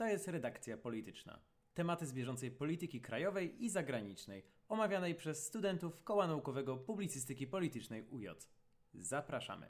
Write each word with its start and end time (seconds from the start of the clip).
To 0.00 0.06
jest 0.06 0.28
redakcja 0.28 0.76
polityczna. 0.76 1.38
Tematy 1.74 2.06
z 2.06 2.12
bieżącej 2.12 2.50
polityki 2.50 3.00
krajowej 3.00 3.64
i 3.64 3.70
zagranicznej, 3.70 4.42
omawianej 4.68 5.14
przez 5.14 5.46
studentów 5.46 6.04
Koła 6.04 6.26
Naukowego 6.26 6.76
Publicystyki 6.76 7.46
Politycznej 7.46 8.04
UJ. 8.10 8.26
Zapraszamy. 8.94 9.66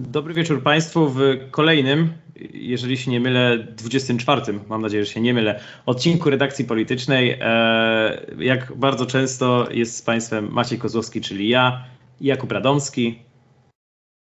Dobry 0.00 0.34
wieczór 0.34 0.62
Państwu 0.62 1.08
w 1.08 1.20
kolejnym, 1.50 2.12
jeżeli 2.52 2.96
się 2.96 3.10
nie 3.10 3.20
mylę, 3.20 3.58
24, 3.58 4.42
mam 4.68 4.82
nadzieję, 4.82 5.04
że 5.04 5.12
się 5.12 5.20
nie 5.20 5.34
mylę, 5.34 5.60
odcinku 5.86 6.30
redakcji 6.30 6.64
politycznej. 6.64 7.38
E, 7.40 8.26
jak 8.38 8.76
bardzo 8.76 9.06
często 9.06 9.70
jest 9.70 9.96
z 9.96 10.02
Państwem 10.02 10.52
Maciej 10.52 10.78
Kozłowski, 10.78 11.20
czyli 11.20 11.48
ja, 11.48 11.84
Jakub 12.20 12.52
Radomski. 12.52 13.22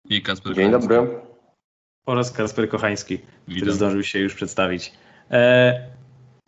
I 0.09 0.23
Kasper 0.23 0.55
Dzień 0.55 0.71
dobry. 0.71 1.21
oraz 2.07 2.33
Kasper 2.33 2.69
Kochański, 2.69 3.19
który 3.57 3.73
zdążył 3.73 4.03
się 4.03 4.19
już 4.19 4.35
przedstawić. 4.35 4.93
E, 5.31 5.81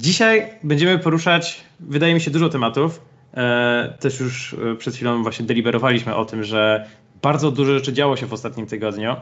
dzisiaj 0.00 0.50
będziemy 0.62 0.98
poruszać, 0.98 1.64
wydaje 1.80 2.14
mi 2.14 2.20
się, 2.20 2.30
dużo 2.30 2.48
tematów. 2.48 3.00
E, 3.34 3.94
też 4.00 4.20
już 4.20 4.54
e, 4.54 4.76
przed 4.76 4.94
chwilą 4.94 5.22
właśnie 5.22 5.46
deliberowaliśmy 5.46 6.14
o 6.14 6.24
tym, 6.24 6.44
że 6.44 6.86
bardzo 7.22 7.50
dużo 7.50 7.74
rzeczy 7.74 7.92
działo 7.92 8.16
się 8.16 8.26
w 8.26 8.32
ostatnim 8.32 8.66
tygodniu, 8.66 9.16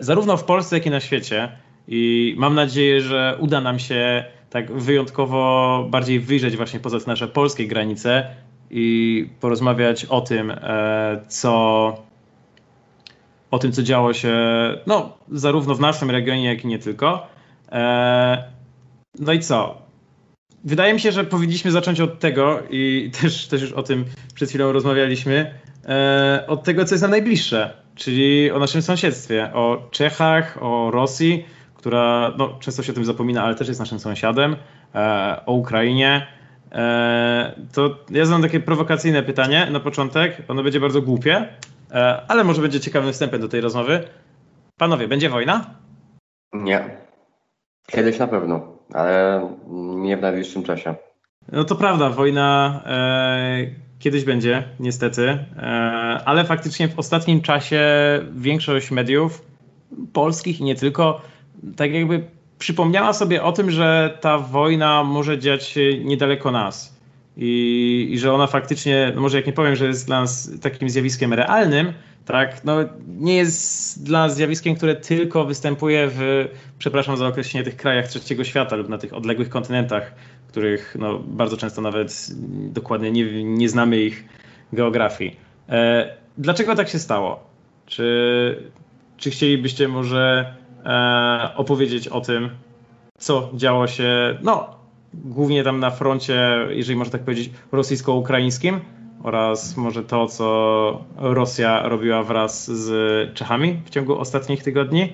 zarówno 0.00 0.36
w 0.36 0.44
Polsce, 0.44 0.76
jak 0.76 0.86
i 0.86 0.90
na 0.90 1.00
świecie. 1.00 1.48
I 1.88 2.34
mam 2.38 2.54
nadzieję, 2.54 3.00
że 3.00 3.36
uda 3.40 3.60
nam 3.60 3.78
się 3.78 4.24
tak 4.50 4.72
wyjątkowo 4.72 5.86
bardziej 5.90 6.20
wyjrzeć 6.20 6.56
właśnie 6.56 6.80
poza 6.80 6.98
nasze 7.06 7.28
polskie 7.28 7.66
granice 7.66 8.26
i 8.70 9.28
porozmawiać 9.40 10.04
o 10.04 10.20
tym, 10.20 10.52
co 11.28 11.96
o 13.50 13.58
tym, 13.58 13.72
co 13.72 13.82
działo 13.82 14.12
się 14.12 14.36
no, 14.86 15.16
zarówno 15.32 15.74
w 15.74 15.80
naszym 15.80 16.10
regionie, 16.10 16.44
jak 16.44 16.64
i 16.64 16.66
nie 16.66 16.78
tylko. 16.78 17.26
No 19.18 19.32
i 19.32 19.40
co? 19.40 19.82
Wydaje 20.64 20.94
mi 20.94 21.00
się, 21.00 21.12
że 21.12 21.24
powinniśmy 21.24 21.70
zacząć 21.70 22.00
od 22.00 22.18
tego, 22.18 22.62
i 22.70 23.10
też, 23.20 23.46
też 23.46 23.62
już 23.62 23.72
o 23.72 23.82
tym 23.82 24.04
przed 24.34 24.48
chwilą 24.48 24.72
rozmawialiśmy, 24.72 25.54
e, 25.88 26.44
od 26.46 26.64
tego, 26.64 26.84
co 26.84 26.94
jest 26.94 27.02
nam 27.02 27.10
najbliższe, 27.10 27.82
czyli 27.94 28.50
o 28.50 28.58
naszym 28.58 28.82
sąsiedztwie, 28.82 29.50
o 29.54 29.88
Czechach, 29.90 30.58
o 30.60 30.90
Rosji, 30.90 31.44
która 31.74 32.34
no, 32.38 32.58
często 32.60 32.82
się 32.82 32.92
o 32.92 32.94
tym 32.94 33.04
zapomina, 33.04 33.44
ale 33.44 33.54
też 33.54 33.68
jest 33.68 33.80
naszym 33.80 34.00
sąsiadem, 34.00 34.56
e, 34.94 35.40
o 35.46 35.52
Ukrainie. 35.52 36.26
E, 36.72 37.54
to 37.72 38.04
ja 38.10 38.24
zadam 38.24 38.42
takie 38.42 38.60
prowokacyjne 38.60 39.22
pytanie 39.22 39.68
na 39.70 39.80
początek. 39.80 40.42
Ono 40.48 40.62
będzie 40.62 40.80
bardzo 40.80 41.02
głupie, 41.02 41.48
e, 41.90 42.22
ale 42.28 42.44
może 42.44 42.62
będzie 42.62 42.80
ciekawym 42.80 43.12
wstępem 43.12 43.40
do 43.40 43.48
tej 43.48 43.60
rozmowy. 43.60 44.08
Panowie, 44.78 45.08
będzie 45.08 45.30
wojna? 45.30 45.74
Nie. 46.52 46.96
Kiedyś 47.86 48.18
na 48.18 48.26
pewno, 48.26 48.77
ale 48.94 49.48
nie 49.96 50.16
w 50.16 50.20
najbliższym 50.20 50.62
czasie. 50.62 50.94
No 51.52 51.64
to 51.64 51.76
prawda, 51.76 52.10
wojna 52.10 52.80
e, 52.86 53.66
kiedyś 53.98 54.24
będzie, 54.24 54.62
niestety, 54.80 55.28
e, 55.28 55.62
ale 56.24 56.44
faktycznie 56.44 56.88
w 56.88 56.98
ostatnim 56.98 57.40
czasie 57.40 57.82
większość 58.32 58.90
mediów 58.90 59.42
polskich 60.12 60.60
i 60.60 60.64
nie 60.64 60.74
tylko, 60.74 61.20
tak 61.76 61.92
jakby 61.92 62.24
przypomniała 62.58 63.12
sobie 63.12 63.42
o 63.42 63.52
tym, 63.52 63.70
że 63.70 64.18
ta 64.20 64.38
wojna 64.38 65.04
może 65.04 65.38
dziać 65.38 65.66
się 65.66 65.98
niedaleko 65.98 66.50
nas. 66.50 66.98
I, 67.36 68.08
I 68.10 68.18
że 68.18 68.32
ona 68.32 68.46
faktycznie, 68.46 69.12
no 69.14 69.20
może 69.20 69.36
jak 69.36 69.46
nie 69.46 69.52
powiem, 69.52 69.76
że 69.76 69.86
jest 69.86 70.06
dla 70.06 70.20
nas 70.20 70.50
takim 70.62 70.90
zjawiskiem 70.90 71.32
realnym, 71.32 71.92
tak, 72.28 72.64
no 72.64 72.76
nie 73.06 73.36
jest 73.36 74.04
dla 74.04 74.28
zjawiskiem, 74.28 74.74
które 74.74 74.96
tylko 74.96 75.44
występuje 75.44 76.08
w, 76.10 76.48
przepraszam 76.78 77.16
za 77.16 77.26
określenie, 77.26 77.64
tych 77.64 77.76
krajach 77.76 78.08
trzeciego 78.08 78.44
świata 78.44 78.76
lub 78.76 78.88
na 78.88 78.98
tych 78.98 79.14
odległych 79.14 79.48
kontynentach, 79.48 80.14
których 80.48 80.96
no, 80.98 81.18
bardzo 81.18 81.56
często 81.56 81.80
nawet 81.80 82.26
dokładnie 82.72 83.10
nie, 83.10 83.44
nie 83.44 83.68
znamy 83.68 84.00
ich 84.00 84.24
geografii. 84.72 85.36
E, 85.68 86.14
dlaczego 86.38 86.74
tak 86.74 86.88
się 86.88 86.98
stało? 86.98 87.40
Czy, 87.86 88.70
czy 89.16 89.30
chcielibyście 89.30 89.88
może 89.88 90.54
e, 90.84 91.50
opowiedzieć 91.56 92.08
o 92.08 92.20
tym, 92.20 92.50
co 93.18 93.50
działo 93.54 93.86
się, 93.86 94.38
no, 94.42 94.76
głównie 95.14 95.64
tam 95.64 95.80
na 95.80 95.90
froncie, 95.90 96.66
jeżeli 96.70 96.98
można 96.98 97.12
tak 97.12 97.22
powiedzieć, 97.22 97.50
rosyjsko-ukraińskim 97.72 98.80
oraz 99.22 99.76
może 99.76 100.04
to, 100.04 100.26
co 100.26 101.04
Rosja 101.16 101.88
robiła 101.88 102.22
wraz 102.22 102.70
z 102.70 103.34
Czechami 103.34 103.80
w 103.84 103.90
ciągu 103.90 104.18
ostatnich 104.18 104.62
tygodni? 104.62 105.12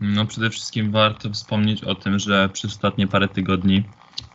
No 0.00 0.26
przede 0.26 0.50
wszystkim 0.50 0.90
warto 0.90 1.30
wspomnieć 1.30 1.84
o 1.84 1.94
tym, 1.94 2.18
że 2.18 2.48
przez 2.48 2.70
ostatnie 2.70 3.06
parę 3.06 3.28
tygodni 3.28 3.82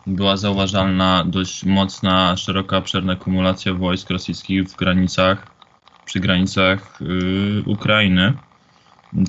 była 0.08 0.38
zauważalna 0.38 1.24
dość 1.28 1.66
mocna, 1.66 2.38
szeroka, 2.38 2.78
obszerna 2.78 3.16
kumulacja 3.16 3.74
wojsk 3.74 4.10
rosyjskich 4.10 4.64
w 4.64 4.76
granicach, 4.76 5.48
przy 6.06 6.20
granicach 6.20 7.00
yy, 7.02 7.64
Ukrainy, 7.66 8.34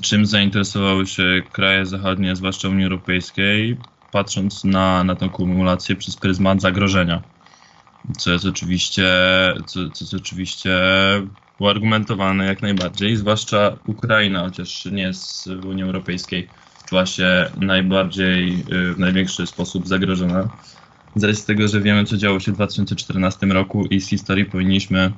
czym 0.01 0.25
zainteresowały 0.25 1.07
się 1.07 1.41
kraje 1.51 1.85
zachodnie, 1.85 2.35
zwłaszcza 2.35 2.69
Unii 2.69 2.83
Europejskiej, 2.83 3.77
patrząc 4.11 4.63
na, 4.63 5.03
na 5.03 5.15
tę 5.15 5.29
kumulację 5.29 5.95
przez 5.95 6.17
pryzmat 6.17 6.61
zagrożenia. 6.61 7.21
Co 8.17 8.31
jest 8.31 8.45
oczywiście, 8.45 9.07
co, 9.65 9.89
co 9.89 10.05
jest 10.05 10.13
oczywiście 10.13 10.79
uargumentowane 11.59 12.45
jak 12.45 12.61
najbardziej, 12.61 13.17
zwłaszcza 13.17 13.79
Ukraina, 13.85 14.43
chociaż 14.43 14.85
nie 14.85 15.01
jest 15.01 15.49
w 15.49 15.65
Unii 15.65 15.83
Europejskiej, 15.83 16.49
czuła 16.85 17.05
się 17.05 17.51
najbardziej, 17.57 18.59
y, 18.59 18.93
w 18.93 18.99
największy 18.99 19.47
sposób 19.47 19.87
zagrożona. 19.87 20.49
Z 21.15 21.23
racji 21.23 21.45
tego, 21.45 21.67
że 21.67 21.81
wiemy, 21.81 22.05
co 22.05 22.17
działo 22.17 22.39
się 22.39 22.51
w 22.51 22.55
2014 22.55 23.45
roku 23.45 23.85
i 23.85 24.01
z 24.01 24.09
historii 24.09 24.45
powinniśmy, 24.45 25.11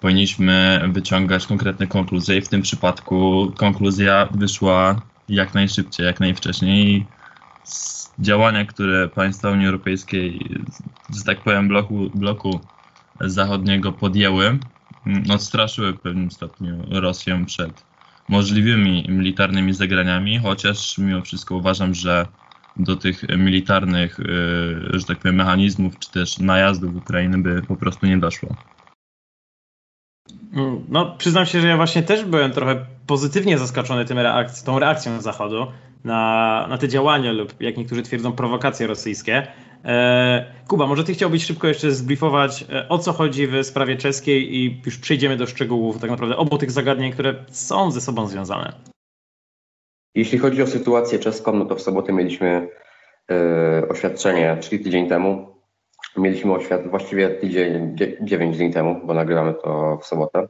powinniśmy 0.00 0.80
wyciągać 0.92 1.46
konkretne 1.46 1.86
konkluzje 1.86 2.36
i 2.36 2.40
w 2.40 2.48
tym 2.48 2.62
przypadku 2.62 3.52
konkluzja 3.56 4.28
wyszła 4.34 5.02
jak 5.28 5.54
najszybciej, 5.54 6.06
jak 6.06 6.20
najwcześniej. 6.20 7.06
Działania, 8.18 8.64
które 8.64 9.08
państwa 9.08 9.50
Unii 9.50 9.66
Europejskiej, 9.66 10.40
że 11.16 11.24
tak 11.24 11.40
powiem, 11.40 11.68
bloku, 11.68 12.10
bloku 12.14 12.60
zachodniego 13.20 13.92
podjęły, 13.92 14.58
mm, 15.06 15.30
odstraszyły 15.30 15.92
w 15.92 16.00
pewnym 16.00 16.30
stopniu 16.30 16.84
Rosję 16.90 17.44
przed 17.46 17.84
możliwymi 18.28 19.06
militarnymi 19.08 19.72
zagraniami, 19.72 20.38
chociaż 20.38 20.98
mimo 20.98 21.22
wszystko 21.22 21.56
uważam, 21.56 21.94
że 21.94 22.26
do 22.76 22.96
tych 22.96 23.22
militarnych, 23.38 24.18
yy, 24.18 24.98
że 24.98 25.04
tak 25.04 25.18
powiem, 25.18 25.36
mechanizmów 25.36 25.98
czy 25.98 26.10
też 26.10 26.38
najazdów 26.38 26.96
Ukrainy 26.96 27.38
by 27.38 27.62
po 27.62 27.76
prostu 27.76 28.06
nie 28.06 28.18
doszło. 28.18 28.56
No, 30.88 31.16
przyznam 31.18 31.46
się, 31.46 31.60
że 31.60 31.68
ja 31.68 31.76
właśnie 31.76 32.02
też 32.02 32.24
byłem 32.24 32.52
trochę 32.52 32.86
pozytywnie 33.06 33.58
zaskoczony 33.58 34.04
tym 34.04 34.18
reakc- 34.18 34.66
tą 34.66 34.78
reakcją 34.78 35.20
Zachodu 35.20 35.66
na, 36.04 36.66
na 36.68 36.78
te 36.78 36.88
działania 36.88 37.32
lub, 37.32 37.60
jak 37.60 37.76
niektórzy 37.76 38.02
twierdzą, 38.02 38.32
prowokacje 38.32 38.86
rosyjskie. 38.86 39.46
E, 39.84 40.46
Kuba, 40.68 40.86
może 40.86 41.04
ty 41.04 41.14
chciałbyś 41.14 41.44
szybko 41.44 41.68
jeszcze 41.68 41.90
zbriefować, 41.92 42.64
e, 42.72 42.88
o 42.88 42.98
co 42.98 43.12
chodzi 43.12 43.46
w 43.46 43.64
sprawie 43.64 43.96
czeskiej 43.96 44.56
i 44.56 44.82
już 44.86 44.98
przejdziemy 44.98 45.36
do 45.36 45.46
szczegółów 45.46 45.98
tak 46.00 46.10
naprawdę 46.10 46.36
obu 46.36 46.58
tych 46.58 46.70
zagadnień, 46.70 47.12
które 47.12 47.34
są 47.50 47.90
ze 47.90 48.00
sobą 48.00 48.26
związane. 48.26 48.72
Jeśli 50.14 50.38
chodzi 50.38 50.62
o 50.62 50.66
sytuację 50.66 51.18
czeską, 51.18 51.52
no 51.52 51.64
to 51.64 51.74
w 51.76 51.82
sobotę 51.82 52.12
mieliśmy 52.12 52.68
e, 53.30 53.88
oświadczenie, 53.88 54.56
czyli 54.60 54.84
tydzień 54.84 55.08
temu. 55.08 55.52
Mieliśmy 56.16 56.52
oświadczenie, 56.52 56.90
właściwie 56.90 57.28
tydzień, 57.30 57.96
dzie- 57.96 58.16
dziewięć 58.22 58.56
dni 58.58 58.72
temu, 58.72 59.00
bo 59.06 59.14
nagrywamy 59.14 59.54
to 59.54 59.98
w 60.02 60.06
sobotę, 60.06 60.48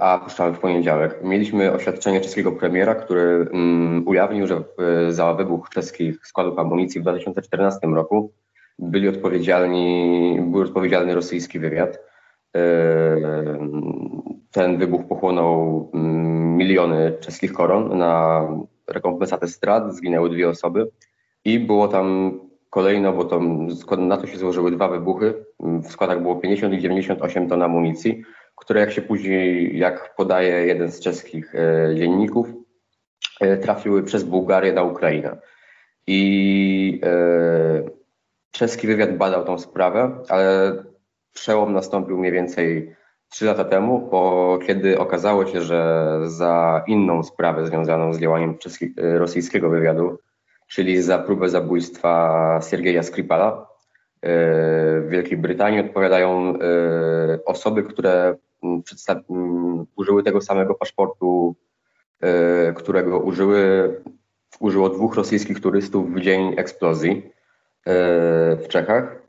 a 0.00 0.18
puszczamy 0.18 0.56
w 0.56 0.60
poniedziałek. 0.60 1.18
Mieliśmy 1.22 1.72
oświadczenie 1.72 2.20
czeskiego 2.20 2.52
premiera, 2.52 2.94
który 2.94 3.48
mm, 3.52 4.08
ujawnił, 4.08 4.46
że 4.46 4.64
e, 4.78 5.12
za 5.12 5.34
wybuch 5.34 5.68
czeskich 5.70 6.26
składów 6.26 6.58
amunicji 6.58 7.00
w 7.00 7.02
2014 7.02 7.86
roku 7.86 8.32
byli 8.78 9.08
odpowiedzialni, 9.08 10.38
był 10.42 10.62
odpowiedzialny 10.62 11.14
rosyjski 11.14 11.58
wywiad. 11.58 11.98
E, 12.56 12.62
Ten 14.52 14.78
wybuch 14.78 15.08
pochłonął 15.08 15.90
mm, 15.94 16.56
miliony 16.56 17.12
czeskich 17.20 17.52
koron 17.52 17.98
na 17.98 18.46
rekompensatę 18.88 19.48
strat, 19.48 19.94
zginęły 19.94 20.30
dwie 20.30 20.48
osoby 20.48 20.90
i 21.44 21.58
było 21.58 21.88
tam 21.88 22.38
kolejno, 22.70 23.12
bo 23.12 23.24
to, 23.24 23.40
na 23.96 24.16
to 24.16 24.26
się 24.26 24.38
złożyły 24.38 24.70
dwa 24.70 24.88
wybuchy. 24.88 25.44
W 25.60 25.86
składach 25.86 26.22
było 26.22 26.36
50 26.36 26.74
i 26.74 26.78
98 26.78 27.48
ton 27.48 27.62
amunicji, 27.62 28.22
które 28.62 28.80
jak 28.80 28.92
się 28.92 29.02
później, 29.02 29.78
jak 29.78 30.14
podaje 30.16 30.66
jeden 30.66 30.90
z 30.92 31.00
czeskich 31.00 31.54
e, 31.54 31.94
dzienników, 31.94 32.48
e, 33.40 33.56
trafiły 33.56 34.02
przez 34.02 34.22
Bułgarię 34.24 34.72
na 34.72 34.82
Ukrainę. 34.82 35.36
I 36.06 37.00
e, 37.04 37.82
czeski 38.50 38.86
wywiad 38.86 39.16
badał 39.16 39.44
tą 39.44 39.58
sprawę, 39.58 40.22
ale 40.28 40.74
przełom 41.32 41.72
nastąpił 41.72 42.18
mniej 42.18 42.32
więcej 42.32 42.94
trzy 43.28 43.44
lata 43.44 43.64
temu, 43.64 44.08
bo 44.10 44.58
kiedy 44.66 44.98
okazało 44.98 45.46
się, 45.46 45.60
że 45.60 46.18
za 46.24 46.84
inną 46.86 47.22
sprawę 47.22 47.66
związaną 47.66 48.14
z 48.14 48.20
działaniem 48.20 48.58
czeski, 48.58 48.94
rosyjskiego 48.96 49.70
wywiadu, 49.70 50.18
czyli 50.68 51.02
za 51.02 51.18
próbę 51.18 51.48
zabójstwa 51.48 52.60
Siergieja 52.70 53.02
Skripala. 53.02 53.66
W 54.22 55.06
Wielkiej 55.08 55.38
Brytanii 55.38 55.80
odpowiadają 55.80 56.54
osoby, 57.46 57.82
które 57.82 58.36
użyły 59.96 60.22
tego 60.22 60.40
samego 60.40 60.74
paszportu, 60.74 61.56
którego 62.74 63.18
użyły, 63.18 64.00
użyło 64.60 64.88
dwóch 64.88 65.14
rosyjskich 65.14 65.60
turystów 65.60 66.14
w 66.14 66.20
dzień 66.20 66.54
eksplozji 66.56 67.22
w 68.56 68.64
Czechach. 68.68 69.22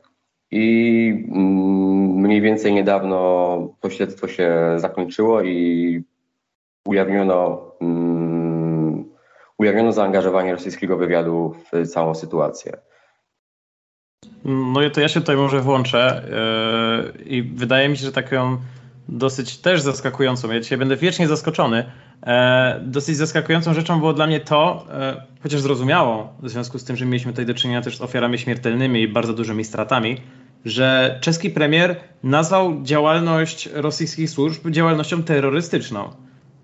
I 0.50 1.26
mm, 1.28 2.20
mniej 2.20 2.40
więcej 2.40 2.74
niedawno 2.74 3.68
to 3.80 3.90
śledztwo 3.90 4.28
się 4.28 4.74
zakończyło 4.76 5.42
i 5.42 6.02
ujawniono, 6.86 7.70
um, 7.80 9.04
ujawniono 9.58 9.92
zaangażowanie 9.92 10.52
rosyjskiego 10.52 10.96
wywiadu 10.96 11.54
w 11.72 11.88
całą 11.88 12.14
sytuację. 12.14 12.76
No 14.44 14.90
to 14.90 15.00
ja 15.00 15.08
się 15.08 15.20
tutaj 15.20 15.36
może 15.36 15.60
włączę 15.60 16.22
yy, 17.16 17.24
i 17.24 17.42
wydaje 17.42 17.88
mi 17.88 17.96
się, 17.96 18.04
że 18.04 18.12
taką 18.12 18.56
dosyć 19.08 19.58
też 19.58 19.80
zaskakującą, 19.80 20.52
ja 20.52 20.60
dzisiaj 20.60 20.78
będę 20.78 20.96
wiecznie 20.96 21.28
zaskoczony, 21.28 21.84
e, 22.26 22.80
dosyć 22.84 23.16
zaskakującą 23.16 23.74
rzeczą 23.74 23.98
było 23.98 24.12
dla 24.12 24.26
mnie 24.26 24.40
to, 24.40 24.86
e, 24.92 25.22
chociaż 25.42 25.60
zrozumiałą, 25.60 26.28
w 26.42 26.50
związku 26.50 26.78
z 26.78 26.84
tym, 26.84 26.96
że 26.96 27.06
mieliśmy 27.06 27.32
tutaj 27.32 27.46
do 27.46 27.54
czynienia 27.54 27.82
też 27.82 27.96
z 27.96 28.00
ofiarami 28.00 28.38
śmiertelnymi 28.38 29.02
i 29.02 29.08
bardzo 29.08 29.32
dużymi 29.32 29.64
stratami, 29.64 30.16
że 30.64 31.18
czeski 31.20 31.50
premier 31.50 31.96
nazwał 32.22 32.82
działalność 32.82 33.68
rosyjskich 33.72 34.30
służb 34.30 34.70
działalnością 34.70 35.22
terrorystyczną. 35.22 36.10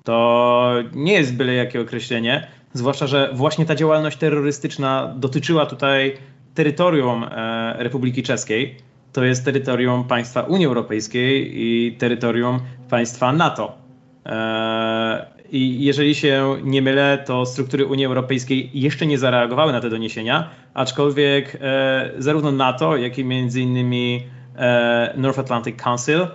To 0.04 0.74
nie 0.92 1.12
jest 1.12 1.34
byle 1.34 1.54
jakie 1.54 1.80
określenie, 1.80 2.46
zwłaszcza, 2.72 3.06
że 3.06 3.30
właśnie 3.34 3.66
ta 3.66 3.74
działalność 3.74 4.18
terrorystyczna 4.18 5.14
dotyczyła 5.16 5.66
tutaj 5.66 6.16
terytorium 6.54 7.24
e, 7.24 7.76
Republiki 7.78 8.22
Czeskiej. 8.22 8.76
To 9.12 9.24
jest 9.24 9.44
terytorium 9.44 10.04
państwa 10.04 10.42
Unii 10.42 10.66
Europejskiej 10.66 11.50
i 11.52 11.96
terytorium 11.98 12.60
państwa 12.90 13.32
NATO. 13.32 13.78
E, 14.26 15.26
I 15.50 15.84
jeżeli 15.84 16.14
się 16.14 16.56
nie 16.62 16.82
mylę, 16.82 17.22
to 17.26 17.46
struktury 17.46 17.86
Unii 17.86 18.06
Europejskiej 18.06 18.70
jeszcze 18.74 19.06
nie 19.06 19.18
zareagowały 19.18 19.72
na 19.72 19.80
te 19.80 19.90
doniesienia, 19.90 20.50
aczkolwiek 20.74 21.58
e, 21.60 22.10
zarówno 22.18 22.52
NATO, 22.52 22.96
jak 22.96 23.18
i 23.18 23.24
między 23.24 23.60
innymi 23.60 24.26
e, 24.56 25.14
North 25.16 25.38
Atlantic 25.38 25.82
Council 25.82 26.26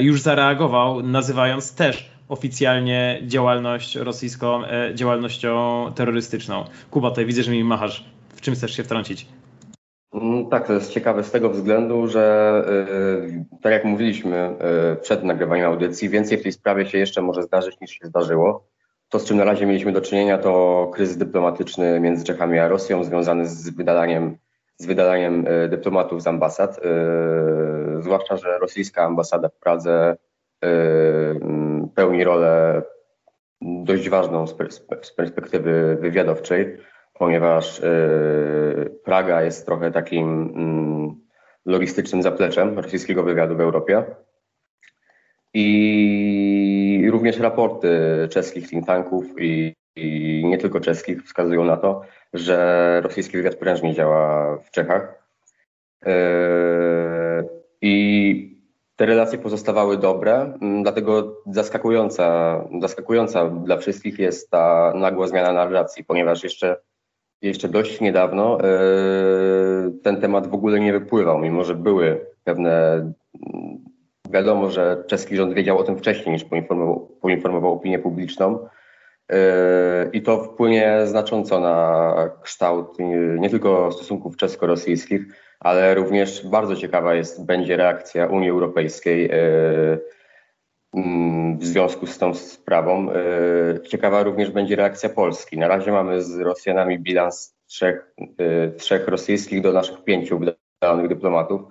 już 0.00 0.20
zareagował, 0.20 1.02
nazywając 1.02 1.74
też 1.74 2.10
oficjalnie 2.28 3.22
działalność 3.26 3.96
rosyjską 3.96 4.62
działalnością 4.94 5.84
terrorystyczną. 5.94 6.64
Kuba, 6.90 7.10
tutaj 7.10 7.26
widzę, 7.26 7.42
że 7.42 7.50
mi 7.50 7.64
machasz. 7.64 8.04
W 8.28 8.40
czym 8.40 8.54
chcesz 8.54 8.76
się 8.76 8.84
wtrącić? 8.84 9.26
Mm, 10.14 10.46
tak, 10.48 10.66
to 10.66 10.72
jest 10.72 10.90
ciekawe 10.90 11.24
z 11.24 11.30
tego 11.30 11.50
względu, 11.50 12.06
że 12.06 12.64
tak 13.62 13.72
jak 13.72 13.84
mówiliśmy 13.84 14.56
przed 15.02 15.24
nagrywaniem 15.24 15.66
audycji, 15.66 16.08
więcej 16.08 16.38
w 16.38 16.42
tej 16.42 16.52
sprawie 16.52 16.86
się 16.86 16.98
jeszcze 16.98 17.22
może 17.22 17.42
zdarzyć 17.42 17.80
niż 17.80 17.90
się 17.90 18.06
zdarzyło. 18.06 18.66
To, 19.08 19.18
z 19.18 19.24
czym 19.24 19.36
na 19.36 19.44
razie 19.44 19.66
mieliśmy 19.66 19.92
do 19.92 20.00
czynienia, 20.00 20.38
to 20.38 20.90
kryzys 20.94 21.16
dyplomatyczny 21.16 22.00
między 22.00 22.24
Czechami 22.24 22.58
a 22.58 22.68
Rosją, 22.68 23.04
związany 23.04 23.46
z 23.46 23.70
wydalaniem, 23.70 24.36
z 24.76 24.86
wydalaniem 24.86 25.44
e, 25.46 25.68
dyplomatów 25.68 26.22
z 26.22 26.26
ambasad. 26.26 26.80
Zwłaszcza, 28.00 28.36
że 28.36 28.58
rosyjska 28.58 29.02
ambasada 29.02 29.48
w 29.48 29.58
Pradze 29.58 30.16
e, 30.64 30.68
pełni 31.94 32.24
rolę 32.24 32.82
dość 33.60 34.08
ważną 34.08 34.46
z 34.46 34.54
perspektywy 35.16 35.96
wywiadowczej, 36.00 36.76
ponieważ 37.18 37.82
Praga 39.04 39.42
jest 39.42 39.66
trochę 39.66 39.90
takim 39.90 40.54
logistycznym 41.66 42.22
zapleczem 42.22 42.78
rosyjskiego 42.78 43.22
wywiadu 43.22 43.56
w 43.56 43.60
Europie. 43.60 44.04
I 45.54 47.08
również 47.10 47.38
raporty 47.38 47.88
czeskich 48.30 48.68
think 48.68 48.86
tanków 48.86 49.24
i, 49.38 49.74
i 49.96 50.42
nie 50.46 50.58
tylko 50.58 50.80
czeskich 50.80 51.22
wskazują 51.24 51.64
na 51.64 51.76
to, 51.76 52.02
że 52.32 53.00
rosyjski 53.04 53.36
wywiad 53.36 53.54
prężnie 53.54 53.94
działa 53.94 54.56
w 54.56 54.70
Czechach. 54.70 55.24
Yy, 56.06 56.12
I 57.82 58.54
te 58.96 59.06
relacje 59.06 59.38
pozostawały 59.38 59.98
dobre, 59.98 60.34
mm, 60.62 60.82
dlatego 60.82 61.42
zaskakująca, 61.46 62.58
zaskakująca 62.80 63.50
dla 63.50 63.76
wszystkich 63.76 64.18
jest 64.18 64.50
ta 64.50 64.92
nagła 64.96 65.26
zmiana 65.26 65.52
narracji, 65.52 66.04
ponieważ 66.04 66.44
jeszcze, 66.44 66.76
jeszcze 67.48 67.68
dość 67.68 68.00
niedawno 68.00 68.58
yy, 68.62 69.92
ten 70.02 70.20
temat 70.20 70.46
w 70.46 70.54
ogóle 70.54 70.80
nie 70.80 70.92
wypływał, 70.92 71.38
mimo 71.38 71.64
że 71.64 71.74
były 71.74 72.26
pewne 72.44 73.04
Wiadomo, 74.34 74.70
że 74.70 75.04
czeski 75.06 75.36
rząd 75.36 75.54
wiedział 75.54 75.78
o 75.78 75.84
tym 75.84 75.98
wcześniej 75.98 76.32
niż 76.32 76.44
poinformował, 76.44 77.08
poinformował 77.20 77.72
opinię 77.72 77.98
publiczną. 77.98 78.68
Yy, 79.30 79.36
I 80.12 80.22
to 80.22 80.44
wpłynie 80.44 81.00
znacząco 81.04 81.60
na 81.60 82.14
kształt 82.42 82.98
nie 83.38 83.50
tylko 83.50 83.92
stosunków 83.92 84.36
czesko-rosyjskich, 84.36 85.22
ale 85.60 85.94
również 85.94 86.46
bardzo 86.46 86.76
ciekawa 86.76 87.14
jest, 87.14 87.46
będzie 87.46 87.76
reakcja 87.76 88.26
Unii 88.26 88.50
Europejskiej 88.50 89.30
mm, 89.30 89.98
w 91.58 91.64
związku 91.64 92.06
z 92.06 92.18
tą 92.18 92.34
sprawą. 92.34 93.06
Yy, 93.06 93.80
ciekawa 93.88 94.22
również 94.22 94.50
będzie 94.50 94.76
reakcja 94.76 95.08
Polski. 95.08 95.58
Na 95.58 95.68
razie 95.68 95.92
mamy 95.92 96.22
z 96.22 96.40
Rosjanami 96.40 96.98
bilans 96.98 97.56
trzech, 97.66 98.14
trzech 98.76 99.08
rosyjskich 99.08 99.60
do 99.60 99.72
naszych 99.72 100.04
pięciu 100.04 100.38
wydanych 100.38 101.08
dyplomatów 101.08 101.62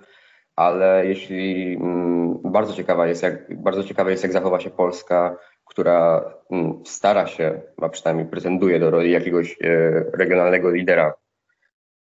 ale 0.56 1.06
jeśli 1.06 1.74
mm, 1.74 2.38
bardzo 2.44 2.74
ciekawa 2.74 3.06
jest, 3.06 3.22
jak, 3.22 3.62
bardzo 3.62 3.84
ciekawe 3.84 4.10
jest, 4.10 4.22
jak 4.22 4.32
zachowa 4.32 4.60
się 4.60 4.70
Polska, 4.70 5.36
która 5.64 6.30
mm, 6.50 6.82
stara 6.84 7.26
się, 7.26 7.60
a 7.82 7.88
przynajmniej 7.88 8.26
pretenduje 8.26 8.80
do 8.80 8.90
roli 8.90 9.10
jakiegoś 9.10 9.52
e, 9.52 9.90
regionalnego 10.12 10.70
lidera 10.70 11.14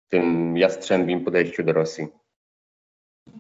w 0.07 0.10
tym 0.10 0.57
jastrzębim 0.57 1.24
podejściu 1.25 1.63
do 1.63 1.74
Rosji. 1.74 2.07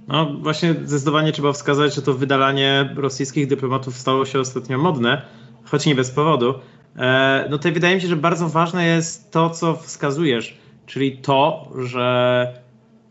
No 0.07 0.25
właśnie 0.25 0.73
zdecydowanie 0.73 1.31
trzeba 1.31 1.53
wskazać, 1.53 1.95
że 1.95 2.01
to 2.01 2.13
wydalanie 2.13 2.93
rosyjskich 2.95 3.47
dyplomatów 3.47 3.97
stało 3.97 4.25
się 4.25 4.39
ostatnio 4.39 4.77
modne, 4.77 5.21
choć 5.63 5.85
nie 5.85 5.95
bez 5.95 6.11
powodu. 6.11 6.53
E, 6.95 7.47
no 7.49 7.57
to 7.57 7.71
wydaje 7.71 7.95
mi 7.95 8.01
się, 8.01 8.07
że 8.07 8.15
bardzo 8.15 8.49
ważne 8.49 8.85
jest 8.85 9.31
to, 9.31 9.49
co 9.49 9.75
wskazujesz, 9.75 10.57
czyli 10.85 11.17
to, 11.17 11.71
że 11.77 12.53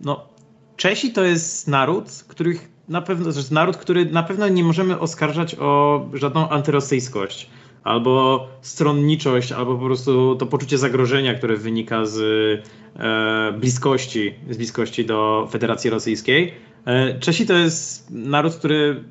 no, 0.00 0.26
Czesi 0.76 1.12
to 1.12 1.24
jest 1.24 1.68
naród, 1.68 2.24
których 2.28 2.68
na 2.88 3.02
pewno, 3.02 3.26
jest 3.26 3.50
naród, 3.50 3.76
który 3.76 4.04
na 4.04 4.22
pewno 4.22 4.48
nie 4.48 4.64
możemy 4.64 5.00
oskarżać 5.00 5.54
o 5.54 6.00
żadną 6.12 6.48
antyrosyjskość 6.48 7.50
albo 7.84 8.46
stronniczość, 8.60 9.52
albo 9.52 9.74
po 9.74 9.84
prostu 9.84 10.36
to 10.36 10.46
poczucie 10.46 10.78
zagrożenia, 10.78 11.34
które 11.34 11.56
wynika 11.56 12.06
z 12.06 12.20
e, 12.96 13.52
bliskości, 13.58 14.34
z 14.50 14.56
bliskości 14.56 15.04
do 15.04 15.48
Federacji 15.50 15.90
Rosyjskiej. 15.90 16.54
E, 16.86 17.18
Czesi 17.18 17.46
to 17.46 17.52
jest 17.52 18.10
naród, 18.10 18.54
który 18.54 19.04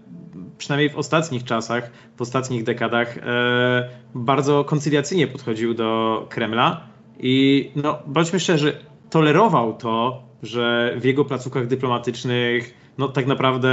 przynajmniej 0.57 0.89
w 0.89 0.97
ostatnich 0.97 1.43
czasach, 1.43 1.91
w 2.17 2.21
ostatnich 2.21 2.63
dekadach 2.63 3.17
e, 3.17 3.89
bardzo 4.15 4.63
koncyliacyjnie 4.63 5.27
podchodził 5.27 5.73
do 5.73 6.25
Kremla 6.29 6.87
i 7.19 7.71
no, 7.75 7.99
bądźmy 8.07 8.39
szczerzy, 8.39 8.77
tolerował 9.09 9.73
to, 9.73 10.23
że 10.43 10.93
w 10.97 11.05
jego 11.05 11.25
placówkach 11.25 11.67
dyplomatycznych 11.67 12.83
no 12.97 13.07
tak 13.07 13.27
naprawdę 13.27 13.69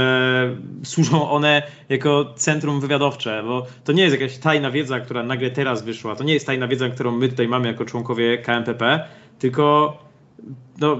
służą 0.83 1.29
one 1.29 1.63
jako 1.89 2.33
centrum 2.35 2.79
wywiadowcze, 2.79 3.43
bo 3.45 3.65
to 3.83 3.91
nie 3.91 4.03
jest 4.03 4.21
jakaś 4.21 4.37
tajna 4.37 4.71
wiedza, 4.71 4.99
która 4.99 5.23
nagle 5.23 5.51
teraz 5.51 5.83
wyszła, 5.83 6.15
to 6.15 6.23
nie 6.23 6.33
jest 6.33 6.45
tajna 6.45 6.67
wiedza, 6.67 6.89
którą 6.89 7.11
my 7.11 7.29
tutaj 7.29 7.47
mamy 7.47 7.67
jako 7.67 7.85
członkowie 7.85 8.37
KMPP, 8.37 9.07
tylko 9.39 9.97
no, 10.79 10.97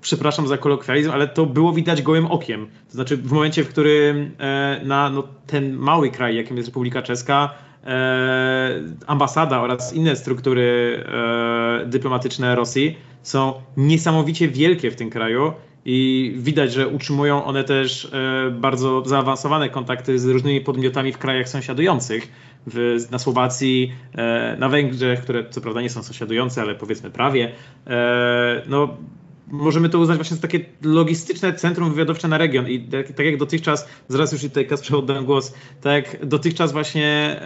przepraszam 0.00 0.48
za 0.48 0.58
kolokwializm, 0.58 1.10
ale 1.10 1.28
to 1.28 1.46
było 1.46 1.72
widać 1.72 2.02
gołym 2.02 2.26
okiem. 2.26 2.66
To 2.88 2.92
znaczy 2.92 3.16
w 3.16 3.32
momencie, 3.32 3.64
w 3.64 3.68
którym 3.68 4.30
e, 4.38 4.80
na 4.84 5.10
no, 5.10 5.28
ten 5.46 5.72
mały 5.72 6.10
kraj, 6.10 6.36
jakim 6.36 6.56
jest 6.56 6.68
Republika 6.68 7.02
Czeska, 7.02 7.54
ambasada 9.06 9.60
oraz 9.60 9.92
inne 9.92 10.16
struktury 10.16 11.04
e, 11.06 11.86
dyplomatyczne 11.86 12.54
Rosji 12.54 12.96
są 13.22 13.52
niesamowicie 13.76 14.48
wielkie 14.48 14.90
w 14.90 14.96
tym 14.96 15.10
kraju 15.10 15.52
i 15.84 16.32
widać, 16.36 16.72
że 16.72 16.88
utrzymują 16.88 17.44
one 17.44 17.64
też 17.64 18.04
e, 18.04 18.50
bardzo 18.50 19.02
zaawansowane 19.06 19.68
kontakty 19.68 20.18
z 20.18 20.26
różnymi 20.26 20.60
podmiotami 20.60 21.12
w 21.12 21.18
krajach 21.18 21.48
sąsiadujących. 21.48 22.52
W, 22.66 23.06
na 23.10 23.18
Słowacji, 23.18 23.92
e, 24.14 24.56
na 24.58 24.68
Węgrzech, 24.68 25.20
które 25.20 25.50
co 25.50 25.60
prawda 25.60 25.80
nie 25.80 25.90
są 25.90 26.02
sąsiadujące, 26.02 26.62
ale 26.62 26.74
powiedzmy 26.74 27.10
prawie. 27.10 27.52
E, 27.86 28.62
no, 28.66 28.96
możemy 29.52 29.88
to 29.88 29.98
uznać 29.98 30.18
właśnie 30.18 30.36
za 30.36 30.42
takie 30.42 30.60
logistyczne 30.82 31.52
centrum 31.52 31.90
wywiadowcze 31.90 32.28
na 32.28 32.38
region 32.38 32.68
i 32.68 32.80
tak, 32.80 33.12
tak 33.12 33.26
jak 33.26 33.36
dotychczas, 33.36 33.88
zaraz 34.08 34.32
już 34.32 34.42
tutaj 34.42 34.66
Kasprze 34.66 34.96
oddam 34.96 35.24
głos, 35.24 35.54
tak 35.80 35.92
jak 35.92 36.26
dotychczas 36.26 36.72
właśnie 36.72 37.40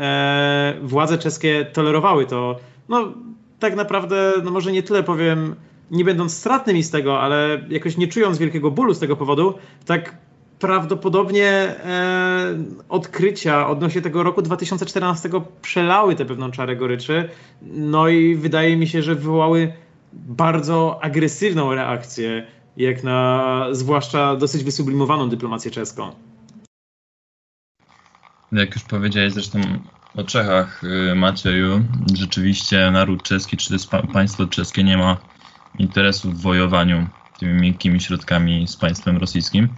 władze 0.82 1.18
czeskie 1.18 1.66
tolerowały 1.72 2.26
to, 2.26 2.56
no 2.88 3.12
tak 3.58 3.76
naprawdę, 3.76 4.32
no 4.44 4.50
może 4.50 4.72
nie 4.72 4.82
tyle 4.82 5.02
powiem, 5.02 5.54
nie 5.90 6.04
będąc 6.04 6.36
stratny 6.36 6.74
mi 6.74 6.82
z 6.82 6.90
tego, 6.90 7.20
ale 7.20 7.64
jakoś 7.68 7.96
nie 7.96 8.08
czując 8.08 8.38
wielkiego 8.38 8.70
bólu 8.70 8.94
z 8.94 8.98
tego 8.98 9.16
powodu, 9.16 9.54
tak 9.86 10.16
prawdopodobnie 10.58 11.50
e, 11.50 12.54
odkrycia 12.88 13.68
odnośnie 13.68 14.02
tego 14.02 14.22
roku 14.22 14.42
2014 14.42 15.30
przelały 15.62 16.14
tę 16.14 16.24
pewną 16.24 16.50
czarę 16.50 16.76
goryczy. 16.76 17.28
No 17.62 18.08
i 18.08 18.34
wydaje 18.34 18.76
mi 18.76 18.86
się, 18.86 19.02
że 19.02 19.14
wywołały 19.14 19.72
bardzo 20.16 20.98
agresywną 21.02 21.74
reakcję, 21.74 22.46
jak 22.76 23.04
na 23.04 23.68
zwłaszcza 23.72 24.36
dosyć 24.36 24.64
wysublimowaną 24.64 25.28
dyplomację 25.28 25.70
czeską. 25.70 26.10
Jak 28.52 28.74
już 28.74 28.84
powiedziałeś 28.84 29.32
zresztą 29.32 29.60
o 30.16 30.24
Czechach, 30.24 30.84
y, 30.84 31.14
Macieju, 31.14 31.84
rzeczywiście 32.14 32.90
naród 32.90 33.22
czeski, 33.22 33.56
czy 33.56 33.74
państwo 34.12 34.46
czeskie 34.46 34.84
nie 34.84 34.98
ma 34.98 35.16
interesu 35.78 36.32
w 36.32 36.42
wojowaniu 36.42 37.06
tymi 37.38 37.60
miękkimi 37.60 38.00
środkami 38.00 38.68
z 38.68 38.76
państwem 38.76 39.16
rosyjskim. 39.16 39.68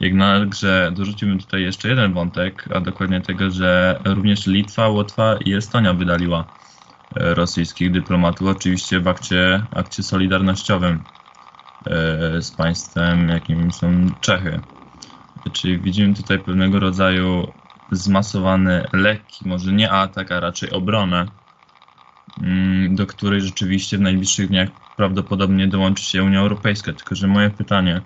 Jednakże 0.00 0.92
dorzuciłbym 0.96 1.38
tutaj 1.38 1.62
jeszcze 1.62 1.88
jeden 1.88 2.12
wątek, 2.12 2.68
a 2.74 2.80
dokładnie 2.80 3.20
tego, 3.20 3.50
że 3.50 4.00
również 4.04 4.46
Litwa, 4.46 4.88
Łotwa 4.88 5.36
i 5.44 5.54
Estonia 5.54 5.94
wydaliła 5.94 6.44
rosyjskich 7.16 7.92
dyplomatów, 7.92 8.48
oczywiście 8.48 9.00
w 9.00 9.08
akcie, 9.08 9.66
akcie 9.70 10.02
solidarnościowym 10.02 11.02
e, 11.86 12.42
z 12.42 12.50
państwem, 12.50 13.28
jakim 13.28 13.72
są 13.72 14.06
Czechy. 14.20 14.60
Czyli 15.52 15.78
widzimy 15.78 16.14
tutaj 16.14 16.38
pewnego 16.38 16.80
rodzaju 16.80 17.52
zmasowany, 17.92 18.86
lekki, 18.92 19.48
może 19.48 19.72
nie 19.72 19.90
atak, 19.90 20.32
a 20.32 20.40
raczej 20.40 20.70
obronę, 20.70 21.26
mm, 22.42 22.96
do 22.96 23.06
której 23.06 23.40
rzeczywiście 23.40 23.98
w 23.98 24.00
najbliższych 24.00 24.48
dniach 24.48 24.68
prawdopodobnie 24.96 25.68
dołączy 25.68 26.04
się 26.04 26.24
Unia 26.24 26.40
Europejska. 26.40 26.92
Tylko, 26.92 27.14
że 27.14 27.26
moje 27.26 27.50
pytanie 27.50 28.00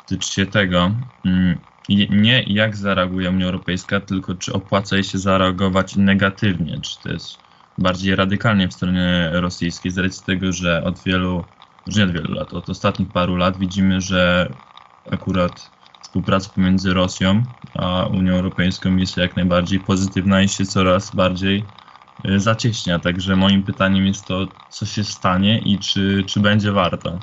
dotyczy 0.00 0.32
się 0.32 0.46
tego, 0.46 0.90
mm, 1.24 1.58
nie 2.10 2.42
jak 2.42 2.76
zareaguje 2.76 3.30
Unia 3.30 3.46
Europejska, 3.46 4.00
tylko 4.00 4.34
czy 4.34 4.52
opłaca 4.52 4.96
jej 4.96 5.04
się 5.04 5.18
zareagować 5.18 5.96
negatywnie, 5.96 6.80
czy 6.80 7.02
to 7.02 7.12
jest 7.12 7.45
bardziej 7.78 8.16
radykalnie 8.16 8.68
w 8.68 8.72
stronie 8.72 9.30
rosyjskiej, 9.32 9.92
z 9.92 9.98
racji 9.98 10.26
tego, 10.26 10.52
że 10.52 10.84
od 10.84 11.02
wielu, 11.02 11.44
że 11.86 12.00
nie 12.00 12.06
od 12.06 12.12
wielu 12.12 12.34
lat, 12.34 12.54
od 12.54 12.68
ostatnich 12.68 13.12
paru 13.12 13.36
lat 13.36 13.58
widzimy, 13.58 14.00
że 14.00 14.52
akurat 15.10 15.70
współpraca 16.02 16.50
pomiędzy 16.54 16.94
Rosją 16.94 17.42
a 17.74 18.06
Unią 18.06 18.32
Europejską 18.32 18.96
jest 18.96 19.16
jak 19.16 19.36
najbardziej 19.36 19.80
pozytywna 19.80 20.42
i 20.42 20.48
się 20.48 20.64
coraz 20.64 21.14
bardziej 21.14 21.64
e, 22.24 22.40
zacieśnia. 22.40 22.98
Także 22.98 23.36
moim 23.36 23.62
pytaniem 23.62 24.06
jest 24.06 24.24
to, 24.24 24.46
co 24.70 24.86
się 24.86 25.04
stanie 25.04 25.58
i 25.58 25.78
czy, 25.78 26.24
czy 26.26 26.40
będzie 26.40 26.72
warto. 26.72 27.18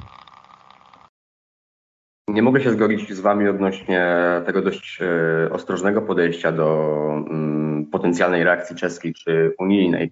Nie 2.27 2.41
mogę 2.41 2.62
się 2.62 2.72
zgodzić 2.72 3.13
z 3.13 3.19
Wami 3.19 3.48
odnośnie 3.48 4.15
tego 4.45 4.62
dość 4.62 5.00
e, 5.01 5.50
ostrożnego 5.51 6.01
podejścia 6.01 6.51
do 6.51 6.98
mm, 7.29 7.86
potencjalnej 7.86 8.43
reakcji 8.43 8.75
czeskiej 8.75 9.13
czy 9.13 9.55
unijnej. 9.60 10.12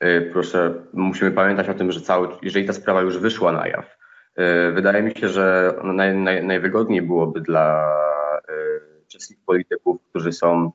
E, 0.00 0.20
proszę, 0.20 0.74
musimy 0.92 1.30
pamiętać 1.30 1.68
o 1.68 1.74
tym, 1.74 1.92
że 1.92 2.00
cały, 2.00 2.28
jeżeli 2.42 2.66
ta 2.66 2.72
sprawa 2.72 3.00
już 3.00 3.18
wyszła 3.18 3.52
na 3.52 3.68
jaw, 3.68 3.96
wydaje 4.74 5.02
mi 5.02 5.12
się, 5.16 5.28
że 5.28 5.74
naj, 5.84 6.14
naj, 6.14 6.44
najwygodniej 6.44 7.02
byłoby 7.02 7.40
dla 7.40 7.92
czeskich 9.08 9.38
polityków, 9.46 10.02
którzy 10.10 10.32
są 10.32 10.72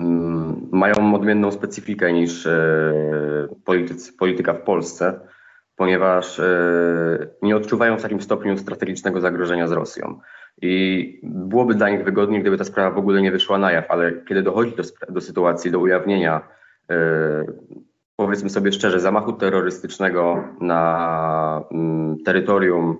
Mm, 0.00 0.68
mają 0.72 1.14
odmienną 1.14 1.52
specyfikę 1.52 2.12
niż 2.12 2.48
politycy, 3.64 4.12
polityka 4.12 4.52
w 4.52 4.62
Polsce, 4.62 5.20
ponieważ 5.76 6.40
nie 7.42 7.56
odczuwają 7.56 7.98
w 7.98 8.02
takim 8.02 8.20
stopniu 8.20 8.58
strategicznego 8.58 9.20
zagrożenia 9.20 9.68
z 9.68 9.72
Rosją. 9.72 10.20
I 10.62 11.20
byłoby 11.22 11.74
dla 11.74 11.90
nich 11.90 12.04
wygodniej, 12.04 12.40
gdyby 12.40 12.58
ta 12.58 12.64
sprawa 12.64 12.90
w 12.90 12.98
ogóle 12.98 13.22
nie 13.22 13.32
wyszła 13.32 13.58
na 13.58 13.72
jaw, 13.72 13.90
ale 13.90 14.12
kiedy 14.12 14.42
dochodzi 14.42 14.76
do, 14.76 14.82
do 15.08 15.20
sytuacji, 15.20 15.70
do 15.70 15.78
ujawnienia, 15.78 16.48
powiedzmy 18.16 18.50
sobie 18.50 18.72
szczerze, 18.72 19.00
zamachu 19.00 19.32
terrorystycznego 19.32 20.44
na 20.60 21.64
mm, 21.70 22.16
terytorium 22.24 22.98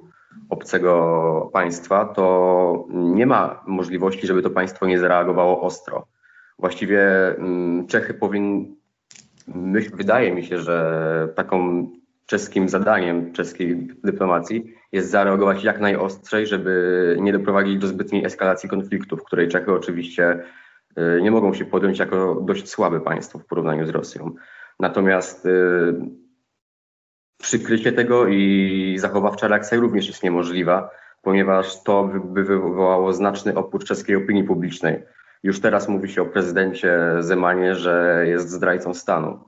obcego 0.49 1.51
państwa, 1.53 2.05
to 2.05 2.87
nie 2.91 3.27
ma 3.27 3.63
możliwości, 3.67 4.27
żeby 4.27 4.43
to 4.43 4.51
państwo 4.51 4.87
nie 4.87 4.99
zareagowało 4.99 5.61
ostro. 5.61 6.07
Właściwie 6.59 7.29
mm, 7.29 7.87
Czechy 7.87 8.15
powinny, 8.15 8.67
wydaje 9.95 10.35
mi 10.35 10.45
się, 10.45 10.59
że 10.59 11.29
taką 11.35 11.87
czeskim 12.27 12.69
zadaniem 12.69 13.33
czeskiej 13.33 13.89
dyplomacji 14.05 14.75
jest 14.93 15.11
zareagować 15.11 15.65
jak 15.65 15.81
najostrzej, 15.81 16.47
żeby 16.47 17.17
nie 17.21 17.33
doprowadzić 17.33 17.79
do 17.79 17.87
zbytniej 17.87 18.25
eskalacji 18.25 18.69
konfliktu, 18.69 19.17
w 19.17 19.25
której 19.25 19.49
Czechy 19.49 19.73
oczywiście 19.73 20.43
nie 21.23 21.31
mogą 21.31 21.55
się 21.55 21.65
podjąć 21.65 21.99
jako 21.99 22.35
dość 22.35 22.69
słabe 22.69 23.01
państwo 23.01 23.39
w 23.39 23.47
porównaniu 23.47 23.87
z 23.87 23.91
Rosją. 23.91 24.35
Natomiast 24.81 25.47
y, 25.47 25.95
przykrycie 27.43 27.93
tego 27.93 28.27
i 28.27 28.97
zachowawcza 28.99 29.49
reakcja 29.49 29.79
również 29.79 30.09
jest 30.09 30.23
niemożliwa, 30.23 30.91
ponieważ 31.23 31.83
to 31.83 32.11
by 32.25 32.45
wywołało 32.45 33.13
znaczny 33.13 33.55
opór 33.55 33.85
czeskiej 33.85 34.17
opinii 34.17 34.45
publicznej. 34.45 35.03
Już 35.43 35.61
teraz 35.61 35.89
mówi 35.89 36.09
się 36.09 36.23
o 36.23 36.27
prezydencie 36.27 36.99
Zemanie, 37.21 37.75
że 37.75 38.25
jest 38.27 38.51
zdrajcą 38.51 38.95
stanu. 38.95 39.45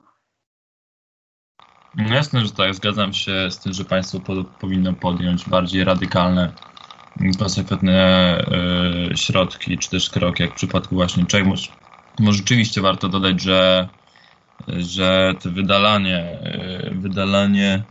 No 1.95 2.15
jasne, 2.15 2.45
że 2.45 2.51
tak. 2.51 2.75
Zgadzam 2.75 3.13
się 3.13 3.51
z 3.51 3.59
tym, 3.59 3.73
że 3.73 3.85
państwo 3.85 4.19
po, 4.19 4.33
powinno 4.59 4.93
podjąć 4.93 5.49
bardziej 5.49 5.83
radykalne, 5.83 6.51
konsekwentne 7.39 8.37
y, 9.11 9.17
środki, 9.17 9.77
czy 9.77 9.89
też 9.89 10.09
kroki, 10.09 10.43
jak 10.43 10.51
w 10.51 10.55
przypadku 10.55 10.95
właśnie 10.95 11.25
Czech. 11.25 11.45
Może, 11.45 12.37
rzeczywiście 12.37 12.81
warto 12.81 13.09
dodać, 13.09 13.41
że, 13.41 13.89
że 14.67 15.33
to 15.43 15.51
wydalanie, 15.51 16.39
y, 16.91 16.95
wydalanie 16.95 17.83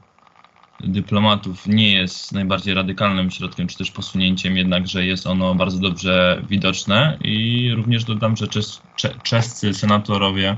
dyplomatów 0.81 1.67
nie 1.67 1.93
jest 1.93 2.33
najbardziej 2.33 2.75
radykalnym 2.75 3.31
środkiem, 3.31 3.67
czy 3.67 3.79
też 3.79 3.91
posunięciem, 3.91 4.57
jednakże 4.57 5.07
jest 5.07 5.27
ono 5.27 5.55
bardzo 5.55 5.79
dobrze 5.79 6.43
widoczne 6.49 7.19
i 7.25 7.71
również 7.77 8.05
dodam, 8.05 8.37
że 8.37 8.49
czes, 8.49 8.83
czescy 9.23 9.75
senatorowie, 9.75 10.57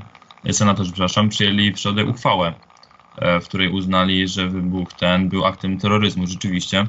senatorzy, 0.51 0.91
przepraszam, 0.91 1.29
przyjęli 1.29 1.73
w 1.73 1.79
środę 1.79 2.05
uchwałę, 2.05 2.53
e, 3.17 3.39
w 3.39 3.47
której 3.47 3.69
uznali, 3.69 4.27
że 4.27 4.49
wybuch 4.49 4.93
ten 4.93 5.29
był 5.29 5.45
aktem 5.45 5.77
terroryzmu. 5.79 6.27
Rzeczywiście, 6.27 6.85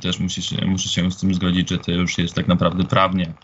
też 0.00 0.20
muszę 0.20 0.42
się, 0.42 0.66
muszę 0.66 0.88
się 0.88 1.10
z 1.10 1.20
tym 1.20 1.34
zgodzić, 1.34 1.70
że 1.70 1.78
to 1.78 1.92
już 1.92 2.18
jest 2.18 2.34
tak 2.34 2.48
naprawdę 2.48 2.84
prawnie, 2.84 3.34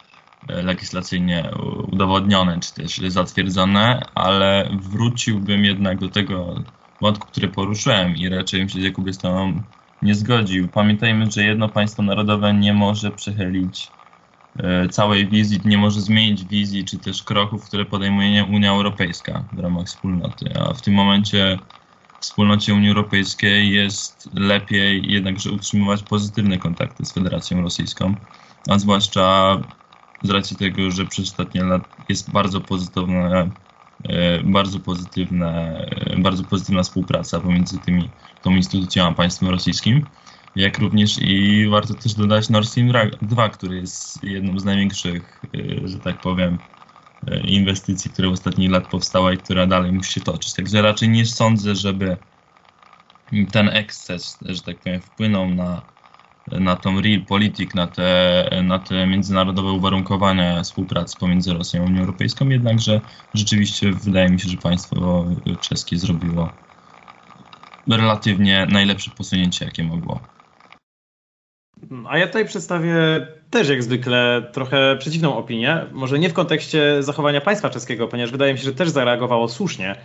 e, 0.48 0.62
legislacyjnie 0.62 1.50
udowodnione, 1.92 2.60
czy 2.60 2.74
też 2.74 2.96
zatwierdzone, 2.98 4.00
ale 4.14 4.70
wróciłbym 4.80 5.64
jednak 5.64 5.98
do 5.98 6.08
tego, 6.08 6.64
wątku, 7.02 7.26
który 7.26 7.48
poruszyłem 7.48 8.16
i 8.16 8.28
raczej 8.28 8.60
bym 8.60 8.68
się 8.68 8.80
z 8.80 8.84
Jakubie 8.84 9.12
z 9.12 9.18
tobą 9.18 9.62
nie 10.02 10.14
zgodził. 10.14 10.68
Pamiętajmy, 10.68 11.30
że 11.30 11.44
jedno 11.44 11.68
państwo 11.68 12.02
narodowe 12.02 12.54
nie 12.54 12.74
może 12.74 13.12
przechylić 13.12 13.94
e, 14.58 14.88
całej 14.88 15.28
wizji, 15.28 15.60
nie 15.64 15.78
może 15.78 16.00
zmienić 16.00 16.44
wizji 16.44 16.84
czy 16.84 16.98
też 16.98 17.22
kroków, 17.22 17.64
które 17.64 17.84
podejmuje 17.84 18.44
Unia 18.44 18.70
Europejska 18.70 19.48
w 19.52 19.58
ramach 19.58 19.86
wspólnoty. 19.86 20.52
A 20.56 20.74
w 20.74 20.82
tym 20.82 20.94
momencie 20.94 21.58
wspólnocie 22.22 22.74
Unii 22.74 22.88
Europejskiej 22.88 23.72
jest 23.72 24.28
lepiej 24.34 25.12
jednakże 25.12 25.50
utrzymywać 25.50 26.02
pozytywne 26.02 26.58
kontakty 26.58 27.04
z 27.04 27.12
Federacją 27.12 27.62
Rosyjską, 27.62 28.14
a 28.68 28.78
zwłaszcza 28.78 29.56
z 30.22 30.30
racji 30.30 30.56
tego, 30.56 30.90
że 30.90 31.06
przez 31.06 31.24
ostatnie 31.24 31.64
lata 31.64 31.88
jest 32.08 32.30
bardzo 32.30 32.60
pozytywne 32.60 33.50
E, 34.04 34.42
bardzo 34.42 34.80
pozytywne, 34.80 35.80
e, 35.90 36.18
bardzo 36.18 36.44
pozytywna 36.44 36.82
współpraca 36.82 37.40
pomiędzy 37.40 37.78
tymi, 37.78 38.10
tą 38.42 38.50
instytucją 38.50 39.06
a 39.06 39.12
państwem 39.12 39.48
rosyjskim, 39.48 40.06
jak 40.56 40.78
również 40.78 41.18
i 41.22 41.66
warto 41.70 41.94
też 41.94 42.14
dodać 42.14 42.48
Nord 42.48 42.68
Stream 42.68 42.92
2, 43.22 43.48
który 43.48 43.76
jest 43.76 44.24
jedną 44.24 44.58
z 44.58 44.64
największych, 44.64 45.42
e, 45.54 45.88
że 45.88 45.98
tak 45.98 46.20
powiem, 46.20 46.58
inwestycji, 47.44 48.10
które 48.10 48.28
w 48.28 48.32
ostatnich 48.32 48.70
lat 48.70 48.88
powstała 48.88 49.32
i 49.32 49.38
która 49.38 49.66
dalej 49.66 49.92
musi 49.92 50.12
się 50.12 50.20
toczyć. 50.20 50.54
Także 50.54 50.82
raczej 50.82 51.08
nie 51.08 51.26
sądzę, 51.26 51.74
żeby 51.76 52.16
ten 53.52 53.68
eksces, 53.68 54.38
że 54.48 54.62
tak 54.62 54.80
powiem, 54.80 55.00
wpłynął 55.00 55.48
na 55.50 55.92
na 56.46 56.76
tą 56.76 57.00
real 57.00 57.24
polityk, 57.26 57.74
na 57.74 57.86
te, 57.86 58.60
na 58.64 58.78
te 58.78 59.06
międzynarodowe 59.06 59.72
uwarunkowania 59.72 60.62
współpracy 60.62 61.18
pomiędzy 61.18 61.52
Rosją 61.52 61.82
a 61.82 61.86
Unią 61.86 62.00
Europejską, 62.00 62.48
jednakże 62.48 63.00
rzeczywiście 63.34 63.92
wydaje 63.92 64.30
mi 64.30 64.40
się, 64.40 64.48
że 64.48 64.56
państwo 64.56 65.26
czeskie 65.60 65.98
zrobiło 65.98 66.58
relatywnie 67.90 68.66
najlepsze 68.70 69.10
posunięcie, 69.10 69.64
jakie 69.64 69.84
mogło. 69.84 70.41
A 72.08 72.18
ja 72.18 72.26
tutaj 72.26 72.46
przedstawię 72.46 73.26
też 73.50 73.68
jak 73.68 73.82
zwykle 73.82 74.42
trochę 74.52 74.96
przeciwną 74.98 75.36
opinię. 75.36 75.86
Może 75.92 76.18
nie 76.18 76.28
w 76.28 76.32
kontekście 76.32 77.02
zachowania 77.02 77.40
państwa 77.40 77.70
czeskiego, 77.70 78.08
ponieważ 78.08 78.32
wydaje 78.32 78.52
mi 78.52 78.58
się, 78.58 78.64
że 78.64 78.74
też 78.74 78.90
zareagowało 78.90 79.48
słusznie 79.48 79.96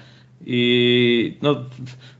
I 0.46 1.38
no, 1.41 1.55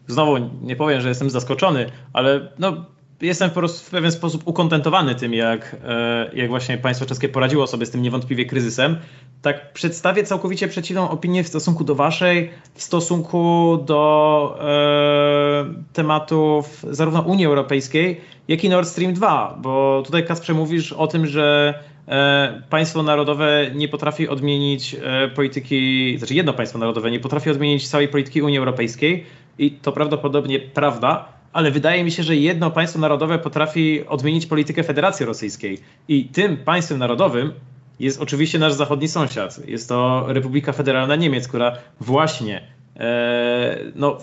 znowu 0.08 0.38
nie 0.62 0.76
powiem, 0.76 1.02
że 1.02 1.10
jestem 1.10 1.30
zaskoczony, 1.30 1.92
ale 2.14 2.50
no, 2.60 2.86
jestem 3.22 3.50
po 3.50 3.56
prostu 3.56 3.86
w 3.86 3.90
pewien 3.90 4.12
sposób 4.12 4.42
ukontentowany 4.46 5.16
tym, 5.16 5.34
jak, 5.34 5.76
e, 5.86 6.30
jak 6.34 6.50
właśnie 6.50 6.78
państwo 6.78 7.06
czeskie 7.06 7.30
poradziło 7.30 7.68
sobie 7.68 7.86
z 7.86 7.92
tym 7.92 8.02
niewątpliwie 8.02 8.46
kryzysem. 8.46 8.98
Tak 9.42 9.74
przedstawię 9.74 10.24
całkowicie 10.24 10.68
przeciwną 10.68 11.10
opinię 11.10 11.44
w 11.44 11.48
stosunku 11.48 11.84
do 11.84 11.96
waszej, 11.96 12.50
w 12.74 12.82
stosunku 12.82 13.78
do 13.86 14.58
e, 14.62 15.66
tematów 15.94 16.86
zarówno 16.90 17.22
Unii 17.22 17.46
Europejskiej, 17.46 18.22
jak 18.48 18.64
i 18.64 18.70
Nord 18.70 18.88
Stream 18.88 19.14
2, 19.14 19.58
bo 19.62 20.04
tutaj 20.06 20.26
Kasprze 20.26 20.54
mówisz 20.54 20.94
o 20.94 21.08
tym, 21.08 21.28
że 21.28 21.74
e, 22.08 22.62
państwo 22.70 23.04
narodowe 23.04 23.72
nie 23.76 23.88
potrafi 23.88 24.28
odmienić 24.28 24.96
e, 25.04 25.28
polityki, 25.28 26.16
znaczy 26.18 26.34
jedno 26.34 26.54
państwo 26.54 26.80
narodowe 26.80 27.12
nie 27.12 27.20
potrafi 27.20 27.50
odmienić 27.50 27.88
całej 27.88 28.08
polityki 28.08 28.42
Unii 28.42 28.58
Europejskiej 28.58 29.26
i 29.60 29.72
to 29.72 29.92
prawdopodobnie 29.92 30.60
prawda, 30.60 31.37
ale 31.54 31.72
wydaje 31.72 32.04
mi 32.04 32.12
się, 32.12 32.24
że 32.24 32.36
jedno 32.36 32.72
państwo 32.72 33.00
narodowe 33.00 33.39
potrafi 33.39 34.08
odmienić 34.08 34.46
politykę 34.46 34.84
Federacji 34.84 35.25
Rosyjskiej. 35.25 35.80
I 36.08 36.25
tym 36.25 36.58
państwem 36.58 36.98
narodowym 36.98 37.54
jest 38.00 38.22
oczywiście 38.22 38.60
nasz 38.60 38.74
zachodni 38.74 39.08
sąsiad. 39.08 39.68
Jest 39.68 39.89
to 39.89 40.25
Republika 40.27 40.74
Federalna 40.74 41.16
Niemiec, 41.16 41.48
która 41.48 41.77
właśnie, 42.00 42.62
e, 43.00 43.77
no 43.96 44.18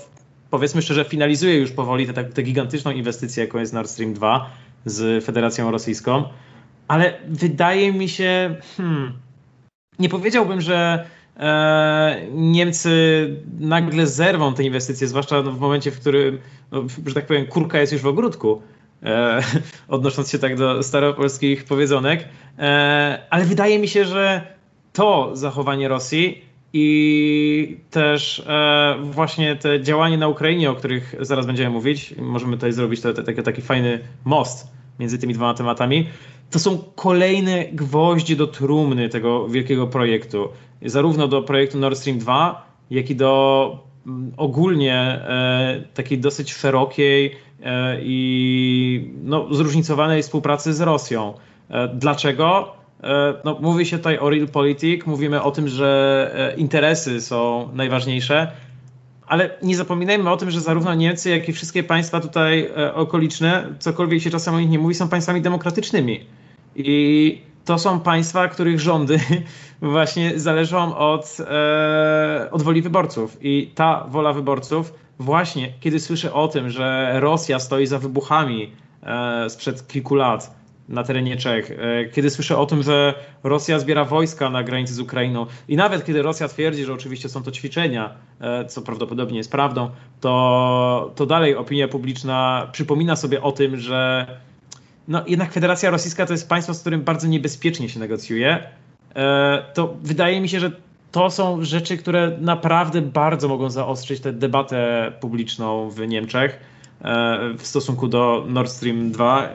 powiedzmy 0.50 0.82
szczerze, 0.82 1.04
finalizuje 1.04 1.54
już 1.56 1.70
powoli 1.70 2.06
tę 2.06 2.42
gigantyczną 2.42 2.90
inwestycję, 2.90 3.44
jaką 3.44 3.58
jest 3.58 3.72
Nord 3.72 3.90
Stream 3.90 4.14
2 4.14 4.50
z 4.84 5.24
Federacją 5.24 5.70
Rosyjską. 5.70 6.24
Ale 6.88 7.14
wydaje 7.28 7.92
mi 7.92 8.08
się, 8.08 8.56
hmm, 8.76 9.12
nie 9.98 10.08
powiedziałbym, 10.08 10.60
że 10.60 11.06
Niemcy 12.32 13.28
nagle 13.58 14.06
zerwą 14.06 14.54
te 14.54 14.64
inwestycje, 14.64 15.08
zwłaszcza 15.08 15.42
w 15.42 15.60
momencie, 15.60 15.90
w 15.90 16.00
którym, 16.00 16.38
no, 16.72 16.84
że 17.06 17.14
tak 17.14 17.26
powiem, 17.26 17.46
kurka 17.46 17.80
jest 17.80 17.92
już 17.92 18.02
w 18.02 18.06
ogródku, 18.06 18.62
e, 19.02 19.40
odnosząc 19.88 20.30
się 20.30 20.38
tak 20.38 20.56
do 20.56 20.82
staropolskich 20.82 21.64
powiedzonek. 21.64 22.28
E, 22.58 23.26
ale 23.30 23.44
wydaje 23.44 23.78
mi 23.78 23.88
się, 23.88 24.04
że 24.04 24.46
to 24.92 25.30
zachowanie 25.36 25.88
Rosji 25.88 26.44
i 26.72 27.76
też 27.90 28.44
właśnie 29.00 29.56
te 29.56 29.82
działania 29.82 30.16
na 30.16 30.28
Ukrainie, 30.28 30.70
o 30.70 30.74
których 30.74 31.14
zaraz 31.20 31.46
będziemy 31.46 31.70
mówić, 31.70 32.14
możemy 32.18 32.56
tutaj 32.56 32.72
zrobić 32.72 33.00
to, 33.00 33.14
to, 33.14 33.42
taki 33.42 33.62
fajny 33.62 33.98
most 34.24 34.68
między 34.98 35.18
tymi 35.18 35.34
dwoma 35.34 35.54
tematami, 35.54 36.08
to 36.54 36.58
są 36.58 36.78
kolejne 36.94 37.64
gwoździe 37.64 38.36
do 38.36 38.46
trumny 38.46 39.08
tego 39.08 39.48
wielkiego 39.48 39.86
projektu 39.86 40.48
zarówno 40.82 41.28
do 41.28 41.42
projektu 41.42 41.78
Nord 41.78 41.98
Stream 41.98 42.18
2, 42.18 42.66
jak 42.90 43.10
i 43.10 43.16
do 43.16 43.78
mm, 44.06 44.32
ogólnie 44.36 44.94
e, 44.94 45.84
takiej 45.94 46.18
dosyć 46.18 46.52
szerokiej 46.52 47.36
e, 47.62 47.98
i 48.02 49.10
no, 49.24 49.54
zróżnicowanej 49.54 50.22
współpracy 50.22 50.74
z 50.74 50.80
Rosją. 50.80 51.34
E, 51.70 51.88
dlaczego? 51.88 52.72
No, 53.44 53.58
mówi 53.60 53.86
się 53.86 53.98
tutaj 53.98 54.18
o 54.18 54.30
realpolitik, 54.30 55.06
mówimy 55.06 55.42
o 55.42 55.50
tym, 55.50 55.68
że 55.68 56.54
interesy 56.56 57.20
są 57.20 57.68
najważniejsze, 57.72 58.52
ale 59.26 59.50
nie 59.62 59.76
zapominajmy 59.76 60.30
o 60.30 60.36
tym, 60.36 60.50
że 60.50 60.60
zarówno 60.60 60.94
Niemcy, 60.94 61.30
jak 61.30 61.48
i 61.48 61.52
wszystkie 61.52 61.82
państwa 61.82 62.20
tutaj 62.20 62.70
okoliczne, 62.94 63.74
cokolwiek 63.78 64.22
się 64.22 64.30
czasem 64.30 64.54
o 64.54 64.60
nich 64.60 64.70
nie 64.70 64.78
mówi, 64.78 64.94
są 64.94 65.08
państwami 65.08 65.40
demokratycznymi. 65.40 66.20
I 66.76 67.42
to 67.64 67.78
są 67.78 68.00
państwa, 68.00 68.48
których 68.48 68.80
rządy 68.80 69.20
właśnie 69.82 70.38
zależą 70.38 70.96
od, 70.96 71.36
e, 71.40 72.48
od 72.50 72.62
woli 72.62 72.82
wyborców. 72.82 73.38
I 73.40 73.70
ta 73.74 74.06
wola 74.08 74.32
wyborców, 74.32 74.94
właśnie 75.18 75.72
kiedy 75.80 76.00
słyszę 76.00 76.32
o 76.32 76.48
tym, 76.48 76.70
że 76.70 77.12
Rosja 77.20 77.58
stoi 77.58 77.86
za 77.86 77.98
wybuchami 77.98 78.72
e, 79.02 79.50
sprzed 79.50 79.88
kilku 79.88 80.14
lat 80.14 80.64
na 80.88 81.04
terenie 81.04 81.36
Czech, 81.36 81.70
e, 81.70 82.04
kiedy 82.04 82.30
słyszę 82.30 82.58
o 82.58 82.66
tym, 82.66 82.82
że 82.82 83.14
Rosja 83.42 83.78
zbiera 83.78 84.04
wojska 84.04 84.50
na 84.50 84.62
granicy 84.62 84.94
z 84.94 85.00
Ukrainą 85.00 85.46
i 85.68 85.76
nawet 85.76 86.04
kiedy 86.04 86.22
Rosja 86.22 86.48
twierdzi, 86.48 86.84
że 86.84 86.92
oczywiście 86.92 87.28
są 87.28 87.42
to 87.42 87.50
ćwiczenia, 87.50 88.14
e, 88.40 88.64
co 88.64 88.82
prawdopodobnie 88.82 89.38
jest 89.38 89.50
prawdą, 89.50 89.90
to, 90.20 91.12
to 91.14 91.26
dalej 91.26 91.56
opinia 91.56 91.88
publiczna 91.88 92.68
przypomina 92.72 93.16
sobie 93.16 93.42
o 93.42 93.52
tym, 93.52 93.76
że 93.76 94.26
no 95.08 95.22
jednak 95.26 95.52
Federacja 95.52 95.90
Rosyjska 95.90 96.26
to 96.26 96.32
jest 96.32 96.48
państwo, 96.48 96.74
z 96.74 96.80
którym 96.80 97.02
bardzo 97.02 97.26
niebezpiecznie 97.26 97.88
się 97.88 98.00
negocjuje, 98.00 98.68
e, 99.14 99.64
to 99.74 99.96
wydaje 100.02 100.40
mi 100.40 100.48
się, 100.48 100.60
że 100.60 100.72
to 101.14 101.30
są 101.30 101.64
rzeczy, 101.64 101.96
które 101.96 102.36
naprawdę 102.40 103.02
bardzo 103.02 103.48
mogą 103.48 103.70
zaostrzyć 103.70 104.20
tę 104.20 104.32
debatę 104.32 105.12
publiczną 105.20 105.90
w 105.90 106.08
Niemczech 106.08 106.60
e, 107.04 107.38
w 107.58 107.66
stosunku 107.66 108.08
do 108.08 108.44
Nord 108.48 108.70
Stream 108.70 109.10
2, 109.10 109.42
e, 109.42 109.48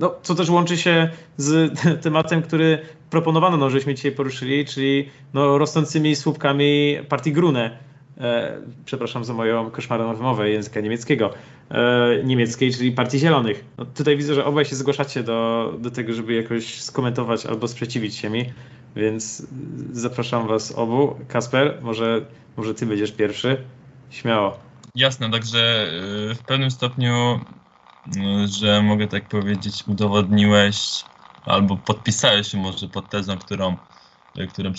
no, 0.00 0.14
co 0.22 0.34
też 0.34 0.50
łączy 0.50 0.76
się 0.76 1.10
z 1.36 1.72
tematem, 2.04 2.42
który 2.42 2.78
proponowano, 3.10 3.56
no, 3.56 3.70
żeśmy 3.70 3.94
dzisiaj 3.94 4.12
poruszyli, 4.12 4.64
czyli 4.64 5.08
no, 5.34 5.58
rosnącymi 5.58 6.16
słupkami 6.16 6.96
partii 7.08 7.32
Grune 7.32 7.64
e, 7.64 7.95
przepraszam 8.84 9.24
za 9.24 9.34
moją 9.34 9.70
koszmarną 9.70 10.16
wymowę 10.16 10.50
języka 10.50 10.80
niemieckiego, 10.80 11.34
e, 11.70 12.22
niemieckiej, 12.24 12.74
czyli 12.74 12.92
Partii 12.92 13.18
Zielonych. 13.18 13.64
No, 13.78 13.84
tutaj 13.84 14.16
widzę, 14.16 14.34
że 14.34 14.44
obaj 14.44 14.64
się 14.64 14.76
zgłaszacie 14.76 15.22
do, 15.22 15.72
do 15.78 15.90
tego, 15.90 16.14
żeby 16.14 16.34
jakoś 16.34 16.80
skomentować 16.80 17.46
albo 17.46 17.68
sprzeciwić 17.68 18.14
się 18.14 18.30
mi, 18.30 18.52
więc 18.96 19.46
zapraszam 19.92 20.48
was 20.48 20.72
obu. 20.72 21.16
Kasper, 21.28 21.78
może, 21.82 22.26
może 22.56 22.74
ty 22.74 22.86
będziesz 22.86 23.12
pierwszy. 23.12 23.56
Śmiało. 24.10 24.58
Jasne, 24.94 25.30
także 25.30 25.88
e, 26.30 26.34
w 26.34 26.42
pewnym 26.46 26.70
stopniu, 26.70 27.14
e, 27.14 27.38
że 28.60 28.82
mogę 28.82 29.08
tak 29.08 29.28
powiedzieć, 29.28 29.84
udowodniłeś 29.88 31.04
albo 31.44 31.76
podpisałeś 31.76 32.48
się 32.48 32.58
może 32.58 32.88
pod 32.88 33.10
tezą, 33.10 33.38
którą 33.38 33.76
którą 34.48 34.72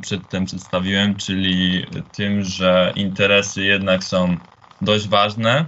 przedtem 0.00 0.44
przedstawiłem, 0.44 1.16
czyli 1.16 1.86
tym, 2.12 2.44
że 2.44 2.92
interesy 2.96 3.64
jednak 3.64 4.04
są 4.04 4.36
dość 4.80 5.08
ważne. 5.08 5.64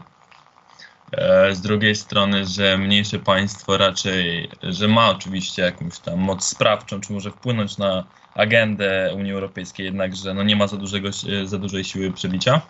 E, 1.13 1.55
z 1.55 1.61
drugiej 1.61 1.95
strony, 1.95 2.47
że 2.47 2.79
mniejsze 2.79 3.19
państwo 3.19 3.79
raczej, 3.79 4.51
że 4.63 4.89
ma 4.89 5.11
oczywiście 5.11 5.63
jakąś 5.63 5.99
tam 5.99 6.19
moc 6.19 6.45
sprawczą, 6.45 7.01
czy 7.01 7.13
może 7.13 7.31
wpłynąć 7.31 7.79
na 7.79 8.05
agendę 8.35 9.15
Unii 9.17 9.33
Europejskiej, 9.33 9.87
jednakże 9.87 10.35
no 10.35 10.43
nie 10.43 10.57
ma 10.57 10.67
za, 10.67 10.77
dużego, 10.77 11.09
za 11.45 11.59
dużej 11.59 11.85
siły 11.85 12.11
przebicia. 12.11 12.61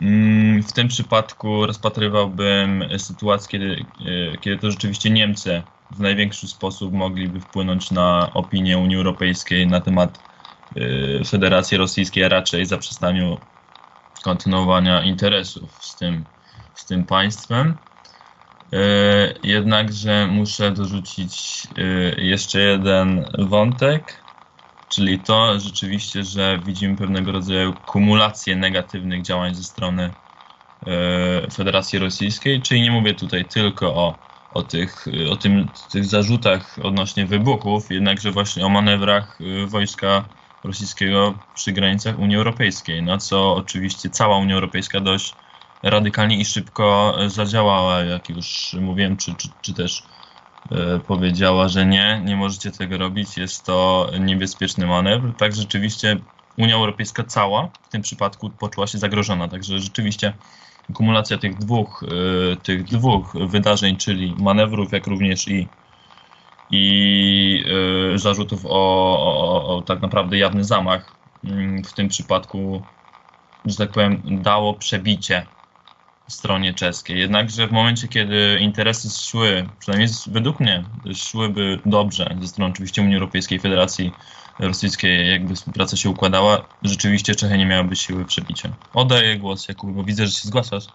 Mm, 0.00 0.62
w 0.62 0.72
tym 0.72 0.88
przypadku 0.88 1.66
rozpatrywałbym 1.66 2.84
sytuację, 2.98 3.48
kiedy, 3.50 3.84
e, 4.34 4.38
kiedy 4.38 4.58
to 4.58 4.70
rzeczywiście 4.70 5.10
Niemcy 5.10 5.62
w 5.90 6.00
największy 6.00 6.48
sposób 6.48 6.92
mogliby 6.92 7.40
wpłynąć 7.40 7.90
na 7.90 8.30
opinię 8.34 8.78
Unii 8.78 8.96
Europejskiej 8.96 9.66
na 9.66 9.80
temat 9.80 10.18
y, 10.76 11.22
Federacji 11.26 11.76
Rosyjskiej, 11.76 12.24
a 12.24 12.28
raczej 12.28 12.66
zaprzestaniu 12.66 13.36
kontynuowania 14.22 15.02
interesów 15.02 15.84
z 15.84 15.96
tym, 15.96 16.24
z 16.74 16.86
tym 16.86 17.04
państwem. 17.04 17.74
Y, 18.74 19.40
jednakże 19.42 20.26
muszę 20.26 20.70
dorzucić 20.70 21.66
y, 21.78 22.16
jeszcze 22.22 22.60
jeden 22.60 23.24
wątek, 23.38 24.24
czyli 24.88 25.18
to 25.18 25.60
rzeczywiście, 25.60 26.24
że 26.24 26.60
widzimy 26.64 26.96
pewnego 26.96 27.32
rodzaju 27.32 27.72
kumulację 27.86 28.56
negatywnych 28.56 29.22
działań 29.22 29.54
ze 29.54 29.64
strony 29.64 30.10
Federacji 31.52 31.98
Rosyjskiej, 31.98 32.62
czyli 32.62 32.80
nie 32.80 32.90
mówię 32.90 33.14
tutaj 33.14 33.44
tylko 33.44 33.94
o 33.94 34.29
o 34.50 34.62
tych, 34.62 35.06
o 35.30 35.36
tym, 35.36 35.68
tych 35.92 36.04
zarzutach 36.04 36.76
odnośnie 36.82 37.26
wybuchów, 37.26 37.90
jednakże 37.90 38.32
właśnie 38.32 38.66
o 38.66 38.68
manewrach 38.68 39.40
y, 39.40 39.66
wojska 39.66 40.28
rosyjskiego 40.62 41.38
przy 41.54 41.72
granicach 41.72 42.18
Unii 42.18 42.36
Europejskiej, 42.36 43.02
na 43.02 43.18
co 43.18 43.54
oczywiście 43.54 44.10
cała 44.10 44.38
Unia 44.38 44.54
Europejska 44.54 45.00
dość 45.00 45.36
radykalnie 45.82 46.40
i 46.40 46.44
szybko 46.44 47.16
zadziałała, 47.26 48.00
jak 48.00 48.28
już 48.28 48.76
mówiłem, 48.80 49.16
czy, 49.16 49.36
czy, 49.36 49.48
czy 49.60 49.74
też 49.74 50.06
e, 50.70 51.00
powiedziała, 51.00 51.68
że 51.68 51.86
nie, 51.86 52.22
nie 52.24 52.36
możecie 52.36 52.70
tego 52.70 52.98
robić, 52.98 53.36
jest 53.36 53.66
to 53.66 54.10
niebezpieczny 54.20 54.86
manewr. 54.86 55.36
Tak 55.36 55.54
rzeczywiście 55.54 56.16
Unia 56.56 56.74
Europejska 56.74 57.24
cała 57.24 57.72
w 57.82 57.88
tym 57.88 58.02
przypadku 58.02 58.50
poczuła 58.50 58.86
się 58.86 58.98
zagrożona, 58.98 59.48
także 59.48 59.78
rzeczywiście 59.78 60.38
kumulacja 60.94 61.38
tych 61.38 61.58
dwóch, 61.58 62.02
y, 62.52 62.56
tych 62.56 62.84
dwóch 62.84 63.36
wydarzeń, 63.46 63.96
czyli 63.96 64.36
manewrów, 64.38 64.92
jak 64.92 65.06
również 65.06 65.48
i, 65.48 65.68
i 66.70 67.64
y, 68.14 68.18
zarzutów 68.18 68.66
o, 68.66 68.70
o, 68.70 69.76
o 69.76 69.82
tak 69.82 70.02
naprawdę 70.02 70.38
jawny 70.38 70.64
zamach, 70.64 71.14
mm, 71.44 71.84
w 71.84 71.92
tym 71.92 72.08
przypadku, 72.08 72.82
że 73.64 73.76
tak 73.76 73.90
powiem, 73.90 74.22
dało 74.42 74.74
przebicie 74.74 75.46
stronie 76.28 76.74
czeskiej. 76.74 77.18
Jednakże 77.18 77.68
w 77.68 77.72
momencie, 77.72 78.08
kiedy 78.08 78.58
interesy 78.60 79.10
szły, 79.10 79.68
przynajmniej 79.78 80.08
według 80.26 80.60
mnie, 80.60 80.84
szłyby 81.14 81.80
dobrze 81.86 82.36
ze 82.40 82.48
strony 82.48 82.72
oczywiście 82.72 83.02
Unii 83.02 83.14
Europejskiej, 83.14 83.60
Federacji 83.60 84.12
Rosyjskiej, 84.60 85.30
jakby 85.30 85.54
współpraca 85.54 85.96
się 85.96 86.10
układała, 86.10 86.66
rzeczywiście 86.82 87.34
Czechy 87.34 87.58
nie 87.58 87.66
miałyby 87.66 87.96
siły 87.96 88.24
przebicia. 88.24 88.68
Oddaję 88.94 89.38
głos 89.38 89.68
Jakub, 89.68 89.90
bo 89.90 90.04
widzę, 90.04 90.26
że 90.26 90.32
się 90.32 90.48
zgłaszasz. 90.48 90.86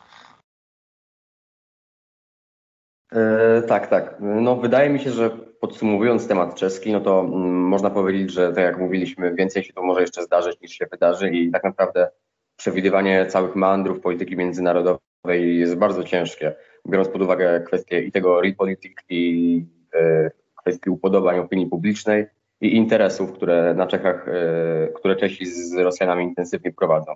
E, 3.12 3.62
tak, 3.62 3.88
tak. 3.88 4.16
No, 4.20 4.56
wydaje 4.56 4.90
mi 4.90 5.00
się, 5.00 5.12
że 5.12 5.30
podsumowując 5.60 6.28
temat 6.28 6.56
czeski, 6.56 6.92
no 6.92 7.00
to 7.00 7.20
mm, 7.20 7.68
można 7.68 7.90
powiedzieć, 7.90 8.32
że 8.32 8.54
tak 8.54 8.64
jak 8.64 8.80
mówiliśmy, 8.80 9.36
więcej 9.36 9.64
się 9.64 9.74
to 9.74 9.84
może 9.84 10.02
jeszcze 10.02 10.24
zdarzyć 10.24 10.62
niż 10.62 10.72
się 10.72 10.86
wydarzy 10.92 11.30
i 11.30 11.52
tak 11.52 11.64
naprawdę 11.64 12.10
przewidywanie 12.56 13.26
całych 13.26 13.56
mandrów 13.56 14.00
polityki 14.00 14.38
międzynarodowej 14.38 15.60
jest 15.60 15.76
bardzo 15.76 16.04
ciężkie, 16.04 16.56
biorąc 16.90 17.10
pod 17.10 17.22
uwagę 17.22 17.64
kwestie 17.68 18.02
i 18.02 18.12
tego 18.12 18.42
realpolitik 18.42 19.04
i 19.10 19.66
e, 19.94 20.32
kwestii 20.56 20.90
upodobań 20.90 21.40
opinii 21.40 21.68
publicznej 21.68 22.26
i 22.66 22.76
interesów, 22.76 23.34
które 23.34 23.74
na 23.74 23.88
Czechach, 23.88 24.28
e, 24.28 24.88
które 24.88 25.16
Czesi 25.16 25.46
z 25.46 25.78
Rosjanami 25.78 26.24
intensywnie 26.24 26.72
prowadzą. 26.72 27.14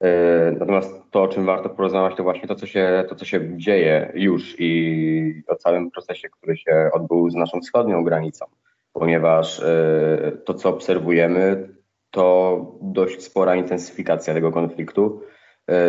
E, 0.00 0.52
natomiast 0.58 1.10
to, 1.10 1.22
o 1.22 1.28
czym 1.28 1.46
warto 1.46 1.70
porozmawiać, 1.70 2.16
to 2.16 2.22
właśnie 2.22 2.48
to, 2.48 2.54
co 2.54 2.66
się, 2.66 3.04
to, 3.08 3.14
co 3.14 3.24
się 3.24 3.58
dzieje 3.58 4.12
już 4.14 4.56
i 4.58 5.42
o 5.48 5.56
całym 5.56 5.90
procesie, 5.90 6.28
który 6.28 6.56
się 6.56 6.90
odbył 6.92 7.30
z 7.30 7.34
naszą 7.34 7.60
wschodnią 7.60 8.04
granicą, 8.04 8.44
ponieważ 8.92 9.60
e, 9.60 10.32
to, 10.44 10.54
co 10.54 10.68
obserwujemy, 10.68 11.68
to 12.10 12.78
dość 12.82 13.22
spora 13.22 13.56
intensyfikacja 13.56 14.34
tego 14.34 14.52
konfliktu. 14.52 15.20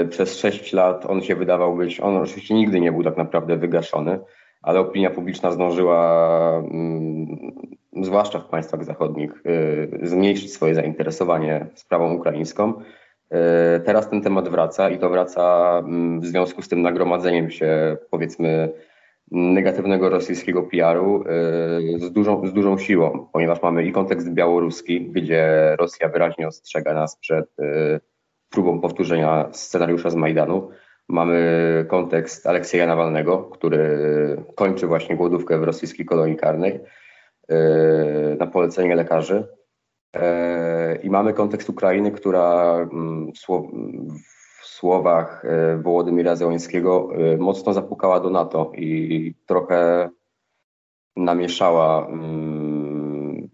Przez 0.09 0.39
sześć 0.39 0.73
lat 0.73 1.05
on 1.05 1.21
się 1.21 1.35
wydawał 1.35 1.75
być, 1.75 1.99
on 1.99 2.17
oczywiście 2.17 2.55
nigdy 2.55 2.79
nie 2.79 2.91
był 2.91 3.03
tak 3.03 3.17
naprawdę 3.17 3.57
wygaszony, 3.57 4.19
ale 4.65 4.79
opinia 4.79 5.09
publiczna 5.09 5.51
zdążyła, 5.51 6.63
mm, 6.71 7.37
zwłaszcza 8.01 8.39
w 8.39 8.49
państwach 8.49 8.83
zachodnich, 8.83 9.31
zmniejszyć 10.03 10.53
swoje 10.53 10.75
zainteresowanie 10.75 11.65
sprawą 11.75 12.13
ukraińską. 12.13 12.73
E, 13.29 13.79
teraz 13.79 14.09
ten 14.09 14.21
temat 14.21 14.49
wraca 14.49 14.89
i 14.89 14.99
to 14.99 15.09
wraca 15.09 15.75
mm, 15.85 16.21
w 16.21 16.25
związku 16.25 16.61
z 16.61 16.67
tym 16.67 16.81
nagromadzeniem 16.81 17.51
się, 17.51 17.97
powiedzmy, 18.11 18.73
negatywnego 19.31 20.09
rosyjskiego 20.09 20.63
PR-u 20.63 21.23
e, 21.23 21.29
z 21.99 22.11
dużą, 22.11 22.47
z 22.47 22.53
dużą 22.53 22.77
siłą, 22.77 23.27
ponieważ 23.33 23.61
mamy 23.61 23.83
i 23.83 23.91
kontekst 23.91 24.33
białoruski, 24.33 25.11
gdzie 25.11 25.75
Rosja 25.79 26.09
wyraźnie 26.09 26.47
ostrzega 26.47 26.93
nas 26.93 27.17
przed 27.17 27.45
próbą 28.49 28.81
powtórzenia 28.81 29.49
scenariusza 29.51 30.09
z 30.09 30.15
Majdanu. 30.15 30.69
Mamy 31.09 31.85
kontekst 31.89 32.47
Aleksieja 32.47 32.87
Nawalnego, 32.87 33.37
który 33.37 33.97
kończy 34.55 34.87
właśnie 34.87 35.15
głodówkę 35.15 35.59
w 35.59 35.63
rosyjskiej 35.63 36.05
kolonii 36.05 36.35
karnej 36.35 36.79
na 38.39 38.47
polecenie 38.47 38.95
lekarzy. 38.95 39.47
E, 40.15 40.95
I 41.03 41.09
mamy 41.09 41.33
kontekst 41.33 41.69
Ukrainy, 41.69 42.11
która 42.11 42.75
mm, 42.91 43.31
w 44.61 44.65
słowach 44.65 45.45
e, 45.45 45.77
Wołodymira 45.77 46.35
Zełańskiego 46.35 47.09
e, 47.13 47.37
mocno 47.37 47.73
zapukała 47.73 48.19
do 48.19 48.29
NATO 48.29 48.71
i 48.75 49.33
trochę 49.45 50.09
namieszała, 51.15 52.07
mm, 52.07 53.49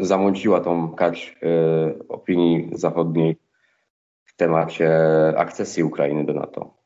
zamąciła 0.00 0.60
tą 0.60 0.94
kać 0.94 1.38
opinii 2.08 2.70
zachodniej 2.72 3.36
w 4.24 4.36
temacie 4.36 4.90
akcesji 5.36 5.82
Ukrainy 5.82 6.24
do 6.24 6.32
NATO. 6.32 6.81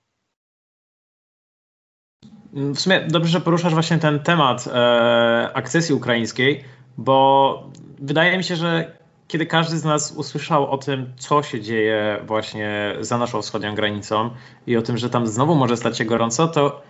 W 2.57 2.81
sumie 2.81 3.01
dobrze, 3.01 3.31
że 3.31 3.40
poruszasz 3.40 3.75
właśnie 3.75 3.99
ten 3.99 4.21
temat 4.21 4.66
e, 4.66 5.51
akcesji 5.55 5.95
ukraińskiej, 5.95 6.64
bo 6.99 7.71
wydaje 7.99 8.38
mi 8.38 8.45
się, 8.45 8.57
że 8.57 8.97
kiedy 9.29 9.47
każdy 9.47 9.79
z 9.79 9.85
nas 9.85 10.12
usłyszał 10.12 10.71
o 10.71 10.79
tym, 10.79 11.12
co 11.16 11.42
się 11.42 11.61
dzieje 11.61 12.21
właśnie 12.27 12.97
za 13.01 13.19
naszą 13.19 13.42
wschodnią 13.42 13.75
granicą 13.75 14.31
i 14.66 14.77
o 14.77 14.83
tym, 14.83 14.99
że 14.99 15.11
tam 15.11 15.27
znowu 15.27 15.55
może 15.55 15.77
stać 15.77 15.99
się 15.99 16.05
gorąco, 16.05 16.49
to 16.49 16.83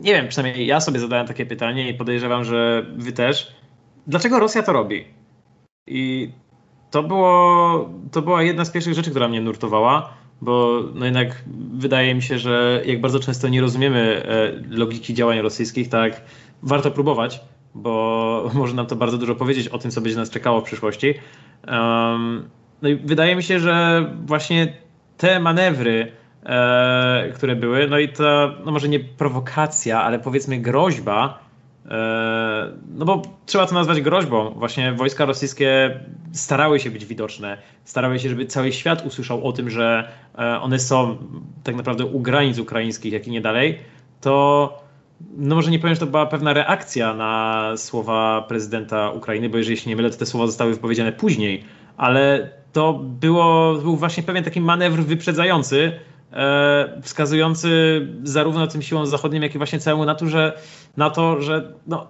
nie 0.00 0.12
wiem, 0.12 0.28
przynajmniej 0.28 0.66
ja 0.66 0.80
sobie 0.80 1.00
zadałem 1.00 1.26
takie 1.26 1.46
pytanie 1.46 1.90
i 1.90 1.94
podejrzewam, 1.94 2.44
że 2.44 2.86
wy 2.96 3.12
też. 3.12 3.56
Dlaczego 4.06 4.38
Rosja 4.38 4.62
to 4.62 4.72
robi? 4.72 5.04
I 5.86 6.32
to, 6.90 7.02
było, 7.02 7.90
to 8.12 8.22
była 8.22 8.42
jedna 8.42 8.64
z 8.64 8.70
pierwszych 8.70 8.94
rzeczy, 8.94 9.10
która 9.10 9.28
mnie 9.28 9.40
nurtowała, 9.40 10.14
bo 10.40 10.82
no 10.94 11.04
jednak 11.04 11.44
wydaje 11.74 12.14
mi 12.14 12.22
się, 12.22 12.38
że 12.38 12.82
jak 12.86 13.00
bardzo 13.00 13.20
często 13.20 13.48
nie 13.48 13.60
rozumiemy 13.60 14.22
e, 14.26 14.76
logiki 14.76 15.14
działań 15.14 15.40
rosyjskich, 15.40 15.88
tak 15.88 16.20
warto 16.62 16.90
próbować 16.90 17.40
bo 17.74 18.50
może 18.54 18.74
nam 18.74 18.86
to 18.86 18.96
bardzo 18.96 19.18
dużo 19.18 19.34
powiedzieć 19.34 19.68
o 19.68 19.78
tym, 19.78 19.90
co 19.90 20.00
będzie 20.00 20.18
nas 20.18 20.30
czekało 20.30 20.60
w 20.60 20.64
przyszłości. 20.64 21.14
No 22.82 22.88
i 22.88 22.96
wydaje 22.96 23.36
mi 23.36 23.42
się, 23.42 23.60
że 23.60 24.06
właśnie 24.26 24.72
te 25.16 25.40
manewry, 25.40 26.12
e, 26.46 27.32
które 27.34 27.56
były, 27.56 27.88
no 27.88 27.98
i 27.98 28.08
ta, 28.08 28.54
no 28.64 28.72
może 28.72 28.88
nie 28.88 29.00
prowokacja, 29.00 30.02
ale 30.02 30.18
powiedzmy 30.18 30.58
groźba, 30.58 31.38
no 32.94 33.04
bo 33.04 33.22
trzeba 33.46 33.66
to 33.66 33.74
nazwać 33.74 34.00
groźbą. 34.00 34.50
Właśnie 34.50 34.92
wojska 34.92 35.24
rosyjskie 35.24 36.00
starały 36.32 36.80
się 36.80 36.90
być 36.90 37.04
widoczne, 37.04 37.58
starały 37.84 38.18
się, 38.18 38.28
żeby 38.28 38.46
cały 38.46 38.72
świat 38.72 39.06
usłyszał 39.06 39.46
o 39.46 39.52
tym, 39.52 39.70
że 39.70 40.08
e, 40.38 40.60
one 40.60 40.78
są 40.78 41.16
tak 41.64 41.74
naprawdę 41.76 42.04
u 42.04 42.20
granic 42.20 42.58
ukraińskich, 42.58 43.12
jak 43.12 43.26
i 43.26 43.30
nie 43.30 43.40
dalej, 43.40 43.78
to 44.20 44.84
no 45.36 45.54
może 45.54 45.70
nie 45.70 45.78
powiem, 45.78 45.94
że 45.94 46.00
to 46.00 46.06
była 46.06 46.26
pewna 46.26 46.52
reakcja 46.52 47.14
na 47.14 47.72
słowa 47.76 48.44
prezydenta 48.48 49.10
Ukrainy, 49.10 49.48
bo 49.48 49.58
jeżeli 49.58 49.76
się 49.76 49.90
nie 49.90 49.96
mylę, 49.96 50.10
to 50.10 50.16
te 50.16 50.26
słowa 50.26 50.46
zostały 50.46 50.74
wypowiedziane 50.74 51.12
później, 51.12 51.64
ale 51.96 52.50
to 52.72 52.92
było, 52.92 53.74
był 53.74 53.96
właśnie 53.96 54.22
pewien 54.22 54.44
taki 54.44 54.60
manewr 54.60 55.02
wyprzedzający, 55.02 55.92
e, 55.92 56.13
wskazujący 57.02 58.00
zarówno 58.22 58.66
tym 58.66 58.82
siłom 58.82 59.06
zachodnim, 59.06 59.42
jak 59.42 59.54
i 59.54 59.58
właśnie 59.58 59.78
całemu 59.78 60.04
NATO, 60.04 60.26
że, 60.28 60.58
na 60.96 61.10
to, 61.10 61.42
że 61.42 61.72
no, 61.86 62.06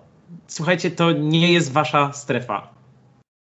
słuchajcie, 0.47 0.91
to 0.91 1.13
nie 1.13 1.53
jest 1.53 1.73
wasza 1.73 2.13
strefa. 2.13 2.75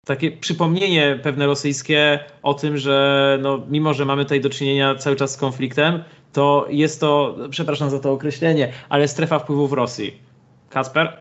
Takie 0.06 0.32
przypomnienie 0.32 1.20
pewne 1.22 1.46
rosyjskie 1.46 2.24
o 2.42 2.54
tym, 2.54 2.78
że 2.78 3.38
no, 3.42 3.62
mimo, 3.68 3.94
że 3.94 4.04
mamy 4.04 4.24
tutaj 4.24 4.40
do 4.40 4.50
czynienia 4.50 4.94
cały 4.94 5.16
czas 5.16 5.32
z 5.32 5.36
konfliktem, 5.36 6.04
to 6.32 6.66
jest 6.70 7.00
to, 7.00 7.36
przepraszam 7.50 7.90
za 7.90 8.00
to 8.00 8.12
określenie, 8.12 8.72
ale 8.88 9.08
strefa 9.08 9.38
wpływów 9.38 9.72
Rosji. 9.72 10.22
Kasper? 10.70 11.20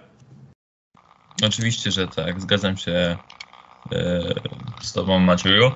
Oczywiście, 1.45 1.91
że 1.91 2.07
tak. 2.07 2.41
Zgadzam 2.41 2.77
się 2.77 2.91
e, 2.91 3.17
z 4.81 4.93
Tobą, 4.93 5.19
Macieju. 5.19 5.71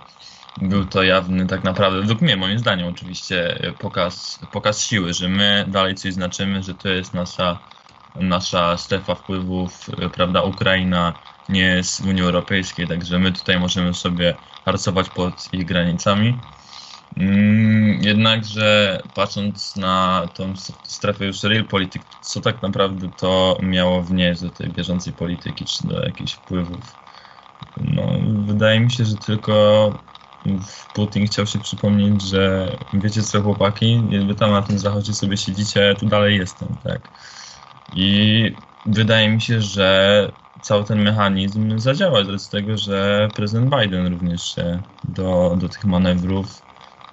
Był 0.58 0.86
to 0.86 1.04
jawny, 1.04 1.48
tak 1.48 1.64
naprawdę, 1.64 2.00
według 2.00 2.22
mnie, 2.22 2.38
moim 2.38 2.60
zdaniem, 2.60 2.88
oczywiście, 2.88 3.60
pokaz, 3.80 4.40
pokaz 4.52 4.86
siły, 4.86 5.14
że 5.14 5.30
my 5.30 5.66
dalej 5.68 5.96
coś 5.96 6.14
znaczymy, 6.14 6.64
że 6.64 6.76
to 6.76 6.90
jest 6.90 7.14
nasza, 7.14 7.60
nasza 8.16 8.78
strefa 8.78 9.16
wpływów, 9.16 9.88
prawda? 10.14 10.42
Ukraina 10.44 11.20
nie 11.50 11.62
jest 11.62 12.04
w 12.04 12.08
Unii 12.08 12.22
Europejskiej, 12.24 12.88
także 12.88 13.20
my 13.20 13.32
tutaj 13.32 13.60
możemy 13.60 13.94
sobie 13.94 14.38
harcować 14.66 15.10
pod 15.10 15.54
ich 15.54 15.66
granicami. 15.66 16.42
Mm, 17.18 18.04
jednakże 18.04 19.02
patrząc 19.14 19.76
na 19.76 20.28
tą 20.34 20.54
strefę 20.84 21.26
już 21.26 21.44
realpolitik, 21.44 22.04
co 22.20 22.42
tak 22.42 22.62
naprawdę 22.62 23.10
to 23.10 23.58
miało 23.64 24.04
wnieść 24.04 24.42
do 24.42 24.50
tej 24.50 24.70
bieżącej 24.70 25.14
polityki, 25.14 25.66
czy 25.66 25.88
do 25.88 26.04
jakichś 26.06 26.34
wpływów? 26.34 26.98
No, 27.78 28.20
wydaje 28.46 28.80
mi 28.80 28.92
się, 28.92 29.06
że 29.06 29.18
tylko 29.18 30.10
Putin 30.94 31.26
chciał 31.26 31.46
się 31.48 31.60
przypomnieć, 31.60 32.22
że 32.22 32.78
wiecie 32.94 33.24
co 33.24 33.42
chłopaki, 33.42 34.06
jakby 34.10 34.36
tam 34.36 34.52
na 34.52 34.62
tym 34.62 34.80
zachodzie 34.80 35.14
sobie 35.14 35.38
siedzicie, 35.38 35.96
tu 36.00 36.06
dalej 36.06 36.38
jestem, 36.38 36.78
tak. 36.84 37.12
I 37.92 38.58
wydaje 38.86 39.30
mi 39.30 39.42
się, 39.42 39.62
że 39.62 40.32
cały 40.62 40.84
ten 40.86 41.02
mechanizm 41.02 41.80
zadziała 41.80 42.38
z 42.38 42.50
tego, 42.50 42.78
że 42.78 43.32
prezydent 43.36 43.76
Biden 43.76 44.08
również 44.08 44.44
się 44.56 44.84
do, 45.04 45.56
do 45.60 45.70
tych 45.70 45.86
manewrów 45.86 46.64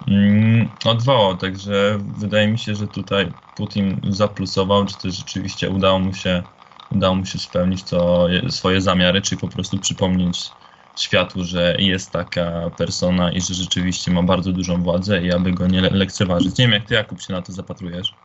Mm, 0.07 0.77
odwołał, 0.85 1.37
także 1.37 1.99
wydaje 2.17 2.47
mi 2.47 2.59
się, 2.59 2.75
że 2.75 2.87
tutaj 2.87 3.33
Putin 3.55 4.01
zaplusował, 4.09 4.85
czy 4.85 4.97
też 4.97 5.15
rzeczywiście 5.15 5.69
udało 5.69 5.99
mu 5.99 6.13
się, 6.13 6.43
udało 6.89 7.15
mu 7.15 7.25
się 7.25 7.39
spełnić 7.39 7.83
to, 7.83 8.27
swoje 8.49 8.81
zamiary, 8.81 9.21
czy 9.21 9.37
po 9.37 9.47
prostu 9.47 9.79
przypomnieć 9.79 10.55
światu, 11.01 11.43
że 11.43 11.75
jest 11.79 12.11
taka 12.11 12.69
persona 12.77 13.31
i 13.31 13.41
że 13.41 13.53
rzeczywiście 13.53 14.11
ma 14.11 14.23
bardzo 14.23 14.51
dużą 14.51 14.83
władzę 14.83 15.21
i 15.21 15.31
aby 15.31 15.51
go 15.51 15.67
nie 15.67 15.81
lekceważyć. 15.81 16.57
Nie 16.57 16.65
wiem, 16.65 16.73
jak 16.73 16.85
ty, 16.85 16.93
Jakub, 16.93 17.21
się 17.21 17.33
na 17.33 17.41
to 17.41 17.51
zapatrujesz. 17.51 18.15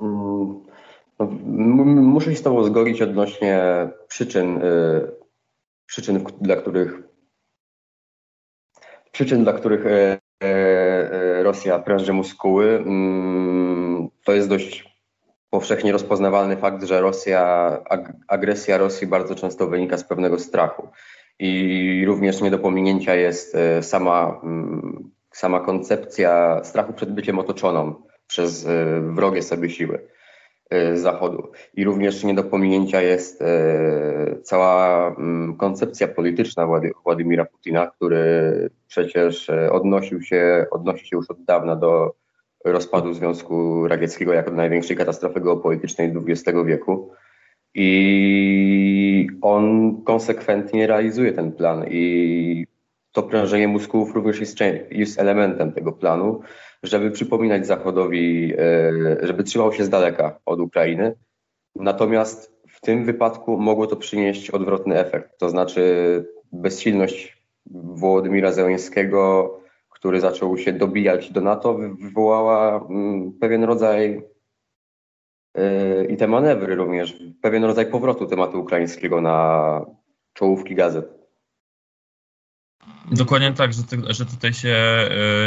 Mm, 0.00 0.60
no, 1.18 1.84
muszę 1.84 2.30
się 2.30 2.36
z 2.36 2.42
tobą 2.42 2.64
zgodzić 2.64 3.02
odnośnie 3.02 3.88
przyczyn, 4.08 4.62
y, 4.62 5.10
przyczyn, 5.86 6.24
dla 6.40 6.56
których 6.56 7.02
przyczyn, 9.12 9.42
dla 9.42 9.52
których 9.52 9.86
e, 9.86 11.42
Rosja 11.42 11.78
pręży 11.78 12.12
muskuły. 12.12 12.76
Mm, 12.76 14.08
to 14.24 14.32
jest 14.32 14.48
dość 14.48 14.95
powszechnie 15.56 15.92
rozpoznawalny 15.92 16.56
fakt, 16.56 16.84
że 16.84 17.00
Rosja, 17.00 17.78
agresja 18.28 18.78
Rosji 18.78 19.06
bardzo 19.06 19.34
często 19.34 19.66
wynika 19.66 19.96
z 19.98 20.04
pewnego 20.04 20.38
strachu. 20.38 20.88
I 21.38 22.04
również 22.06 22.40
nie 22.40 22.50
do 22.50 22.58
pominięcia 22.58 23.14
jest 23.14 23.54
e, 23.54 23.82
sama, 23.82 24.40
mm, 24.44 25.10
sama 25.32 25.60
koncepcja 25.60 26.60
strachu 26.64 26.92
przed 26.92 27.12
byciem 27.12 27.38
otoczoną 27.38 27.94
przez 28.26 28.66
e, 28.66 29.00
wrogie 29.00 29.42
sobie 29.42 29.70
siły 29.70 30.08
e, 30.70 30.96
Zachodu. 30.96 31.52
I 31.74 31.84
również 31.84 32.24
nie 32.24 32.34
do 32.34 32.44
pominięcia 32.44 33.02
jest 33.02 33.44
cała 34.42 35.08
mm, 35.08 35.56
koncepcja 35.56 36.08
polityczna 36.08 36.68
Władimira 37.04 37.44
Putina, 37.44 37.86
który 37.86 38.70
przecież 38.88 39.50
odnosił 39.70 40.22
się, 40.22 40.66
odnosi 40.70 41.06
się 41.06 41.16
już 41.16 41.30
od 41.30 41.44
dawna 41.44 41.76
do 41.76 42.14
rozpadu 42.72 43.14
Związku 43.14 43.88
Radzieckiego 43.88 44.32
jako 44.32 44.50
największej 44.50 44.96
katastrofy 44.96 45.40
geopolitycznej 45.40 46.12
XX 46.26 46.58
wieku. 46.66 47.10
I 47.74 49.26
on 49.42 49.96
konsekwentnie 50.04 50.86
realizuje 50.86 51.32
ten 51.32 51.52
plan 51.52 51.84
i 51.90 52.66
to 53.12 53.22
prężenie 53.22 53.68
mózgów 53.68 54.14
również 54.14 54.40
jest, 54.40 54.58
jest 54.90 55.20
elementem 55.20 55.72
tego 55.72 55.92
planu, 55.92 56.40
żeby 56.82 57.10
przypominać 57.10 57.66
Zachodowi, 57.66 58.54
e, 58.58 59.26
żeby 59.26 59.44
trzymał 59.44 59.72
się 59.72 59.84
z 59.84 59.88
daleka 59.88 60.38
od 60.46 60.60
Ukrainy. 60.60 61.14
Natomiast 61.74 62.56
w 62.68 62.80
tym 62.80 63.04
wypadku 63.04 63.58
mogło 63.58 63.86
to 63.86 63.96
przynieść 63.96 64.50
odwrotny 64.50 64.98
efekt, 64.98 65.38
to 65.38 65.48
znaczy 65.48 66.24
bezsilność 66.52 67.36
Włodymira 67.70 68.52
Zełenskiego 68.52 69.50
który 69.96 70.20
zaczął 70.20 70.58
się 70.58 70.72
dobijać 70.72 71.32
do 71.32 71.40
NATO, 71.40 71.74
wywołała 71.74 72.86
mm, 72.90 73.32
pewien 73.40 73.64
rodzaj 73.64 74.22
yy, 75.56 76.06
i 76.10 76.16
te 76.16 76.28
manewry 76.28 76.74
również, 76.74 77.14
pewien 77.42 77.64
rodzaj 77.64 77.90
powrotu 77.90 78.26
tematu 78.26 78.60
ukraińskiego 78.60 79.20
na 79.20 79.80
czołówki 80.32 80.74
gazet. 80.74 81.16
Dokładnie 83.12 83.52
tak, 83.52 83.72
że, 83.72 83.82
ty, 83.82 83.96
że 84.08 84.26
tutaj 84.26 84.52
się, 84.52 84.68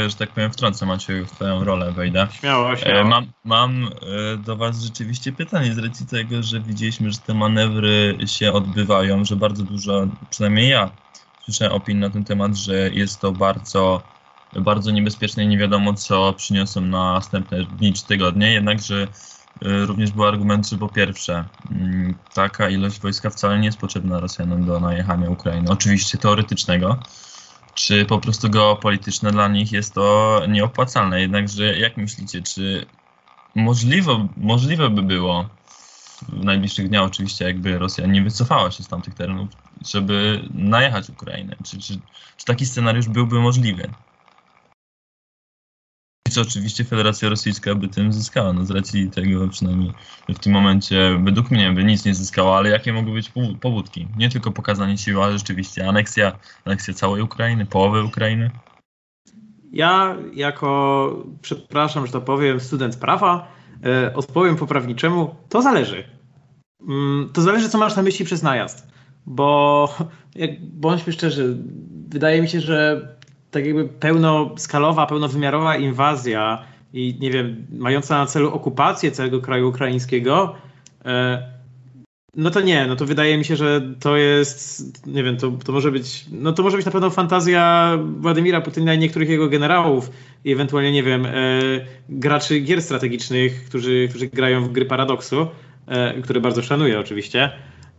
yy, 0.02 0.10
że 0.10 0.16
tak 0.16 0.30
powiem, 0.30 0.52
wtrącę 0.52 0.86
Maciej 0.86 1.26
w 1.26 1.32
twoją 1.32 1.64
rolę, 1.64 1.92
wejdę. 1.92 2.28
Śmiało, 2.32 2.76
śmiało. 2.76 3.04
Mam, 3.04 3.26
mam 3.44 3.90
do 4.46 4.56
was 4.56 4.82
rzeczywiście 4.82 5.32
pytanie 5.32 5.74
z 5.74 5.78
racji 5.78 6.06
tego, 6.08 6.44
że 6.44 6.60
widzieliśmy, 6.60 7.12
że 7.12 7.18
te 7.18 7.34
manewry 7.34 8.18
się 8.26 8.52
odbywają, 8.52 9.26
że 9.26 9.36
bardzo 9.36 9.64
dużo, 9.64 10.08
przynajmniej 10.30 10.70
ja, 10.70 10.90
słyszę 11.44 11.72
opinii 11.72 12.02
na 12.02 12.10
ten 12.10 12.24
temat, 12.24 12.56
że 12.56 12.90
jest 12.90 13.22
to 13.22 13.32
bardzo 13.32 14.02
bardzo 14.54 14.92
niebezpieczne 14.92 15.44
i 15.44 15.48
nie 15.48 15.58
wiadomo, 15.58 15.94
co 15.94 16.34
przyniosą 16.34 16.82
następne 16.82 17.66
dni 17.66 17.94
czy 17.94 18.06
tygodnie. 18.06 18.54
Jednakże 18.54 19.08
y, 19.66 19.86
również 19.86 20.12
był 20.12 20.26
argument, 20.26 20.68
że 20.68 20.78
po 20.78 20.90
pierwsze, 20.90 21.50
mm, 21.72 22.20
taka 22.34 22.70
ilość 22.70 23.00
wojska 23.00 23.30
wcale 23.30 23.60
nie 23.60 23.66
jest 23.66 23.78
potrzebna 23.78 24.20
Rosjanom 24.20 24.66
do 24.66 24.80
najechania 24.80 25.30
Ukrainy. 25.30 25.72
Oczywiście 25.72 26.18
teoretycznego, 26.18 27.00
czy 27.74 28.06
po 28.06 28.20
prostu 28.20 28.50
geopolityczne 28.50 29.32
dla 29.32 29.48
nich 29.48 29.72
jest 29.72 29.96
to 29.96 30.42
nieopłacalne. 30.50 31.22
Jednakże 31.22 31.78
jak 31.78 31.98
myślicie, 31.98 32.42
czy 32.42 32.86
możliwe, 33.56 34.28
możliwe 34.38 34.90
by 34.90 35.04
było 35.04 35.50
w 36.28 36.44
najbliższych 36.44 36.90
dniach 36.90 37.04
oczywiście, 37.04 37.46
jakby 37.46 37.80
Rosja 37.80 38.08
nie 38.08 38.22
wycofała 38.24 38.72
się 38.72 38.84
z 38.84 38.88
tamtych 38.88 39.14
terenów, 39.14 39.50
żeby 39.82 40.42
najechać 40.54 41.10
Ukrainę? 41.10 41.56
Czy, 41.66 41.80
czy, 41.80 42.02
czy 42.38 42.46
taki 42.46 42.66
scenariusz 42.66 43.10
byłby 43.10 43.40
możliwy? 43.40 43.94
Co 46.30 46.42
oczywiście 46.42 46.84
Federacja 46.84 47.30
Rosyjska 47.30 47.76
by 47.76 47.88
tym 47.88 48.14
zyskała. 48.14 48.54
No 48.54 48.66
z 48.66 48.72
racji 48.72 49.10
tego 49.10 49.48
przynajmniej 49.48 49.92
w 50.30 50.40
tym 50.40 50.54
momencie 50.54 51.20
według 51.24 51.52
mnie 51.52 51.72
by 51.72 51.84
nic 51.84 52.06
nie 52.06 52.16
zyskała, 52.16 52.58
ale 52.58 52.70
jakie 52.70 52.94
mogły 52.94 53.14
być 53.14 53.32
powódki? 53.62 54.08
Nie 54.18 54.30
tylko 54.30 54.52
pokazanie 54.52 54.98
siły, 54.98 55.24
ale 55.24 55.38
rzeczywiście 55.38 55.88
aneksja, 55.88 56.40
aneksja 56.66 56.94
całej 56.94 57.22
Ukrainy, 57.22 57.66
połowy 57.66 58.04
Ukrainy? 58.04 58.52
Ja 59.72 60.18
jako, 60.34 61.26
przepraszam, 61.42 62.06
że 62.06 62.12
to 62.12 62.22
powiem, 62.22 62.60
student 62.60 62.96
prawa, 62.96 63.52
e, 63.86 64.14
odpowiem 64.14 64.56
poprawniczemu, 64.56 65.36
to 65.50 65.62
zależy. 65.62 66.04
Mm, 66.88 67.30
to 67.34 67.42
zależy, 67.42 67.70
co 67.70 67.78
masz 67.78 67.96
na 67.96 68.02
myśli 68.02 68.26
przez 68.26 68.44
najazd. 68.44 68.88
Bo 69.26 69.88
jak, 70.36 70.66
bądźmy 70.66 71.14
szczerzy, 71.14 71.58
wydaje 72.08 72.42
mi 72.42 72.50
się, 72.50 72.62
że 72.62 73.08
tak 73.52 73.66
jakby 73.66 73.86
pełnoskalowa, 73.86 75.06
pełnowymiarowa 75.06 75.78
inwazja 75.78 76.64
i 76.94 77.18
nie 77.20 77.32
wiem, 77.32 77.68
mająca 77.72 78.18
na 78.18 78.26
celu 78.26 78.54
okupację 78.54 79.12
całego 79.12 79.42
kraju 79.42 79.70
ukraińskiego, 79.70 80.56
e, 81.06 81.60
no 82.36 82.50
to 82.50 82.62
nie, 82.62 82.88
no 82.88 82.96
to 82.96 83.06
wydaje 83.06 83.38
mi 83.38 83.46
się, 83.46 83.56
że 83.56 83.82
to 84.00 84.18
jest, 84.18 85.08
nie 85.08 85.24
wiem, 85.24 85.38
to, 85.38 85.52
to 85.52 85.72
może 85.72 85.92
być, 85.92 86.26
no 86.32 86.54
to 86.54 86.64
może 86.64 86.78
być 86.78 86.86
na 86.86 86.92
pewno 86.92 87.10
fantazja 87.10 87.92
Władimira 88.20 88.62
Putina 88.62 88.94
i 88.94 89.00
niektórych 89.00 89.30
jego 89.30 89.50
generałów 89.50 90.12
i 90.46 90.52
ewentualnie, 90.52 90.92
nie 90.92 91.04
wiem, 91.04 91.26
e, 91.26 91.32
graczy 92.10 92.60
gier 92.60 92.82
strategicznych, 92.82 93.66
którzy, 93.66 94.08
którzy 94.10 94.28
grają 94.28 94.64
w 94.64 94.72
gry 94.72 94.86
paradoksu, 94.86 95.48
e, 95.88 96.22
które 96.22 96.42
bardzo 96.42 96.62
szanuję 96.62 97.00
oczywiście, 97.00 97.52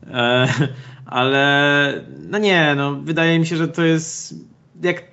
ale 1.06 2.04
no 2.28 2.38
nie, 2.38 2.74
no 2.76 2.94
wydaje 2.94 3.38
mi 3.38 3.46
się, 3.46 3.56
że 3.56 3.68
to 3.68 3.84
jest 3.84 4.34
jak 4.82 5.09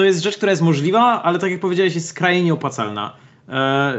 to 0.00 0.04
jest 0.04 0.22
rzecz, 0.22 0.36
która 0.36 0.52
jest 0.52 0.62
możliwa, 0.62 1.22
ale 1.22 1.38
tak 1.38 1.50
jak 1.50 1.60
powiedziałeś, 1.60 1.94
jest 1.94 2.08
skrajnie 2.08 2.42
nieopłacalna. 2.42 3.16
E, 3.48 3.92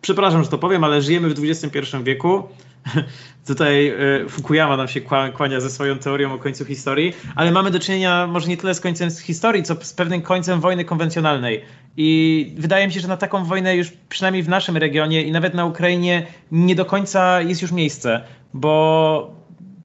przepraszam, 0.00 0.44
że 0.44 0.50
to 0.50 0.58
powiem, 0.58 0.84
ale 0.84 1.02
żyjemy 1.02 1.28
w 1.28 1.44
XXI 1.44 1.78
wieku. 2.02 2.42
Tutaj 3.46 3.88
e, 3.88 3.94
Fukuyama 4.28 4.76
nam 4.76 4.88
się 4.88 5.00
kłania 5.34 5.60
ze 5.60 5.70
swoją 5.70 5.98
teorią 5.98 6.34
o 6.34 6.38
końcu 6.38 6.64
historii, 6.64 7.14
ale 7.36 7.50
mamy 7.50 7.70
do 7.70 7.78
czynienia 7.78 8.26
może 8.26 8.48
nie 8.48 8.56
tyle 8.56 8.74
z 8.74 8.80
końcem 8.80 9.10
historii, 9.10 9.62
co 9.62 9.76
z 9.80 9.92
pewnym 9.92 10.22
końcem 10.22 10.60
wojny 10.60 10.84
konwencjonalnej. 10.84 11.64
I 11.96 12.54
wydaje 12.58 12.86
mi 12.86 12.92
się, 12.92 13.00
że 13.00 13.08
na 13.08 13.16
taką 13.16 13.44
wojnę 13.44 13.76
już 13.76 13.90
przynajmniej 14.08 14.42
w 14.42 14.48
naszym 14.48 14.76
regionie 14.76 15.22
i 15.22 15.32
nawet 15.32 15.54
na 15.54 15.64
Ukrainie 15.64 16.26
nie 16.52 16.74
do 16.74 16.84
końca 16.84 17.40
jest 17.40 17.62
już 17.62 17.72
miejsce, 17.72 18.20
bo 18.54 19.41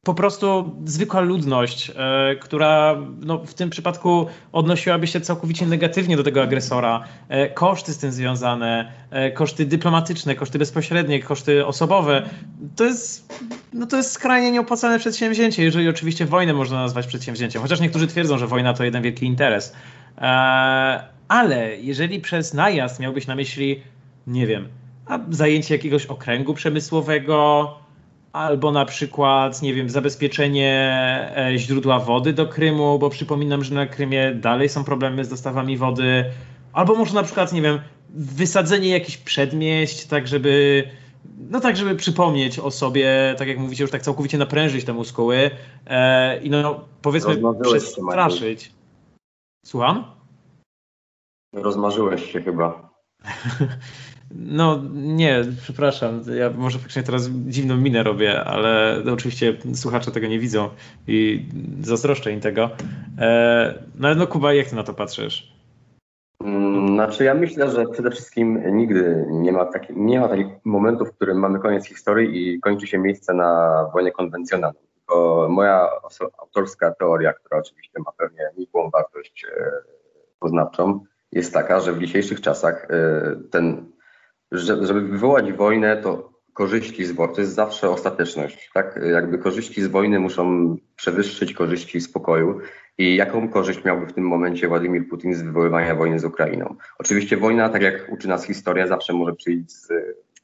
po 0.08 0.14
prostu 0.14 0.76
zwykła 0.86 1.22
ludność, 1.22 1.92
e, 1.96 2.36
która 2.36 2.96
no, 3.20 3.38
w 3.46 3.54
tym 3.54 3.70
przypadku 3.70 4.28
odnosiłaby 4.52 5.08
się 5.08 5.22
całkowicie 5.22 5.66
negatywnie 5.66 6.18
do 6.18 6.24
tego 6.24 6.44
agresora. 6.44 7.04
E, 7.30 7.50
koszty 7.50 7.94
z 7.94 7.98
tym 7.98 8.12
związane, 8.12 8.92
e, 9.12 9.32
koszty 9.32 9.66
dyplomatyczne, 9.66 10.36
koszty 10.36 10.60
bezpośrednie, 10.60 11.24
koszty 11.24 11.66
osobowe, 11.66 12.30
to 12.76 12.86
jest, 12.86 13.34
no, 13.74 13.88
to 13.88 13.98
jest 13.98 14.12
skrajnie 14.12 14.52
nieopłacalne 14.52 15.00
przedsięwzięcie, 15.00 15.64
jeżeli 15.64 15.90
oczywiście 15.90 16.26
wojnę 16.26 16.54
można 16.54 16.78
nazwać 16.78 17.08
przedsięwzięciem. 17.08 17.62
Chociaż 17.62 17.80
niektórzy 17.80 18.08
twierdzą, 18.08 18.38
że 18.38 18.48
wojna 18.48 18.74
to 18.74 18.84
jeden 18.84 19.04
wielki 19.04 19.26
interes. 19.26 19.74
Ale 21.28 21.78
jeżeli 21.78 22.20
przez 22.20 22.54
najazd 22.54 23.00
miałbyś 23.00 23.28
na 23.28 23.36
myśli, 23.36 23.82
nie 24.28 24.48
wiem, 24.48 24.68
zajęcie 25.30 25.76
jakiegoś 25.76 26.06
okręgu 26.06 26.54
przemysłowego, 26.54 27.87
albo 28.34 28.72
na 28.72 28.86
przykład, 28.86 29.62
nie 29.62 29.74
wiem, 29.74 29.90
zabezpieczenie 29.90 30.74
e, 31.38 31.58
źródła 31.58 32.00
wody 32.00 32.34
do 32.34 32.48
Krymu, 32.48 33.00
bo 33.00 33.10
przypominam, 33.10 33.64
że 33.64 33.76
na 33.76 33.86
Krymie 33.86 34.32
dalej 34.36 34.70
są 34.70 34.84
problemy 34.84 35.26
z 35.26 35.30
dostawami 35.30 35.78
wody, 35.78 36.26
albo 36.74 36.96
może 36.96 37.14
na 37.14 37.24
przykład, 37.24 37.54
nie 37.54 37.62
wiem, 37.62 37.80
wysadzenie 38.10 38.90
jakichś 38.90 39.18
przedmieść, 39.18 40.06
tak 40.06 40.28
żeby 40.28 40.84
no 41.50 41.60
tak, 41.60 41.78
żeby 41.78 41.96
przypomnieć 41.96 42.60
o 42.60 42.72
sobie, 42.72 43.36
tak 43.38 43.48
jak 43.48 43.58
mówicie, 43.58 43.84
już 43.84 43.92
tak 43.92 44.02
całkowicie 44.02 44.38
naprężyć 44.38 44.86
te 44.86 44.94
muskuły 44.94 45.52
e, 45.88 46.42
i 46.42 46.50
no 46.50 46.86
powiedzmy 47.02 47.42
przestraszyć. 47.62 48.72
Słucham? 49.66 50.04
Rozmarzyłeś 51.54 52.32
się 52.32 52.42
chyba. 52.42 52.90
No 54.36 54.82
nie, 54.94 55.42
przepraszam. 55.62 56.22
Ja 56.40 56.50
może 56.50 56.78
faktycznie 56.78 57.04
teraz 57.04 57.30
dziwną 57.30 57.78
minę 57.78 58.04
robię, 58.04 58.44
ale 58.44 59.04
oczywiście 59.14 59.58
słuchacze 59.74 60.12
tego 60.12 60.28
nie 60.28 60.40
widzą 60.40 60.70
i 61.08 61.46
zazdroszczę 61.82 62.32
im 62.32 62.40
tego. 62.40 62.70
E, 63.20 63.84
no 63.96 64.16
no 64.16 64.28
Kuba, 64.28 64.54
jak 64.54 64.68
ty 64.68 64.76
na 64.76 64.84
to 64.84 64.94
patrzysz? 64.94 65.58
Mm, 66.44 66.88
znaczy 66.88 67.24
ja 67.24 67.34
myślę, 67.34 67.72
że 67.72 67.86
przede 67.86 68.12
wszystkim 68.12 68.78
nigdy 68.78 69.26
nie 69.30 69.52
ma, 69.52 69.66
taki, 69.66 69.94
nie 69.96 70.20
ma 70.20 70.28
takich 70.28 70.48
momentów, 70.64 71.10
w 71.10 71.16
którym 71.16 71.40
mamy 71.40 71.60
koniec 71.60 71.88
historii 71.88 72.54
i 72.54 72.60
kończy 72.60 72.88
się 72.88 72.98
miejsce 72.98 73.34
na 73.34 73.84
wojnie 73.94 74.12
konwencjonalnej. 74.12 74.84
Tylko 74.96 75.48
moja 75.50 75.90
autorska 76.42 76.92
teoria, 76.92 77.34
która 77.34 77.60
oczywiście 77.60 78.00
ma 78.06 78.12
pewnie 78.18 78.50
nikłą 78.58 78.90
wartość 78.90 79.46
e, 79.46 79.72
poznawczą, 80.40 81.00
jest 81.32 81.54
taka, 81.54 81.80
że 81.80 81.94
w 81.94 82.00
dzisiejszych 82.00 82.42
czasach 82.42 82.88
e, 82.92 83.36
ten 83.52 83.97
żeby 84.52 85.02
wywołać 85.02 85.54
wojnę, 85.54 85.98
to 85.98 86.38
korzyści 86.58 87.06
z 87.06 87.12
wojny, 87.12 87.36
to 87.36 87.42
jest 87.42 87.54
zawsze 87.54 87.90
ostateczność, 87.90 88.72
tak? 88.74 89.00
Jakby 89.12 89.38
korzyści 89.38 89.82
z 89.82 89.88
wojny 89.88 90.20
muszą 90.20 90.76
przewyższyć 90.96 91.54
korzyści 91.54 92.02
z 92.02 92.12
pokoju 92.12 92.60
I 92.98 93.16
jaką 93.16 93.50
korzyść 93.50 93.84
miałby 93.84 94.06
w 94.06 94.14
tym 94.14 94.24
momencie 94.24 94.68
Władimir 94.68 95.10
Putin 95.10 95.36
z 95.36 95.42
wywoływania 95.42 95.96
wojny 95.96 96.20
z 96.20 96.26
Ukrainą? 96.26 96.76
Oczywiście 97.00 97.38
wojna, 97.38 97.70
tak 97.70 97.82
jak 97.82 98.10
uczy 98.12 98.28
nas 98.28 98.46
historia, 98.46 98.88
zawsze 98.88 99.14
może 99.14 99.34
przyjść 99.34 99.72
z... 99.72 99.88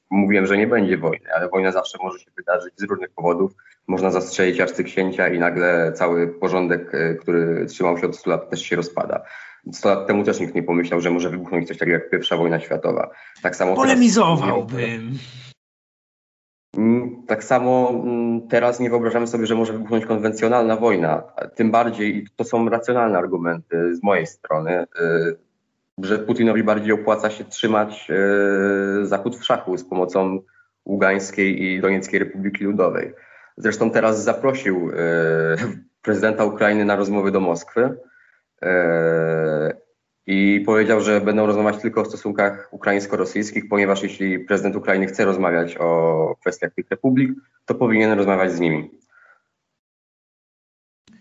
Mówiłem, 0.10 0.46
że 0.46 0.58
nie 0.58 0.68
będzie 0.68 0.98
wojny, 0.98 1.34
ale 1.36 1.50
wojna 1.50 1.72
zawsze 1.72 1.98
może 2.04 2.20
się 2.20 2.32
wydarzyć 2.38 2.74
z 2.78 2.84
różnych 2.84 3.10
powodów. 3.10 3.52
Można 3.88 4.12
zastrzelić 4.12 4.60
arcyksięcia 4.60 5.28
i 5.28 5.40
nagle 5.40 5.94
cały 5.96 6.28
porządek, 6.28 6.96
e, 6.96 7.16
który 7.16 7.66
trzymał 7.66 7.98
się 7.98 8.08
od 8.08 8.16
100 8.16 8.30
lat, 8.30 8.50
też 8.50 8.62
się 8.62 8.76
rozpada. 8.76 9.26
100 9.72 9.90
lat 9.90 10.08
temu 10.08 10.24
też 10.24 10.40
nikt 10.40 10.56
nie 10.56 10.64
pomyślał, 10.64 11.02
że 11.02 11.12
może 11.12 11.30
wybuchnąć 11.30 11.68
coś 11.68 11.78
takiego 11.78 11.98
jak 11.98 12.10
pierwsza 12.10 12.38
wojna 12.38 12.60
światowa. 12.60 13.10
Tak 13.42 13.56
samo 13.56 13.76
Polemizowałbym. 13.76 15.18
Mm, 16.78 17.24
tak 17.28 17.44
samo 17.44 17.90
mm, 17.90 18.48
teraz 18.48 18.80
nie 18.80 18.90
wyobrażamy 18.90 19.28
sobie, 19.28 19.46
że 19.46 19.56
może 19.56 19.74
wybuchnąć 19.74 20.06
konwencjonalna 20.06 20.76
wojna. 20.76 21.24
Tym 21.56 21.72
bardziej, 21.72 22.18
i 22.18 22.28
to 22.36 22.44
są 22.44 22.70
racjonalne 22.70 23.18
argumenty 23.18 23.96
z 23.96 24.04
mojej 24.04 24.28
strony, 24.28 24.84
y, 24.84 25.36
że 25.98 26.20
Putinowi 26.20 26.64
bardziej 26.64 26.92
opłaca 26.92 27.30
się 27.30 27.44
trzymać 27.44 28.08
y, 29.02 29.06
Zachód 29.06 29.36
w 29.36 29.44
szachu 29.44 29.78
z 29.78 29.84
pomocą 29.84 30.40
Ługańskiej 30.86 31.64
i 31.64 31.82
Donieckiej 31.82 32.20
Republiki 32.20 32.64
Ludowej. 32.64 33.14
Zresztą 33.58 33.92
teraz 33.92 34.24
zaprosił 34.24 34.90
y, 34.90 34.94
prezydenta 36.02 36.46
Ukrainy 36.46 36.86
na 36.86 36.96
rozmowy 36.96 37.32
do 37.32 37.40
Moskwy 37.40 37.98
i 40.28 40.64
powiedział, 40.66 41.02
że 41.02 41.22
będą 41.22 41.46
rozmawiać 41.46 41.82
tylko 41.82 42.02
o 42.02 42.06
stosunkach 42.06 42.70
ukraińsko-rosyjskich, 42.72 43.64
ponieważ 43.70 44.04
jeśli 44.04 44.40
prezydent 44.40 44.76
Ukrainy 44.76 45.06
chce 45.06 45.26
rozmawiać 45.26 45.78
o 45.78 46.36
kwestiach 46.42 46.74
tych 46.74 46.90
republik, 46.90 47.32
to 47.66 47.76
powinien 47.76 48.12
rozmawiać 48.12 48.52
z 48.52 48.60
nimi. 48.60 48.92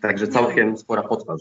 Także 0.03 0.29
całkiem 0.29 0.77
spora 0.77 1.03
potwarz. 1.03 1.41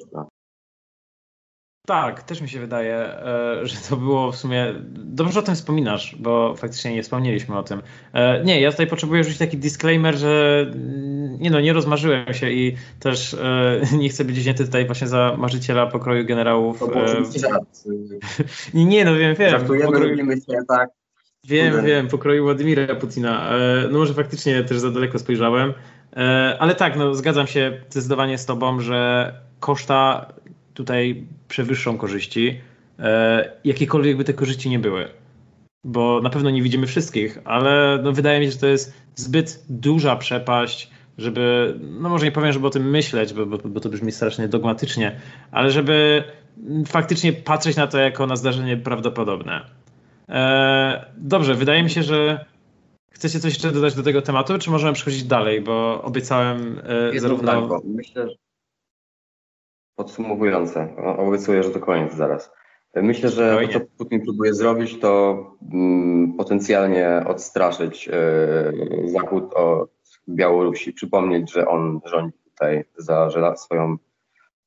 Tak, 1.87 2.23
też 2.23 2.41
mi 2.41 2.49
się 2.49 2.59
wydaje, 2.59 2.95
e, 2.95 3.59
że 3.63 3.75
to 3.89 3.97
było 3.97 4.31
w 4.31 4.35
sumie. 4.35 4.73
Dobrze 4.93 5.39
o 5.39 5.43
tym 5.43 5.55
wspominasz, 5.55 6.15
bo 6.19 6.55
faktycznie 6.55 6.93
nie 6.93 7.03
wspomnieliśmy 7.03 7.57
o 7.57 7.63
tym. 7.63 7.81
E, 8.13 8.43
nie, 8.43 8.61
ja 8.61 8.71
tutaj 8.71 8.87
potrzebuję 8.87 9.23
rzucić 9.23 9.39
taki 9.39 9.57
disclaimer, 9.57 10.17
że 10.17 10.65
nie 11.39 11.51
no, 11.51 11.61
nie 11.61 11.73
rozmarzyłem 11.73 12.33
się 12.33 12.49
i 12.49 12.75
też 12.99 13.33
e, 13.33 13.81
nie 13.97 14.09
chcę 14.09 14.25
być 14.25 14.39
wzięty 14.39 14.65
tutaj 14.65 14.85
właśnie 14.85 15.07
za 15.07 15.35
marzyciela 15.37 15.87
pokroju 15.87 16.25
generałów. 16.25 16.79
To 16.79 16.85
oczywiście 16.85 17.47
nie, 18.73 18.85
nie, 18.91 19.05
no 19.05 19.15
wiem, 19.15 19.35
wiem. 19.35 19.49
Żartujemy, 19.49 19.85
pokroju... 19.85 20.35
się, 20.35 20.57
tak. 20.67 20.89
Wiem, 21.43 21.73
Kurde. 21.73 21.87
wiem, 21.87 22.07
pokroju 22.07 22.43
Władimira 22.43 22.95
Putina. 22.95 23.49
No 23.91 23.99
może 23.99 24.13
faktycznie 24.13 24.63
też 24.63 24.79
za 24.79 24.91
daleko 24.91 25.19
spojrzałem. 25.19 25.73
Ale 26.59 26.75
tak, 26.75 26.95
no 26.97 27.15
zgadzam 27.15 27.47
się 27.47 27.81
zdecydowanie 27.89 28.37
z 28.37 28.45
tobą, 28.45 28.79
że 28.79 29.33
koszta 29.59 30.33
tutaj 30.73 31.25
przewyższą 31.47 31.97
korzyści, 31.97 32.61
e, 32.99 33.51
jakiekolwiek 33.63 34.17
by 34.17 34.23
te 34.23 34.33
korzyści 34.33 34.69
nie 34.69 34.79
były. 34.79 35.07
Bo 35.83 36.21
na 36.23 36.29
pewno 36.29 36.49
nie 36.49 36.61
widzimy 36.61 36.87
wszystkich, 36.87 37.39
ale 37.45 37.99
no 38.03 38.11
wydaje 38.11 38.39
mi 38.39 38.45
się, 38.45 38.51
że 38.51 38.57
to 38.57 38.67
jest 38.67 38.93
zbyt 39.15 39.63
duża 39.69 40.15
przepaść, 40.15 40.91
żeby, 41.17 41.75
no 41.81 42.09
może 42.09 42.25
nie 42.25 42.31
powiem, 42.31 42.51
żeby 42.51 42.67
o 42.67 42.69
tym 42.69 42.89
myśleć, 42.89 43.33
bo, 43.33 43.45
bo, 43.45 43.57
bo 43.57 43.79
to 43.79 43.89
brzmi 43.89 44.11
strasznie 44.11 44.47
dogmatycznie, 44.47 45.19
ale 45.51 45.71
żeby 45.71 46.23
faktycznie 46.87 47.33
patrzeć 47.33 47.75
na 47.75 47.87
to 47.87 47.97
jako 47.97 48.27
na 48.27 48.35
zdarzenie 48.35 48.77
prawdopodobne. 48.77 49.65
E, 50.29 51.05
dobrze, 51.17 51.55
wydaje 51.55 51.83
mi 51.83 51.89
się, 51.89 52.03
że 52.03 52.45
chcecie 53.11 53.39
coś 53.39 53.53
jeszcze 53.53 53.71
dodać 53.71 53.95
do 53.95 54.03
tego 54.03 54.21
tematu, 54.21 54.59
czy 54.59 54.71
możemy 54.71 54.93
przechodzić 54.93 55.23
dalej, 55.23 55.61
bo 55.61 56.01
obiecałem 56.01 56.81
e, 57.13 57.19
zarówno... 57.19 57.81
Myślę, 57.85 58.29
że 58.29 58.35
Podsumowujące, 59.95 60.95
obiecuję, 61.17 61.63
że 61.63 61.69
to 61.69 61.79
koniec 61.79 62.13
zaraz. 62.13 62.51
Myślę, 62.95 63.29
że 63.29 63.67
to, 63.73 63.79
co 63.79 63.85
Putin 63.97 64.21
próbuje 64.21 64.53
zrobić, 64.53 64.99
to 64.99 65.43
mm, 65.73 66.33
potencjalnie 66.33 67.23
odstraszyć 67.27 68.09
y, 68.09 69.09
Zachód 69.09 69.53
od 69.53 69.91
Białorusi. 70.29 70.93
Przypomnieć, 70.93 71.51
że 71.51 71.67
on 71.67 72.01
rządzi 72.05 72.37
tutaj 72.43 72.85
za 72.97 73.29
żela 73.29 73.55
swoją 73.55 73.97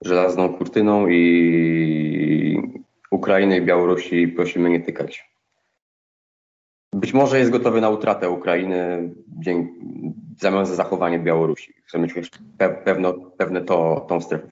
żelazną 0.01 0.55
kurtyną 0.55 1.07
i 1.09 2.63
Ukrainy 3.11 3.57
i 3.57 3.63
Białorusi 3.63 4.29
prosimy 4.29 4.71
nie 4.71 4.81
tykać. 4.81 5.35
Być 6.93 7.13
może 7.13 7.39
jest 7.39 7.51
gotowy 7.51 7.81
na 7.81 7.91
utratę 7.91 8.31
Ukrainy 8.31 9.11
w 10.37 10.41
zamian 10.41 10.67
za 10.67 10.75
zachowanie 10.75 11.19
Białorusi. 11.19 11.75
Chcemy 11.85 12.07
mieć 12.17 12.31
pewno, 12.85 13.13
pewne 13.13 13.61
to, 13.61 14.07
tą 14.09 14.21
strefę 14.21 14.49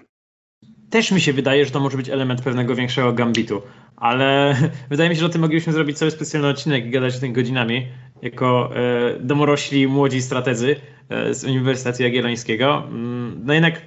też 0.93 1.11
mi 1.13 1.21
się 1.21 1.33
wydaje, 1.33 1.65
że 1.65 1.71
to 1.71 1.81
może 1.81 1.97
być 1.97 2.09
element 2.09 2.43
pewnego 2.43 2.75
większego 2.75 3.13
gambitu, 3.13 3.63
ale 3.97 4.57
wydaje 4.91 5.11
mi 5.11 5.17
się, 5.17 5.21
że 5.21 5.27
o 5.27 5.29
tym 5.29 5.41
moglibyśmy 5.41 5.73
zrobić 5.73 5.99
cały 5.99 6.11
specjalny 6.11 6.49
odcinek 6.49 6.87
i 6.87 6.91
gadać 6.91 7.17
o 7.17 7.21
tym 7.21 7.33
godzinami, 7.33 7.87
jako 8.23 8.77
e, 8.77 9.19
domorośli, 9.21 9.89
młodzi 9.89 10.23
strategzy 10.23 10.77
e, 11.09 11.35
z 11.35 11.45
Uniwersytetu 11.45 12.03
Jagiellońskiego. 12.03 12.85
Mm, 12.89 13.41
no 13.45 13.55
jednak 13.55 13.83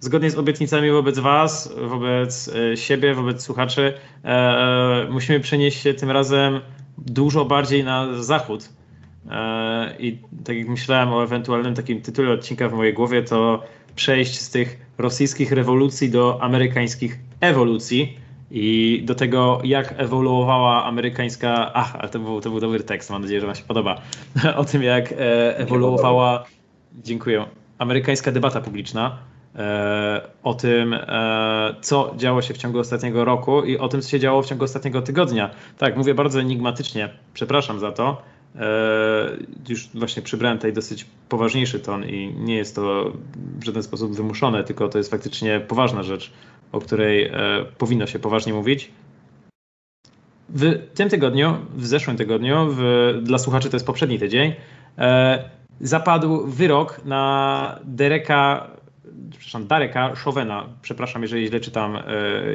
zgodnie 0.00 0.30
z 0.30 0.38
obietnicami 0.38 0.90
wobec 0.90 1.18
Was, 1.18 1.74
wobec 1.76 2.48
e, 2.48 2.76
siebie, 2.76 3.14
wobec 3.14 3.42
słuchaczy, 3.42 3.92
e, 4.24 4.28
e, 4.28 5.06
musimy 5.10 5.40
przenieść 5.40 5.82
się 5.82 5.94
tym 5.94 6.10
razem 6.10 6.60
dużo 6.98 7.44
bardziej 7.44 7.84
na 7.84 8.22
zachód. 8.22 8.68
E, 9.30 9.96
I 9.98 10.18
tak 10.44 10.56
jak 10.56 10.68
myślałem 10.68 11.12
o 11.12 11.24
ewentualnym 11.24 11.74
takim 11.74 12.00
tytule 12.00 12.32
odcinka 12.32 12.68
w 12.68 12.72
mojej 12.72 12.94
głowie, 12.94 13.22
to 13.22 13.62
przejść 13.96 14.40
z 14.40 14.50
tych 14.50 14.86
rosyjskich 14.98 15.52
rewolucji 15.52 16.10
do 16.10 16.42
amerykańskich 16.42 17.18
ewolucji 17.40 18.18
i 18.50 19.02
do 19.04 19.14
tego, 19.14 19.60
jak 19.64 19.94
ewoluowała 19.96 20.84
amerykańska. 20.84 21.70
Ach, 21.74 21.96
ale 21.96 22.08
to 22.08 22.18
był, 22.18 22.40
to 22.40 22.50
był 22.50 22.60
dobry 22.60 22.80
tekst, 22.80 23.10
mam 23.10 23.22
nadzieję, 23.22 23.40
że 23.40 23.46
Wam 23.46 23.56
się 23.56 23.64
podoba. 23.64 24.00
o 24.56 24.64
tym, 24.64 24.82
jak 24.82 25.12
e, 25.12 25.58
ewoluowała. 25.58 26.44
Dziękuję. 27.04 27.44
Amerykańska 27.78 28.32
debata 28.32 28.60
publiczna. 28.60 29.18
E, 29.56 30.20
o 30.42 30.54
tym, 30.54 30.94
e, 30.94 31.74
co 31.80 32.14
działo 32.16 32.42
się 32.42 32.54
w 32.54 32.58
ciągu 32.58 32.78
ostatniego 32.78 33.24
roku 33.24 33.64
i 33.64 33.78
o 33.78 33.88
tym, 33.88 34.02
co 34.02 34.08
się 34.08 34.20
działo 34.20 34.42
w 34.42 34.46
ciągu 34.46 34.64
ostatniego 34.64 35.02
tygodnia. 35.02 35.50
Tak, 35.78 35.96
mówię 35.96 36.14
bardzo 36.14 36.40
enigmatycznie, 36.40 37.08
przepraszam 37.34 37.78
za 37.78 37.92
to. 37.92 38.22
E, 38.58 39.36
już 39.68 39.88
właśnie 39.94 40.22
przybrałem 40.22 40.58
tutaj 40.58 40.72
dosyć 40.72 41.06
poważniejszy 41.28 41.80
ton 41.80 42.04
i 42.04 42.34
nie 42.38 42.56
jest 42.56 42.74
to 42.74 43.12
w 43.60 43.64
żaden 43.64 43.82
sposób 43.82 44.16
wymuszone, 44.16 44.64
tylko 44.64 44.88
to 44.88 44.98
jest 44.98 45.10
faktycznie 45.10 45.60
poważna 45.60 46.02
rzecz, 46.02 46.32
o 46.72 46.80
której 46.80 47.24
e, 47.24 47.32
powinno 47.78 48.06
się 48.06 48.18
poważnie 48.18 48.52
mówić. 48.52 48.90
W 50.48 50.86
tym 50.94 51.08
tygodniu, 51.08 51.56
w 51.76 51.86
zeszłym 51.86 52.16
tygodniu, 52.16 52.66
w, 52.70 53.12
dla 53.22 53.38
słuchaczy 53.38 53.70
to 53.70 53.76
jest 53.76 53.86
poprzedni 53.86 54.18
tydzień, 54.18 54.54
e, 54.98 55.50
zapadł 55.80 56.46
wyrok 56.46 57.00
na 57.04 57.78
Dereka 57.84 58.70
przepraszam, 59.30 59.66
Dareka 59.66 60.14
Chauvena, 60.14 60.66
przepraszam, 60.82 61.22
jeżeli 61.22 61.46
źle 61.46 61.60
czytam 61.60 61.96
e, 61.96 62.02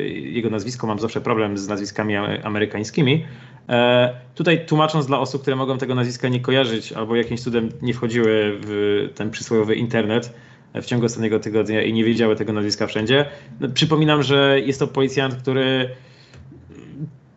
jego 0.09 0.49
nazwisko, 0.49 0.87
mam 0.87 0.99
zawsze 0.99 1.21
problem 1.21 1.57
z 1.57 1.67
nazwiskami 1.67 2.15
amerykańskimi. 2.43 3.25
E, 3.69 4.13
tutaj 4.35 4.65
tłumacząc 4.65 5.05
dla 5.05 5.19
osób, 5.19 5.41
które 5.41 5.55
mogą 5.55 5.77
tego 5.77 5.95
nazwiska 5.95 6.29
nie 6.29 6.39
kojarzyć 6.39 6.93
albo 6.93 7.15
jakimś 7.15 7.41
cudem 7.41 7.69
nie 7.81 7.93
wchodziły 7.93 8.57
w 8.61 9.09
ten 9.15 9.31
przysłowiowy 9.31 9.75
internet 9.75 10.33
w 10.73 10.85
ciągu 10.85 11.05
ostatniego 11.05 11.39
tygodnia 11.39 11.81
i 11.81 11.93
nie 11.93 12.03
wiedziały 12.03 12.35
tego 12.35 12.53
nazwiska 12.53 12.87
wszędzie, 12.87 13.25
no, 13.59 13.69
przypominam, 13.69 14.23
że 14.23 14.59
jest 14.59 14.79
to 14.79 14.87
policjant, 14.87 15.35
który 15.35 15.89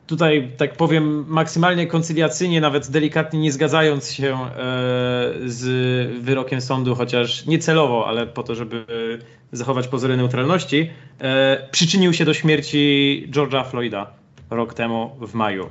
tutaj, 0.07 0.53
tak 0.57 0.77
powiem, 0.77 1.25
maksymalnie 1.29 1.87
koncyliacyjnie, 1.87 2.61
nawet 2.61 2.91
delikatnie 2.91 3.41
nie 3.41 3.53
zgadzając 3.53 4.13
się 4.13 4.35
e, 4.35 4.49
z 5.47 6.23
wyrokiem 6.23 6.61
sądu, 6.61 6.95
chociaż 6.95 7.47
nie 7.47 7.59
celowo, 7.59 8.07
ale 8.09 8.27
po 8.27 8.43
to, 8.43 8.55
żeby 8.55 8.85
zachować 9.53 9.89
pozory 9.89 10.17
neutralności, 10.17 10.91
e, 11.21 11.69
przyczynił 11.71 12.13
się 12.13 12.25
do 12.25 12.35
śmierci 12.35 13.27
George'a 13.31 13.71
Floyda 13.71 14.11
rok 14.51 14.75
temu 14.75 15.17
w 15.21 15.35
maju. 15.35 15.69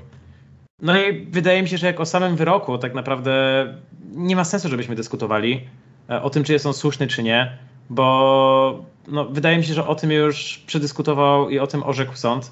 No 0.81 1.01
i 1.01 1.25
wydaje 1.25 1.61
mi 1.61 1.69
się, 1.69 1.77
że 1.77 1.87
jak 1.87 1.99
o 1.99 2.05
samym 2.05 2.35
wyroku 2.35 2.77
tak 2.77 2.93
naprawdę 2.93 3.33
nie 4.11 4.35
ma 4.35 4.43
sensu, 4.43 4.69
żebyśmy 4.69 4.95
dyskutowali 4.95 5.67
e, 6.09 6.21
o 6.21 6.29
tym, 6.29 6.43
czy 6.43 6.53
jest 6.53 6.65
on 6.65 6.73
słuszny, 6.73 7.07
czy 7.07 7.23
nie, 7.23 7.57
bo 7.89 8.85
no, 9.07 9.25
wydaje 9.25 9.57
mi 9.57 9.63
się, 9.63 9.73
że 9.73 9.87
o 9.87 9.95
tym 9.95 10.11
już 10.11 10.63
przedyskutował 10.67 11.49
i 11.49 11.59
o 11.59 11.67
tym 11.67 11.83
orzekł 11.83 12.15
sąd. 12.15 12.51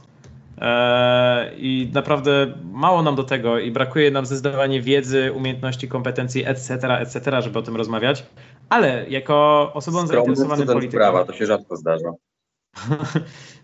E, 0.62 1.52
I 1.58 1.92
naprawdę 1.94 2.54
mało 2.72 3.04
nam 3.04 3.16
do 3.16 3.24
tego 3.24 3.60
i 3.60 3.72
brakuje 3.72 4.12
nam 4.12 4.26
zdecydowanie 4.26 4.82
wiedzy, 4.82 5.32
umiejętności, 5.34 5.88
kompetencji, 5.88 6.46
etc., 6.46 6.74
etc., 7.00 7.42
żeby 7.42 7.60
o 7.60 7.62
tym 7.62 7.76
rozmawiać. 7.76 8.26
Ale 8.70 9.10
jako 9.10 9.72
osobą 9.74 10.08
zainteresowanym 10.08 10.68
polityką. 10.68 10.98
prawa, 10.98 11.26
to 11.26 11.34
się 11.34 11.46
rzadko 11.46 11.76
zdarza. 11.76 12.10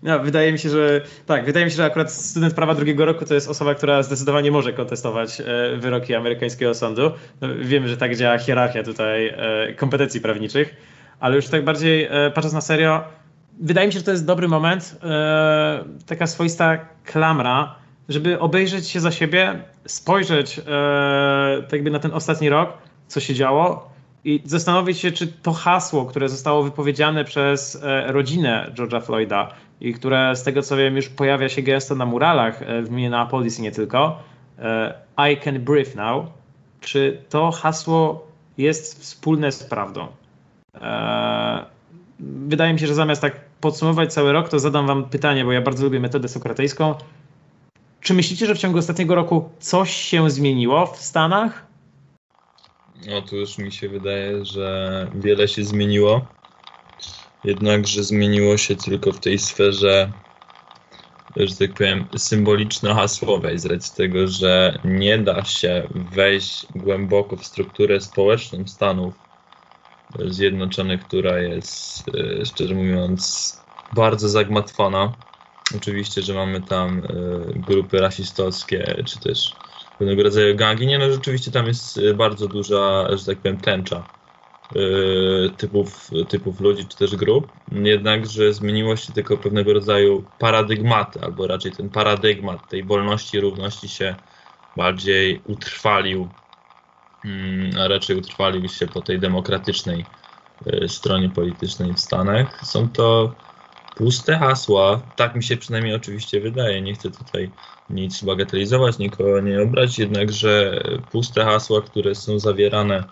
No, 0.04 0.20
wydaje 0.20 0.52
mi 0.52 0.60
się, 0.60 0.70
że 0.70 1.02
tak, 1.26 1.46
wydaje 1.46 1.66
mi 1.66 1.72
się, 1.72 1.78
że 1.78 1.86
akurat 1.86 2.12
student 2.12 2.54
prawa 2.54 2.76
drugiego 2.76 3.06
roku 3.06 3.26
to 3.26 3.34
jest 3.34 3.50
osoba, 3.50 3.76
która 3.76 4.04
zdecydowanie 4.04 4.52
może 4.52 4.74
kontestować 4.74 5.42
e, 5.42 5.46
wyroki 5.78 6.16
amerykańskiego 6.16 6.74
sądu. 6.74 7.12
No, 7.42 7.48
wiemy, 7.60 7.90
że 7.90 7.98
tak 7.98 8.16
działa 8.16 8.38
hierarchia 8.38 8.84
tutaj 8.84 9.28
e, 9.28 9.74
kompetencji 9.74 10.22
prawniczych, 10.22 10.76
ale 11.20 11.36
już 11.36 11.48
tak 11.48 11.64
bardziej 11.64 12.10
patrząc 12.34 12.54
na 12.54 12.62
serio, 12.62 13.04
wydaje 13.60 13.88
mi 13.88 13.94
się, 13.94 14.00
że 14.00 14.06
to 14.06 14.12
jest 14.12 14.26
dobry 14.26 14.48
moment, 14.48 15.00
e, 15.04 15.84
taka 16.06 16.28
swoista 16.28 16.78
klamra, 17.06 17.76
żeby 18.10 18.40
obejrzeć 18.40 18.88
się 18.88 19.00
za 19.00 19.12
siebie, 19.12 19.64
spojrzeć 19.86 20.60
e, 20.60 20.64
tak 21.62 21.74
jakby 21.74 21.92
na 21.92 22.00
ten 22.00 22.14
ostatni 22.14 22.50
rok, 22.50 22.74
co 23.08 23.20
się 23.20 23.34
działo 23.34 23.90
i 24.24 24.42
zastanowić 24.46 24.98
się, 24.98 25.12
czy 25.12 25.28
to 25.28 25.52
hasło, 25.54 26.06
które 26.06 26.30
zostało 26.30 26.64
wypowiedziane 26.64 27.26
przez 27.26 27.76
e, 27.84 28.12
rodzinę 28.12 28.72
George'a 28.76 29.02
Floyda 29.02 29.52
i 29.82 29.94
które 29.94 30.36
z 30.36 30.44
tego 30.44 30.62
co 30.62 30.78
wiem 30.78 30.96
już 30.96 31.10
pojawia 31.10 31.50
się 31.50 31.62
gęsto 31.62 31.96
na 31.96 32.06
muralach 32.06 32.62
e, 32.62 32.82
w 32.82 32.92
Minneapolis 32.92 33.60
i 33.60 33.62
nie 33.62 33.72
tylko, 33.72 34.24
e, 34.60 34.94
I 35.34 35.38
can 35.38 35.60
breathe 35.60 35.96
now, 35.96 36.26
czy 36.82 37.22
to 37.30 37.52
hasło 37.52 38.28
jest 38.58 39.02
wspólne 39.02 39.52
z 39.52 39.64
prawdą? 39.64 40.08
Wydaje 42.20 42.74
mi 42.74 42.80
się, 42.80 42.88
że 42.88 42.94
zamiast 42.94 43.22
tak 43.22 43.40
podsumować 43.62 44.14
cały 44.14 44.32
rok, 44.32 44.50
to 44.50 44.60
zadam 44.60 44.88
wam 44.88 45.04
pytanie, 45.04 45.46
bo 45.46 45.52
ja 45.52 45.62
bardzo 45.62 45.84
lubię 45.84 46.00
metodę 46.00 46.28
sokratejską. 46.28 46.96
Czy 48.02 48.14
myślicie, 48.14 48.46
że 48.46 48.56
w 48.56 48.58
ciągu 48.58 48.78
ostatniego 48.80 49.16
roku 49.16 49.50
coś 49.60 49.92
się 49.92 50.30
zmieniło 50.30 50.86
w 50.86 50.98
Stanach? 50.98 51.69
Otóż 53.18 53.58
mi 53.58 53.72
się 53.72 53.90
wydaje, 53.90 54.46
że 54.46 55.08
wiele 55.16 55.48
się 55.48 55.64
zmieniło. 55.64 56.26
Jednakże 57.44 58.04
zmieniło 58.04 58.58
się 58.58 58.76
tylko 58.76 59.12
w 59.12 59.20
tej 59.20 59.40
sferze, 59.40 60.12
że 61.36 61.56
tak 61.56 61.74
powiem, 61.74 62.06
symboliczno-hasłowej, 62.18 63.60
z 63.60 63.66
racji 63.66 63.96
tego, 63.96 64.28
że 64.28 64.80
nie 64.86 65.18
da 65.18 65.44
się 65.44 65.88
wejść 65.96 66.66
głęboko 66.76 67.36
w 67.36 67.46
strukturę 67.46 68.02
społeczną 68.02 68.68
Stanów 68.68 69.14
Zjednoczonych, 70.26 71.06
która 71.08 71.40
jest, 71.40 72.10
e, 72.10 72.46
szczerze 72.46 72.76
mówiąc, 72.76 73.56
bardzo 73.94 74.30
zagmatwana. 74.30 75.14
Oczywiście, 75.76 76.22
że 76.22 76.34
mamy 76.34 76.62
tam 76.62 77.00
e, 77.00 77.04
grupy 77.60 78.00
rasistowskie, 78.00 79.04
czy 79.06 79.20
też 79.20 79.56
pewnego 80.00 80.24
rodzaju 80.24 80.56
gangi. 80.56 80.88
Nie, 80.88 81.00
no 81.00 81.12
rzeczywiście 81.12 81.52
tam 81.52 81.68
jest 81.68 81.98
y, 81.98 82.14
bardzo 82.14 82.48
duża, 82.48 83.08
że 83.18 83.26
tak 83.26 83.38
powiem, 83.38 83.58
tęcza 83.58 84.04
yy, 84.76 85.52
typów, 85.58 86.10
typów 86.30 86.60
ludzi, 86.60 86.86
czy 86.86 86.98
też 86.98 87.16
grup. 87.16 87.52
Jednakże 87.72 88.54
zmieniło 88.54 88.96
się 88.96 89.14
tylko 89.14 89.38
pewnego 89.38 89.74
rodzaju 89.74 90.24
paradygmaty, 90.40 91.22
albo 91.22 91.48
raczej 91.48 91.72
ten 91.72 91.90
paradygmat 91.90 92.70
tej 92.70 92.84
wolności 92.84 93.38
i 93.38 93.40
równości 93.40 93.90
się 93.90 94.16
bardziej 94.78 95.42
utrwalił, 95.46 96.30
yy, 97.24 97.82
a 97.82 97.88
raczej 97.88 98.18
utrwalił 98.18 98.70
się 98.70 98.88
po 98.88 99.02
tej 99.02 99.20
demokratycznej 99.20 100.06
yy, 100.66 100.90
stronie 100.90 101.30
politycznej 101.30 101.94
w 101.94 102.00
Stanach. 102.00 102.66
Są 102.66 102.90
to 102.90 103.36
puste 103.96 104.38
hasła, 104.38 105.02
tak 105.16 105.36
mi 105.36 105.44
się 105.44 105.58
przynajmniej 105.58 105.96
oczywiście 105.96 106.42
wydaje, 106.42 106.82
nie 106.82 106.94
chcę 106.94 107.12
tutaj 107.12 107.52
nic 107.90 108.24
bagatelizować, 108.24 108.98
nikogo 108.98 109.42
nie 109.42 109.62
obrać, 109.62 110.00
jednakże 110.00 110.84
puste 111.12 111.46
hasła, 111.46 111.82
które 111.82 112.16
są 112.16 112.40
zawierane 112.40 113.04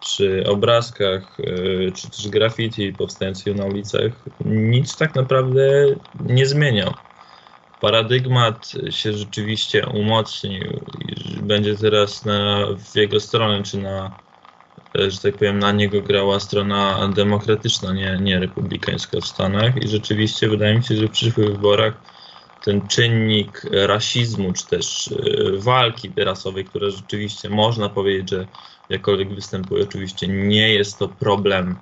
przy 0.00 0.44
obrazkach 0.46 1.36
e, 1.40 1.92
czy 1.92 2.10
też 2.10 2.28
graffiti 2.28 2.92
powstających 2.92 3.56
na 3.56 3.64
ulicach, 3.64 4.12
nic 4.44 4.96
tak 4.96 5.14
naprawdę 5.14 5.86
nie 6.20 6.46
zmieniał. 6.46 6.94
Paradygmat 7.80 8.72
się 8.90 9.12
rzeczywiście 9.12 9.86
umocnił 9.86 10.80
i 10.98 11.42
będzie 11.42 11.76
teraz 11.76 12.24
na, 12.24 12.66
w 12.78 12.96
jego 12.96 13.20
stronę, 13.20 13.62
czy 13.62 13.78
na, 13.78 14.10
że 14.94 15.18
tak 15.18 15.34
powiem, 15.34 15.58
na 15.58 15.72
niego 15.72 16.02
grała 16.02 16.40
strona 16.40 17.08
demokratyczna, 17.14 17.92
nie, 17.92 18.18
nie 18.22 18.38
republikańska 18.38 19.20
w 19.20 19.26
Stanach 19.26 19.84
i 19.84 19.88
rzeczywiście 19.88 20.48
wydaje 20.48 20.74
mi 20.74 20.84
się, 20.84 20.96
że 20.96 21.06
w 21.06 21.10
przyszłych 21.10 21.52
wyborach 21.52 21.94
ten 22.60 22.88
czynnik 22.88 23.66
rasizmu, 23.72 24.52
czy 24.52 24.66
też 24.66 25.12
e, 25.12 25.58
walki 25.58 26.12
rasowej, 26.16 26.64
która 26.64 26.90
rzeczywiście 26.90 27.50
można 27.50 27.88
powiedzieć, 27.88 28.30
że 28.30 28.46
jakkolwiek 28.88 29.34
występuje, 29.34 29.84
oczywiście 29.84 30.28
nie 30.28 30.74
jest 30.74 30.98
to 30.98 31.08
problem 31.08 31.80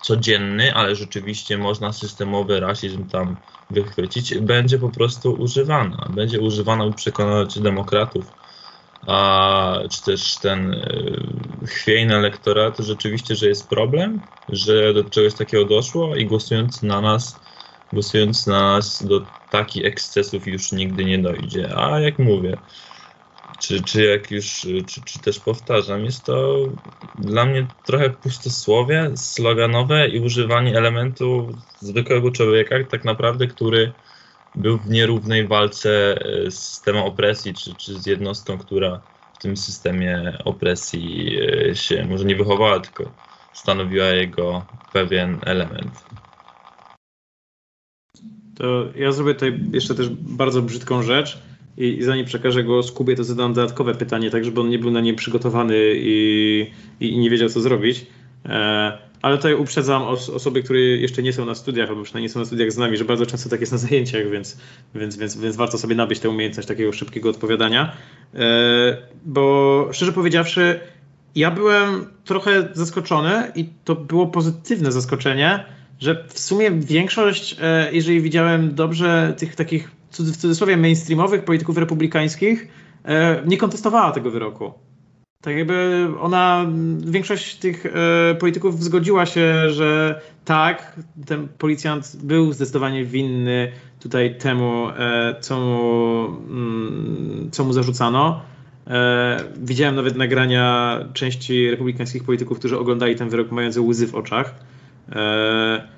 codzienny, 0.00 0.74
ale 0.74 0.96
rzeczywiście 0.96 1.58
można 1.58 1.92
systemowy 1.92 2.60
rasizm 2.60 3.08
tam 3.08 3.36
wychwycić, 3.70 4.38
będzie 4.38 4.78
po 4.78 4.90
prostu 4.90 5.32
używana. 5.32 6.08
Będzie 6.10 6.40
używana, 6.40 6.86
by 6.86 6.94
przekonać 6.94 7.60
demokratów, 7.60 8.32
a, 9.06 9.78
czy 9.90 10.04
też 10.04 10.38
ten 10.38 10.74
e, 10.74 11.66
chwiejny 11.66 12.14
elektorat 12.14 12.78
rzeczywiście, 12.78 13.36
że 13.36 13.46
jest 13.46 13.70
problem, 13.70 14.20
że 14.48 14.94
do 14.94 15.04
czegoś 15.04 15.34
takiego 15.34 15.64
doszło 15.64 16.16
i 16.16 16.26
głosując 16.26 16.82
na 16.82 17.00
nas, 17.00 17.40
głosując 17.92 18.46
na 18.46 18.76
nas 18.76 19.02
do 19.02 19.20
takich 19.50 19.84
ekscesów 19.84 20.46
już 20.46 20.72
nigdy 20.72 21.04
nie 21.04 21.18
dojdzie. 21.18 21.76
A 21.76 22.00
jak 22.00 22.18
mówię, 22.18 22.56
czy, 23.58 23.84
czy 23.84 24.04
jak 24.04 24.30
już, 24.30 24.66
czy, 24.86 25.04
czy 25.04 25.20
też 25.20 25.38
powtarzam, 25.38 26.04
jest 26.04 26.26
to 26.26 26.66
dla 27.14 27.46
mnie 27.46 27.66
trochę 27.84 28.10
pustosłowie, 28.10 29.10
sloganowe 29.14 30.08
i 30.08 30.20
używanie 30.20 30.76
elementu 30.78 31.54
zwykłego 31.78 32.30
człowieka, 32.30 32.76
tak 32.90 33.04
naprawdę, 33.04 33.46
który 33.46 33.92
był 34.54 34.78
w 34.78 34.90
nierównej 34.90 35.48
walce 35.48 36.18
z 36.48 36.54
systemem 36.54 37.02
opresji, 37.02 37.54
czy, 37.54 37.74
czy 37.74 37.98
z 37.98 38.06
jednostką, 38.06 38.58
która 38.58 39.00
w 39.32 39.38
tym 39.38 39.56
systemie 39.56 40.38
opresji 40.44 41.38
e, 41.70 41.76
się 41.76 42.04
może 42.04 42.24
nie 42.24 42.36
wychowała, 42.36 42.80
tylko 42.80 43.04
stanowiła 43.52 44.06
jego 44.06 44.66
pewien 44.92 45.40
element. 45.42 46.04
To 48.54 48.88
ja 48.96 49.12
zrobię 49.12 49.34
tutaj 49.34 49.60
jeszcze 49.72 49.94
też 49.94 50.08
bardzo 50.08 50.62
brzydką 50.62 51.02
rzecz 51.02 51.38
i, 51.76 52.02
zanim 52.02 52.26
przekażę 52.26 52.64
go 52.64 52.80
Kubie, 52.94 53.16
to 53.16 53.24
zadam 53.24 53.54
dodatkowe 53.54 53.94
pytanie, 53.94 54.30
tak 54.30 54.44
żeby 54.44 54.60
on 54.60 54.68
nie 54.68 54.78
był 54.78 54.90
na 54.90 55.00
nie 55.00 55.14
przygotowany 55.14 55.76
i, 55.94 56.66
i, 57.00 57.08
i 57.08 57.18
nie 57.18 57.30
wiedział, 57.30 57.48
co 57.48 57.60
zrobić. 57.60 58.06
E, 58.46 58.98
ale 59.22 59.36
tutaj 59.36 59.54
uprzedzam 59.54 60.02
os 60.02 60.28
osoby, 60.28 60.62
które 60.62 60.80
jeszcze 60.80 61.22
nie 61.22 61.32
są 61.32 61.46
na 61.46 61.54
studiach, 61.54 61.88
albo 61.88 62.02
przynajmniej 62.02 62.28
nie 62.28 62.32
są 62.32 62.40
na 62.40 62.46
studiach 62.46 62.72
z 62.72 62.76
nami, 62.76 62.96
że 62.96 63.04
bardzo 63.04 63.26
często 63.26 63.50
tak 63.50 63.60
jest 63.60 63.72
na 63.72 63.78
zajęciach, 63.78 64.30
więc, 64.30 64.56
więc, 64.94 65.16
więc, 65.16 65.36
więc 65.36 65.56
warto 65.56 65.78
sobie 65.78 65.94
nabyć 65.94 66.20
tę 66.20 66.30
umiejętność 66.30 66.68
takiego 66.68 66.92
szybkiego 66.92 67.30
odpowiadania. 67.30 67.92
E, 68.34 68.96
bo 69.24 69.88
szczerze 69.92 70.12
powiedziawszy, 70.12 70.80
ja 71.34 71.50
byłem 71.50 72.06
trochę 72.24 72.68
zaskoczony 72.72 73.52
i 73.54 73.68
to 73.84 73.94
było 73.94 74.26
pozytywne 74.26 74.92
zaskoczenie, 74.92 75.64
że 76.00 76.24
w 76.28 76.38
sumie 76.38 76.70
większość, 76.70 77.56
e, 77.60 77.92
jeżeli 77.92 78.20
widziałem 78.20 78.74
dobrze, 78.74 79.34
tych 79.38 79.54
takich 79.56 79.90
w 80.10 80.16
cudzysłowie 80.16 80.76
mainstreamowych 80.76 81.44
polityków 81.44 81.78
republikańskich 81.78 82.68
e, 83.04 83.42
nie 83.46 83.56
kontestowała 83.56 84.12
tego 84.12 84.30
wyroku. 84.30 84.72
Tak 85.42 85.56
jakby 85.56 86.08
ona, 86.20 86.66
większość 86.98 87.56
tych 87.56 87.86
e, 87.86 88.34
polityków 88.34 88.84
zgodziła 88.84 89.26
się, 89.26 89.70
że 89.70 90.20
tak, 90.44 91.00
ten 91.26 91.48
policjant 91.48 92.16
był 92.22 92.52
zdecydowanie 92.52 93.04
winny 93.04 93.72
tutaj 94.00 94.38
temu, 94.38 94.86
co 95.40 95.60
mu, 95.60 96.24
mm, 96.26 97.48
co 97.52 97.64
mu 97.64 97.72
zarzucano. 97.72 98.42
Widziałem 99.56 99.94
nawet 99.94 100.16
nagrania 100.16 100.98
części 101.12 101.70
republikańskich 101.70 102.24
polityków, 102.24 102.58
którzy 102.58 102.78
oglądali 102.78 103.16
ten 103.16 103.28
wyrok 103.28 103.50
mający 103.50 103.80
łzy 103.80 104.06
w 104.06 104.14
oczach. 104.14 104.54
E, 105.12 105.88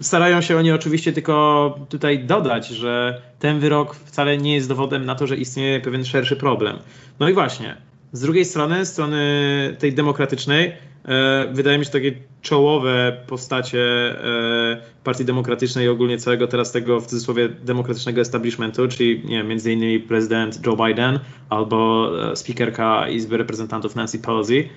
starają 0.00 0.40
się 0.40 0.56
oni 0.56 0.72
oczywiście 0.72 1.12
tylko 1.12 1.78
tutaj 1.88 2.24
dodać, 2.24 2.68
że 2.68 3.22
ten 3.38 3.60
wyrok 3.60 3.94
wcale 3.94 4.38
nie 4.38 4.54
jest 4.54 4.68
dowodem 4.68 5.04
na 5.04 5.14
to, 5.14 5.26
że 5.26 5.36
istnieje 5.36 5.80
pewien 5.80 6.04
szerszy 6.04 6.36
problem. 6.36 6.78
No 7.20 7.28
i 7.28 7.32
właśnie, 7.32 7.76
z 8.12 8.20
drugiej 8.20 8.44
strony, 8.44 8.86
strony 8.86 9.76
tej 9.78 9.92
demokratycznej, 9.92 10.72
e, 11.04 11.48
wydaje 11.52 11.78
mi 11.78 11.84
się 11.84 11.90
takie 11.90 12.12
czołowe 12.42 13.16
postacie 13.26 13.80
e, 13.80 14.80
Partii 15.04 15.24
Demokratycznej 15.24 15.86
i 15.86 15.88
ogólnie 15.88 16.18
całego 16.18 16.46
teraz 16.46 16.72
tego 16.72 17.00
w 17.00 17.06
cudzysłowie 17.06 17.48
demokratycznego 17.48 18.20
establishmentu, 18.20 18.88
czyli 18.88 19.22
nie 19.24 19.44
między 19.44 19.72
innymi 19.72 20.00
prezydent 20.00 20.66
Joe 20.66 20.76
Biden 20.76 21.18
albo 21.50 22.10
speakerka 22.34 23.08
Izby 23.08 23.36
Reprezentantów 23.36 23.96
Nancy 23.96 24.18
Pelosi, 24.18 24.68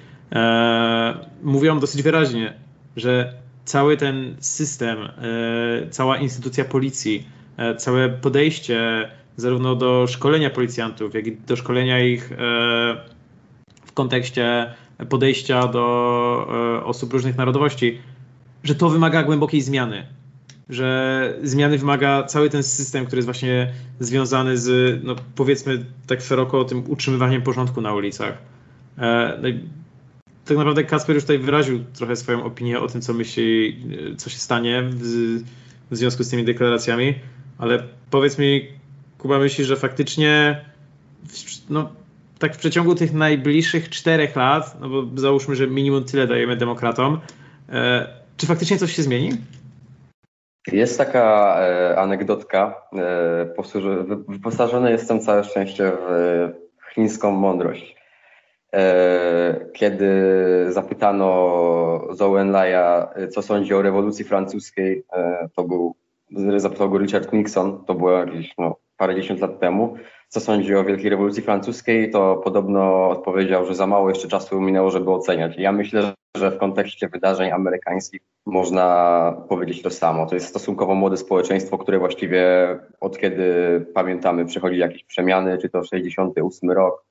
mówią 1.44 1.80
dosyć 1.80 2.04
wyraźnie, 2.04 2.54
że 2.96 3.34
cały 3.66 3.98
ten 3.98 4.36
system, 4.40 5.00
e, 5.00 5.10
cała 5.90 6.18
instytucja 6.18 6.66
policji, 6.66 7.28
e, 7.58 7.76
całe 7.76 8.10
podejście 8.10 9.10
zarówno 9.38 9.76
do 9.76 10.08
szkolenia 10.08 10.50
policjantów, 10.50 11.14
jak 11.14 11.28
i 11.28 11.38
do 11.38 11.56
szkolenia 11.56 12.00
ich 12.00 12.32
e, 12.32 12.36
w 13.86 13.92
kontekście 13.94 14.74
podejścia 15.10 15.68
do 15.68 16.82
osób 16.86 17.14
różnych 17.14 17.38
narodowości, 17.38 17.98
że 18.64 18.76
to 18.76 18.90
wymaga 18.90 19.24
głębokiej 19.24 19.62
zmiany. 19.62 20.08
Że 20.70 21.34
zmiany 21.44 21.78
wymaga 21.78 22.24
cały 22.24 22.50
ten 22.50 22.64
system, 22.64 23.06
który 23.06 23.18
jest 23.18 23.28
właśnie 23.28 23.72
związany 24.00 24.58
z, 24.58 25.00
no 25.04 25.16
powiedzmy 25.36 25.86
tak 26.08 26.22
szeroko, 26.22 26.64
tym 26.64 26.84
utrzymywaniem 26.88 27.42
porządku 27.42 27.82
na 27.82 27.94
ulicach. 27.94 28.38
Tak 30.46 30.58
naprawdę 30.58 30.84
Kasper 30.84 31.16
już 31.16 31.24
tutaj 31.24 31.40
wyraził 31.40 31.80
trochę 31.94 32.16
swoją 32.16 32.44
opinię 32.44 32.80
o 32.80 32.88
tym, 32.88 33.02
co 33.02 33.14
myśli, 33.14 33.78
co 34.18 34.30
się 34.30 34.38
stanie. 34.38 34.84
w 35.92 35.98
związku 35.98 36.24
z 36.24 36.30
tymi 36.30 36.44
deklaracjami, 36.44 37.16
ale 37.58 37.84
powiedz 38.10 38.38
mi, 38.38 38.68
Kuba, 39.18 39.40
myślisz, 39.40 39.68
że 39.68 39.76
faktycznie 39.76 40.62
no, 41.70 41.90
tak 42.40 42.56
w 42.56 42.58
przeciągu 42.58 42.96
tych 42.96 43.14
najbliższych 43.14 43.90
czterech 43.90 44.36
lat, 44.36 44.78
no 44.82 44.90
bo 44.90 45.22
załóżmy, 45.22 45.56
że 45.56 45.68
minimum 45.68 46.04
tyle 46.04 46.28
dajemy 46.28 46.56
demokratom, 46.56 47.20
e, 47.70 48.08
czy 48.38 48.48
faktycznie 48.48 48.78
coś 48.78 48.96
się 48.96 49.04
zmieni? 49.04 49.32
Jest 50.72 50.98
taka 50.98 51.58
e, 51.60 52.00
anegdotka, 52.00 52.82
e, 52.94 54.22
wyposażony 54.28 54.92
jestem 54.92 55.20
całe 55.20 55.44
szczęście 55.44 55.92
w 56.90 56.94
chińską 56.94 57.32
mądrość. 57.32 58.01
E, 58.76 59.66
kiedy 59.74 60.08
zapytano 60.70 61.28
Zhou 62.12 62.38
Enlaya, 62.38 63.08
co 63.30 63.42
sądzi 63.42 63.74
o 63.74 63.82
rewolucji 63.82 64.26
francuskiej, 64.26 65.04
e, 65.14 65.50
to 65.56 65.64
był, 65.64 65.96
zapytał 66.58 66.90
go 66.90 66.98
Richard 66.98 67.34
Nixon, 67.34 67.86
to 67.86 67.94
było 67.94 68.12
jakieś 68.12 68.54
no, 68.58 68.76
parędziesiąt 68.98 69.40
lat 69.40 69.60
temu, 69.60 69.96
co 70.28 70.40
sądzi 70.40 70.76
o 70.76 70.84
Wielkiej 70.84 71.10
Rewolucji 71.10 71.44
Francuskiej, 71.44 72.12
to 72.12 72.42
podobno 72.44 73.10
odpowiedział, 73.10 73.66
że 73.66 73.76
za 73.76 73.88
mało 73.88 74.10
jeszcze 74.10 74.28
czasu 74.28 74.62
minęło, 74.62 74.92
żeby 74.92 75.12
oceniać. 75.12 75.58
Ja 75.58 75.72
myślę, 75.72 76.14
że 76.38 76.52
w 76.52 76.58
kontekście 76.58 77.10
wydarzeń 77.10 77.52
amerykańskich 77.52 78.22
można 78.46 79.46
powiedzieć 79.50 79.82
to 79.82 79.90
samo. 79.90 80.26
To 80.26 80.36
jest 80.36 80.48
stosunkowo 80.48 80.96
młode 80.96 81.18
społeczeństwo, 81.18 81.78
które 81.78 82.00
właściwie 82.00 82.68
od 83.00 83.18
kiedy 83.18 83.46
pamiętamy 83.94 84.46
przechodzi 84.46 84.78
jakieś 84.78 85.04
przemiany, 85.04 85.58
czy 85.58 85.70
to 85.70 85.84
68 85.84 86.72
rok, 86.72 87.04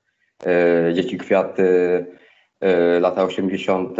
Dzieci 0.93 1.17
Kwiaty, 1.17 2.05
e, 2.59 2.99
lata 2.99 3.23
80., 3.23 3.97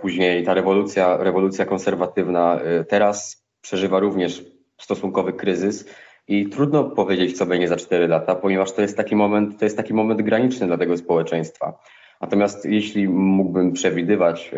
później 0.00 0.44
ta 0.44 0.54
rewolucja, 0.54 1.16
rewolucja 1.16 1.64
konserwatywna 1.64 2.60
e, 2.60 2.84
teraz 2.84 3.46
przeżywa 3.60 3.98
również 3.98 4.44
stosunkowy 4.80 5.32
kryzys 5.32 5.88
i 6.28 6.48
trudno 6.48 6.84
powiedzieć, 6.84 7.38
co 7.38 7.46
będzie 7.46 7.68
za 7.68 7.76
4 7.76 8.08
lata, 8.08 8.34
ponieważ 8.34 8.72
to 8.72 8.82
jest 8.82 8.96
taki 8.96 9.16
moment, 9.16 9.58
to 9.58 9.64
jest 9.64 9.76
taki 9.76 9.94
moment 9.94 10.22
graniczny 10.22 10.66
dla 10.66 10.78
tego 10.78 10.96
społeczeństwa. 10.96 11.78
Natomiast 12.20 12.64
jeśli 12.64 13.08
mógłbym 13.08 13.72
przewidywać, 13.72 14.50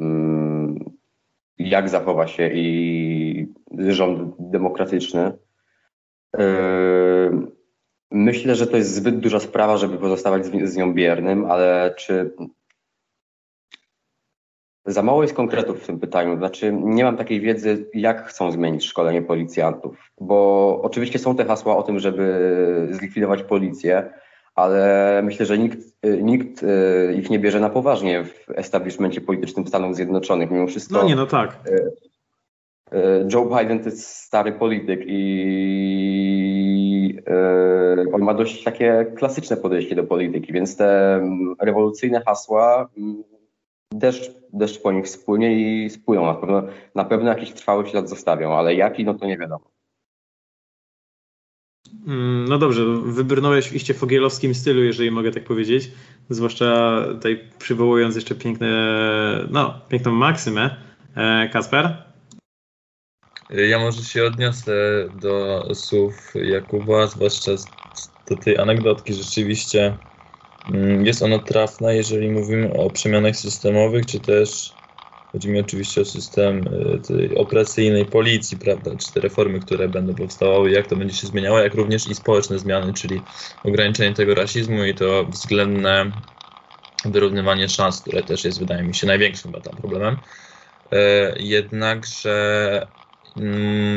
mm, 0.00 0.78
jak 1.58 1.88
zachowa 1.88 2.26
się 2.26 2.50
i 2.52 3.54
rząd 3.88 4.34
demokratyczny, 4.38 5.32
Myślę, 8.10 8.54
że 8.54 8.66
to 8.66 8.76
jest 8.76 8.94
zbyt 8.94 9.18
duża 9.18 9.40
sprawa, 9.40 9.76
żeby 9.76 9.98
pozostawać 9.98 10.46
z, 10.46 10.70
z 10.70 10.76
nią 10.76 10.94
biernym, 10.94 11.44
ale 11.44 11.94
czy 11.98 12.34
za 14.86 15.02
mało 15.02 15.22
jest 15.22 15.34
konkretów 15.34 15.82
w 15.82 15.86
tym 15.86 16.00
pytaniu. 16.00 16.36
Znaczy, 16.36 16.72
nie 16.72 17.04
mam 17.04 17.16
takiej 17.16 17.40
wiedzy, 17.40 17.86
jak 17.94 18.28
chcą 18.28 18.52
zmienić 18.52 18.84
szkolenie 18.84 19.22
policjantów, 19.22 20.12
bo 20.20 20.80
oczywiście 20.82 21.18
są 21.18 21.36
te 21.36 21.44
hasła 21.44 21.76
o 21.76 21.82
tym, 21.82 21.98
żeby 21.98 22.88
zlikwidować 22.90 23.42
policję, 23.42 24.10
ale 24.54 25.20
myślę, 25.24 25.46
że 25.46 25.58
nikt, 25.58 25.78
nikt 26.22 26.62
e, 26.62 27.14
ich 27.14 27.30
nie 27.30 27.38
bierze 27.38 27.60
na 27.60 27.70
poważnie 27.70 28.24
w 28.24 28.50
establishmencie 28.54 29.20
politycznym 29.20 29.66
Stanów 29.66 29.96
Zjednoczonych. 29.96 30.50
Mimo 30.50 30.66
wszystko. 30.66 30.96
No 30.96 31.04
nie, 31.04 31.16
no 31.16 31.26
tak. 31.26 31.58
E, 32.92 33.28
Joe 33.32 33.58
Biden 33.58 33.78
to 33.78 33.84
jest 33.84 34.08
stary 34.08 34.52
polityk 34.52 35.00
i 35.06 36.25
on 38.12 38.22
ma 38.22 38.34
dość 38.34 38.64
takie 38.64 39.06
klasyczne 39.16 39.56
podejście 39.56 39.94
do 39.94 40.04
polityki, 40.04 40.52
więc 40.52 40.76
te 40.76 41.14
mm, 41.14 41.54
rewolucyjne 41.60 42.22
hasła 42.26 42.88
mm, 42.98 43.24
deszcz, 43.92 44.30
deszcz 44.52 44.82
po 44.82 44.92
nich 44.92 45.08
spłynie 45.08 45.84
i 45.84 45.90
spłyną. 45.90 46.26
Na 46.26 46.34
pewno, 46.34 46.62
na 46.94 47.04
pewno 47.04 47.28
jakiś 47.28 47.52
trwały 47.52 47.86
ślad 47.86 48.08
zostawią, 48.08 48.52
ale 48.52 48.74
jaki, 48.74 49.04
no 49.04 49.14
to 49.14 49.26
nie 49.26 49.38
wiadomo. 49.38 49.70
Mm, 52.06 52.44
no 52.48 52.58
dobrze, 52.58 52.84
wybrnąłeś 53.04 53.68
w 53.68 53.74
iście 53.74 53.94
fogielowskim 53.94 54.54
stylu, 54.54 54.82
jeżeli 54.82 55.10
mogę 55.10 55.30
tak 55.30 55.44
powiedzieć. 55.44 55.90
Zwłaszcza 56.30 57.00
tutaj 57.08 57.40
przywołując 57.58 58.14
jeszcze 58.14 58.34
piękne, 58.34 58.68
no, 59.50 59.80
piękną 59.88 60.12
maksymę. 60.12 60.76
E, 61.16 61.48
Kasper? 61.52 62.05
Ja 63.48 63.78
może 63.78 64.02
się 64.02 64.24
odniosę 64.24 64.72
do 65.10 65.64
słów 65.74 66.32
Jakuba, 66.34 67.06
zwłaszcza 67.06 67.52
do 68.26 68.36
tej 68.36 68.58
anegdotki. 68.58 69.14
Rzeczywiście 69.14 69.98
mm, 70.68 71.06
jest 71.06 71.22
ona 71.22 71.38
trafna, 71.38 71.92
jeżeli 71.92 72.30
mówimy 72.30 72.72
o 72.72 72.90
przemianach 72.90 73.36
systemowych, 73.36 74.06
czy 74.06 74.20
też 74.20 74.76
chodzi 75.32 75.48
mi 75.48 75.60
oczywiście 75.60 76.00
o 76.00 76.04
system 76.04 76.68
y, 77.10 77.38
operacyjnej 77.38 78.06
policji, 78.06 78.58
prawda, 78.58 78.96
czy 78.96 79.12
te 79.12 79.20
reformy, 79.20 79.60
które 79.60 79.88
będą 79.88 80.14
powstawały, 80.14 80.70
jak 80.70 80.86
to 80.86 80.96
będzie 80.96 81.16
się 81.16 81.26
zmieniało, 81.26 81.58
jak 81.58 81.74
również 81.74 82.06
i 82.06 82.14
społeczne 82.14 82.58
zmiany, 82.58 82.92
czyli 82.94 83.24
ograniczenie 83.62 84.14
tego 84.14 84.34
rasizmu 84.34 84.84
i 84.84 84.94
to 84.94 85.24
względne 85.24 86.12
wyrównywanie 87.04 87.68
szans, 87.68 88.00
które 88.00 88.22
też 88.22 88.44
jest, 88.44 88.58
wydaje 88.58 88.82
mi 88.82 88.94
się, 88.94 89.06
największym 89.06 89.52
problemem. 89.52 90.16
E, 90.92 91.34
jednakże 91.38 92.86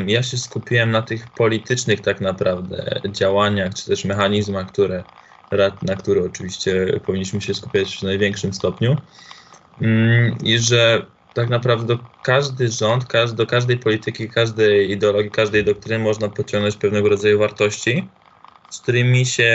ja 0.06 0.22
się 0.22 0.36
skupiłem 0.36 0.90
na 0.90 1.02
tych 1.02 1.28
politycznych 1.28 2.00
tak 2.00 2.20
naprawdę 2.20 3.00
działaniach, 3.08 3.74
czy 3.74 3.86
też 3.86 4.04
mechanizmach, 4.04 4.66
które, 4.66 5.04
na 5.82 5.96
które 5.96 6.24
oczywiście 6.24 7.00
powinniśmy 7.06 7.40
się 7.40 7.54
skupiać 7.54 7.96
w 7.98 8.02
największym 8.02 8.52
stopniu. 8.52 8.96
Mm, 9.80 10.38
I 10.40 10.58
że 10.58 11.06
tak 11.32 11.48
naprawdę 11.48 11.98
każdy 12.22 12.68
rząd, 12.68 13.04
do 13.34 13.46
każdej 13.46 13.78
polityki, 13.78 14.28
każdej 14.28 14.90
ideologii, 14.90 15.30
każdej 15.30 15.64
doktryny 15.64 15.98
można 16.04 16.28
pociągnąć 16.28 16.76
pewnego 16.76 17.08
rodzaju 17.08 17.38
wartości, 17.38 18.08
z 18.68 18.80
którymi 18.80 19.26
się 19.26 19.50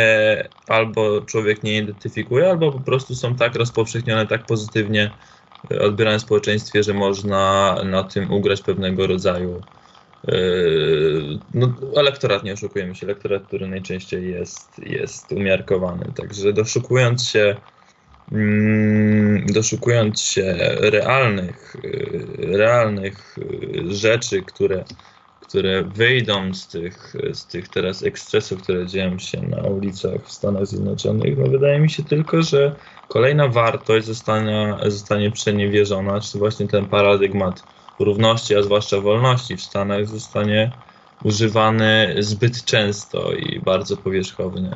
albo 0.67 1.21
człowiek 1.21 1.63
nie 1.63 1.77
identyfikuje, 1.77 2.49
albo 2.49 2.71
po 2.71 2.79
prostu 2.79 3.15
są 3.15 3.35
tak 3.35 3.55
rozpowszechnione, 3.55 4.27
tak 4.27 4.45
pozytywnie 4.45 5.17
odbierane 5.81 6.19
w 6.19 6.21
społeczeństwie, 6.21 6.83
że 6.83 6.93
można 6.93 7.75
na 7.85 8.03
tym 8.03 8.31
ugrać 8.31 8.61
pewnego 8.61 9.07
rodzaju 9.07 9.61
Yy, 10.27 11.39
no, 11.53 11.75
elektorat, 11.97 12.43
nie 12.43 12.53
oszukujemy 12.53 12.95
się, 12.95 13.05
elektorat, 13.05 13.47
który 13.47 13.67
najczęściej 13.67 14.31
jest, 14.31 14.79
jest 14.79 15.31
umiarkowany. 15.31 16.11
Także 16.15 16.53
doszukując 16.53 17.27
się, 17.27 17.55
mm, 18.31 19.45
doszukując 19.45 20.21
się 20.21 20.55
realnych, 20.79 21.75
yy, 21.83 22.57
realnych 22.57 23.35
yy, 23.37 23.95
rzeczy, 23.95 24.41
które, 24.41 24.83
które 25.47 25.83
wyjdą 25.83 26.53
z 26.53 26.67
tych, 26.67 27.13
z 27.33 27.45
tych 27.47 27.67
teraz 27.67 28.03
ekscesów, 28.03 28.61
które 28.63 28.87
dzieją 28.87 29.19
się 29.19 29.41
na 29.41 29.61
ulicach 29.61 30.21
w 30.23 30.31
Stanach 30.31 30.65
Zjednoczonych, 30.65 31.37
no 31.37 31.47
wydaje 31.47 31.79
mi 31.79 31.89
się 31.89 32.03
tylko, 32.03 32.41
że 32.41 32.75
kolejna 33.07 33.47
wartość 33.47 34.05
zostanie, 34.05 34.75
zostanie 34.85 35.31
przeniewierzona, 35.31 36.21
czy 36.21 36.37
właśnie 36.37 36.67
ten 36.67 36.85
paradygmat 36.85 37.63
równości, 37.99 38.55
a 38.55 38.63
zwłaszcza 38.63 39.01
wolności 39.01 39.57
w 39.57 39.61
Stanach 39.61 40.07
zostanie 40.07 40.71
używany 41.23 42.15
zbyt 42.19 42.65
często 42.65 43.31
i 43.31 43.59
bardzo 43.59 43.97
powierzchownie. 43.97 44.71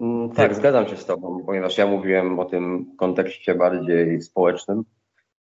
Mm, 0.00 0.30
tak, 0.30 0.54
zgadzam 0.54 0.88
się 0.88 0.96
z 0.96 1.06
Tobą, 1.06 1.42
ponieważ 1.46 1.78
ja 1.78 1.86
mówiłem 1.86 2.38
o 2.38 2.44
tym 2.44 2.96
kontekście 2.96 3.54
bardziej 3.54 4.22
społecznym. 4.22 4.84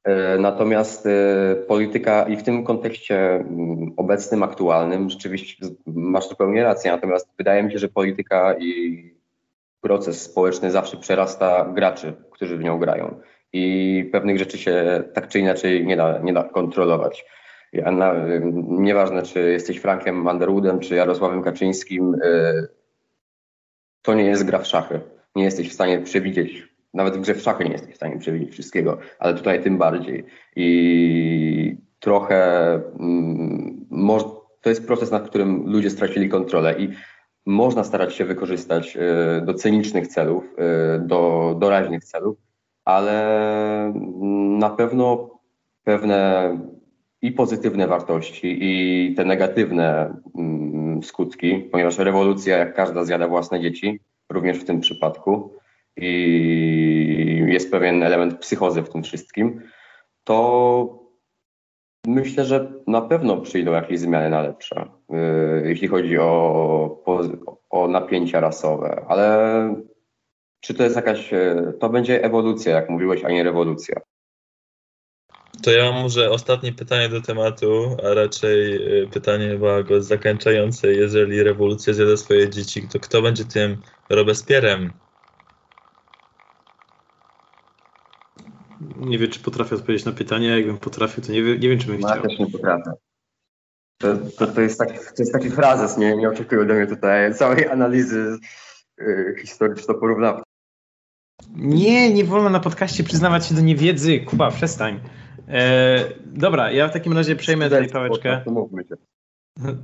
E, 0.04 0.38
natomiast 0.38 1.06
e, 1.06 1.56
polityka 1.56 2.24
i 2.24 2.38
w 2.38 2.43
tym 2.43 2.64
kontekście 2.64 3.36
mm, 3.36 3.93
obecnym, 3.97 4.43
aktualnym, 4.43 5.10
rzeczywiście 5.10 5.66
masz 5.86 6.30
zupełnie 6.30 6.64
rację. 6.64 6.91
Natomiast 6.91 7.30
wydaje 7.38 7.64
mi 7.64 7.72
się, 7.72 7.80
że 7.80 7.89
polityka 7.89 8.56
i 8.60 9.04
proces 9.82 10.22
społeczny 10.22 10.72
zawsze 10.72 10.97
przerasta 10.97 11.66
graczy, 11.74 12.14
którzy 12.32 12.58
w 12.58 12.64
nią 12.64 12.80
grają 12.80 13.22
i 13.54 14.10
pewnych 14.12 14.39
rzeczy 14.39 14.58
się 14.58 15.04
tak 15.14 15.28
czy 15.28 15.39
inaczej 15.39 15.86
nie 15.86 15.97
da, 15.97 16.20
nie 16.20 16.34
da 16.34 16.43
kontrolować. 16.43 17.26
Ja 17.74 17.91
na, 17.91 18.14
nieważne, 18.68 19.24
czy 19.24 19.52
jesteś 19.52 19.78
Frankiem 19.78 20.28
Underwoodem, 20.28 20.80
czy 20.80 20.95
Jarosławem 20.95 21.43
Kaczyńskim, 21.43 22.16
y, 22.16 22.68
to 24.02 24.14
nie 24.14 24.24
jest 24.24 24.45
gra 24.45 24.60
w 24.60 24.68
szachy. 24.68 24.99
Nie 25.36 25.43
jesteś 25.43 25.70
w 25.70 25.74
stanie 25.74 25.99
przewidzieć, 25.99 26.68
nawet 26.93 27.17
w 27.17 27.21
grze 27.21 27.35
w 27.35 27.41
szachy 27.41 27.63
nie 27.63 27.71
jesteś 27.71 27.93
w 27.93 27.97
stanie 27.97 28.19
przewidzieć 28.19 28.51
wszystkiego, 28.51 28.97
ale 29.19 29.33
tutaj 29.33 29.63
tym 29.63 29.77
bardziej. 29.77 30.25
I 30.55 31.77
trochę 31.99 32.73
mm, 32.99 33.87
to 34.61 34.69
jest 34.69 34.87
proces, 34.87 35.11
nad 35.11 35.29
którym 35.29 35.71
ludzie 35.71 35.89
stracili 35.89 36.29
kontrolę 36.29 36.75
i 36.79 36.89
można 37.45 37.83
starać 37.83 38.15
się 38.15 38.25
wykorzystać 38.25 38.97
y, 38.97 39.45
do 39.45 39.53
cynicznych 39.53 40.07
celów, 40.07 40.43
y, 40.43 40.99
do 40.99 41.55
doraźnych 41.59 42.03
celów, 42.05 42.37
ale 42.85 43.93
na 44.59 44.69
pewno 44.69 45.29
pewne 45.83 46.57
i 47.21 47.31
pozytywne 47.31 47.87
wartości, 47.87 48.57
i 48.61 49.15
te 49.15 49.25
negatywne 49.25 50.15
mm, 50.35 51.03
skutki, 51.03 51.69
ponieważ 51.71 51.97
rewolucja, 51.97 52.57
jak 52.57 52.75
każda, 52.75 53.03
zjada 53.03 53.27
własne 53.27 53.61
dzieci, 53.61 53.99
również 54.29 54.57
w 54.57 54.65
tym 54.65 54.79
przypadku, 54.79 55.53
i 55.97 57.43
jest 57.47 57.71
pewien 57.71 58.03
element 58.03 58.39
psychozy 58.39 58.81
w 58.81 58.89
tym 58.89 59.03
wszystkim, 59.03 59.61
to 60.23 61.01
Myślę, 62.07 62.45
że 62.45 62.71
na 62.87 63.01
pewno 63.01 63.37
przyjdą 63.37 63.71
jakieś 63.71 63.99
zmiany 63.99 64.29
na 64.29 64.41
lepsze, 64.41 64.85
yy, 65.09 65.63
jeśli 65.65 65.87
chodzi 65.87 66.17
o, 66.17 67.03
o 67.69 67.87
napięcia 67.87 68.39
rasowe, 68.39 69.05
ale 69.07 69.75
czy 70.61 70.73
to 70.73 70.83
jest 70.83 70.95
jakaś, 70.95 71.31
yy, 71.31 71.73
to 71.79 71.89
będzie 71.89 72.23
ewolucja, 72.23 72.75
jak 72.75 72.89
mówiłeś, 72.89 73.23
a 73.23 73.29
nie 73.29 73.43
rewolucja. 73.43 73.95
To 75.63 75.71
ja 75.71 75.91
mam 75.91 76.01
może 76.01 76.29
ostatnie 76.29 76.73
pytanie 76.73 77.09
do 77.09 77.21
tematu, 77.21 77.97
a 78.03 78.13
raczej 78.13 78.71
yy, 78.71 79.07
pytanie 79.13 79.49
chyba 79.49 79.83
go 79.83 80.03
zakończające. 80.03 80.93
Jeżeli 80.93 81.43
rewolucja 81.43 81.93
zjada 81.93 82.17
swoje 82.17 82.49
dzieci, 82.49 82.87
to 82.93 82.99
kto 82.99 83.21
będzie 83.21 83.45
tym 83.45 83.77
Robespierrem 84.09 84.93
Nie 88.97 89.17
wiem, 89.17 89.32
czy 89.32 89.39
potrafię 89.39 89.75
odpowiedzieć 89.75 90.05
na 90.05 90.11
pytanie. 90.11 90.47
Jakbym 90.47 90.77
potrafił, 90.77 91.23
to 91.23 91.32
nie, 91.32 91.43
wiem, 91.43 91.59
nie 91.59 91.69
wiem, 91.69 91.79
czy 91.79 91.88
bym 91.88 91.99
no, 91.99 92.07
chciał. 92.07 92.23
Ja 92.23 92.29
też 92.29 92.39
nie 92.39 92.47
potrafię. 92.47 92.91
To, 93.97 94.15
to, 94.38 94.47
to, 94.47 94.61
jest 94.61 94.79
taki, 94.79 94.93
to 94.93 95.15
jest 95.19 95.34
taki 95.34 95.49
frazes, 95.49 95.97
nie, 95.97 96.17
nie 96.17 96.29
oczekuję 96.29 96.61
ode 96.61 96.73
mnie 96.73 96.88
tutaj 96.88 97.34
całej 97.34 97.67
analizy 97.67 98.38
yy, 98.97 99.36
historyczno-porównawczej. 99.41 100.43
Nie, 101.55 102.13
nie 102.13 102.23
wolno 102.23 102.49
na 102.49 102.59
podcaście 102.59 103.03
przyznawać 103.03 103.47
się 103.47 103.55
do 103.55 103.61
niewiedzy. 103.61 104.19
Kuba, 104.19 104.51
przestań. 104.51 104.99
E, 105.47 106.05
dobra, 106.25 106.71
ja 106.71 106.88
w 106.88 106.93
takim 106.93 107.13
razie 107.13 107.36
przejmę 107.36 107.65
tutaj 107.65 107.89
pałeczkę. 107.89 108.41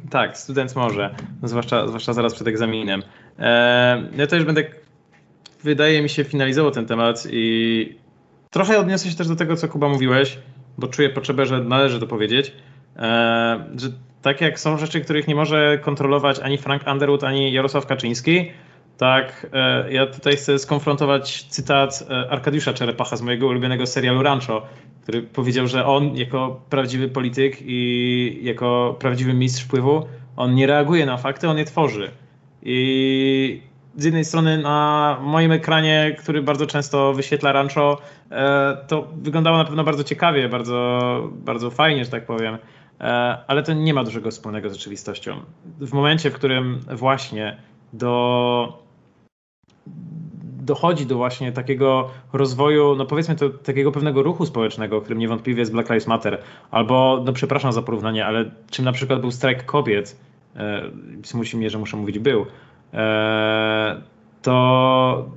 Tak, 0.09 0.37
student 0.37 0.75
może, 0.75 1.15
zwłaszcza, 1.43 1.87
zwłaszcza 1.87 2.13
zaraz 2.13 2.33
przed 2.33 2.47
egzaminem. 2.47 3.03
E, 3.39 4.09
ja 4.15 4.27
też 4.27 4.43
będę, 4.43 4.63
wydaje 5.63 6.01
mi 6.01 6.09
się, 6.09 6.23
finalizował 6.23 6.71
ten 6.71 6.85
temat 6.85 7.27
i 7.31 7.99
Trochę 8.49 8.79
odniosę 8.79 9.09
się 9.09 9.15
też 9.15 9.27
do 9.27 9.35
tego, 9.35 9.55
co 9.55 9.67
Kuba 9.67 9.89
mówiłeś, 9.89 10.39
bo 10.77 10.87
czuję 10.87 11.09
potrzebę, 11.09 11.45
że 11.45 11.63
należy 11.63 11.99
to 11.99 12.07
powiedzieć, 12.07 12.53
e, 12.95 13.65
że 13.75 13.87
tak 14.21 14.41
jak 14.41 14.59
są 14.59 14.77
rzeczy, 14.77 15.01
których 15.01 15.27
nie 15.27 15.35
może 15.35 15.77
kontrolować 15.77 16.39
ani 16.39 16.57
Frank 16.57 16.87
Underwood, 16.87 17.23
ani 17.23 17.53
Jarosław 17.53 17.85
Kaczyński, 17.85 18.51
tak 18.97 19.47
e, 19.53 19.93
ja 19.93 20.07
tutaj 20.07 20.35
chcę 20.35 20.59
skonfrontować 20.59 21.43
cytat 21.43 22.03
e, 22.09 22.31
Arkadiusza 22.31 22.73
Czerepacha 22.73 23.15
z 23.15 23.21
mojego 23.21 23.47
ulubionego 23.47 23.85
serialu 23.85 24.23
Rancho, 24.23 24.65
który 25.03 25.21
powiedział, 25.21 25.67
że 25.67 25.85
on 25.85 26.17
jako 26.17 26.61
prawdziwy 26.69 27.09
polityk 27.09 27.57
i 27.61 28.39
jako 28.43 28.95
prawdziwy 28.99 29.33
mistrz 29.33 29.63
wpływu, 29.63 30.07
on 30.37 30.55
nie 30.55 30.67
reaguje 30.67 31.05
na 31.05 31.17
fakty, 31.17 31.49
on 31.49 31.57
je 31.57 31.65
tworzy. 31.65 32.11
I 32.63 33.61
z 33.97 34.03
jednej 34.03 34.25
strony 34.25 34.57
na 34.57 35.17
moim 35.21 35.51
ekranie, 35.51 36.15
który 36.19 36.41
bardzo 36.41 36.67
często 36.67 37.13
wyświetla 37.13 37.51
Rancho, 37.51 38.01
e, 38.31 38.77
to 38.87 39.07
wyglądało 39.15 39.57
na 39.57 39.65
pewno 39.65 39.83
bardzo 39.83 40.03
ciekawie, 40.03 40.49
bardzo, 40.49 41.29
bardzo 41.31 41.71
fajnie, 41.71 42.05
że 42.05 42.11
tak 42.11 42.25
powiem, 42.25 42.57
e, 42.99 43.03
ale 43.47 43.63
to 43.63 43.73
nie 43.73 43.93
ma 43.93 44.03
dużego 44.03 44.31
wspólnego 44.31 44.69
z 44.69 44.73
rzeczywistością. 44.73 45.41
W 45.79 45.93
momencie, 45.93 46.31
w 46.31 46.33
którym 46.33 46.79
właśnie 46.89 47.57
do 47.93 48.87
dochodzi 50.67 51.05
do 51.05 51.15
właśnie 51.15 51.51
takiego 51.51 52.09
rozwoju, 52.33 52.95
no 52.95 53.05
powiedzmy 53.05 53.35
to 53.35 53.49
takiego 53.49 53.91
pewnego 53.91 54.23
ruchu 54.23 54.45
społecznego, 54.45 55.01
którym 55.01 55.19
niewątpliwie 55.19 55.59
jest 55.59 55.71
Black 55.71 55.89
Lives 55.89 56.07
Matter, 56.07 56.41
albo, 56.71 57.23
no 57.25 57.33
przepraszam 57.33 57.71
za 57.71 57.81
porównanie, 57.81 58.25
ale 58.25 58.51
czym 58.69 58.85
na 58.85 58.91
przykład 58.91 59.21
był 59.21 59.31
strajk 59.31 59.65
kobiet, 59.65 60.17
e, 60.55 60.91
mnie, 61.57 61.69
że 61.69 61.77
muszę 61.77 61.97
mówić 61.97 62.19
był, 62.19 62.45
to 64.41 65.29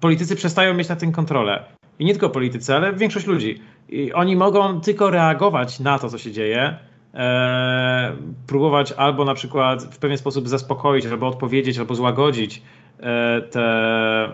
politycy 0.00 0.36
przestają 0.36 0.74
mieć 0.74 0.88
na 0.88 0.96
tym 0.96 1.12
kontrolę. 1.12 1.64
I 1.98 2.04
nie 2.04 2.12
tylko 2.12 2.30
politycy, 2.30 2.74
ale 2.74 2.92
większość 2.92 3.26
ludzi. 3.26 3.62
I 3.88 4.12
oni 4.12 4.36
mogą 4.36 4.80
tylko 4.80 5.10
reagować 5.10 5.80
na 5.80 5.98
to, 5.98 6.08
co 6.08 6.18
się 6.18 6.32
dzieje, 6.32 6.78
e, 7.14 8.16
próbować 8.46 8.92
albo 8.92 9.24
na 9.24 9.34
przykład 9.34 9.82
w 9.84 9.98
pewien 9.98 10.18
sposób 10.18 10.48
zaspokoić, 10.48 11.06
albo 11.06 11.26
odpowiedzieć, 11.26 11.78
albo 11.78 11.94
złagodzić 11.94 12.62
e, 13.00 13.42
te, 13.42 14.32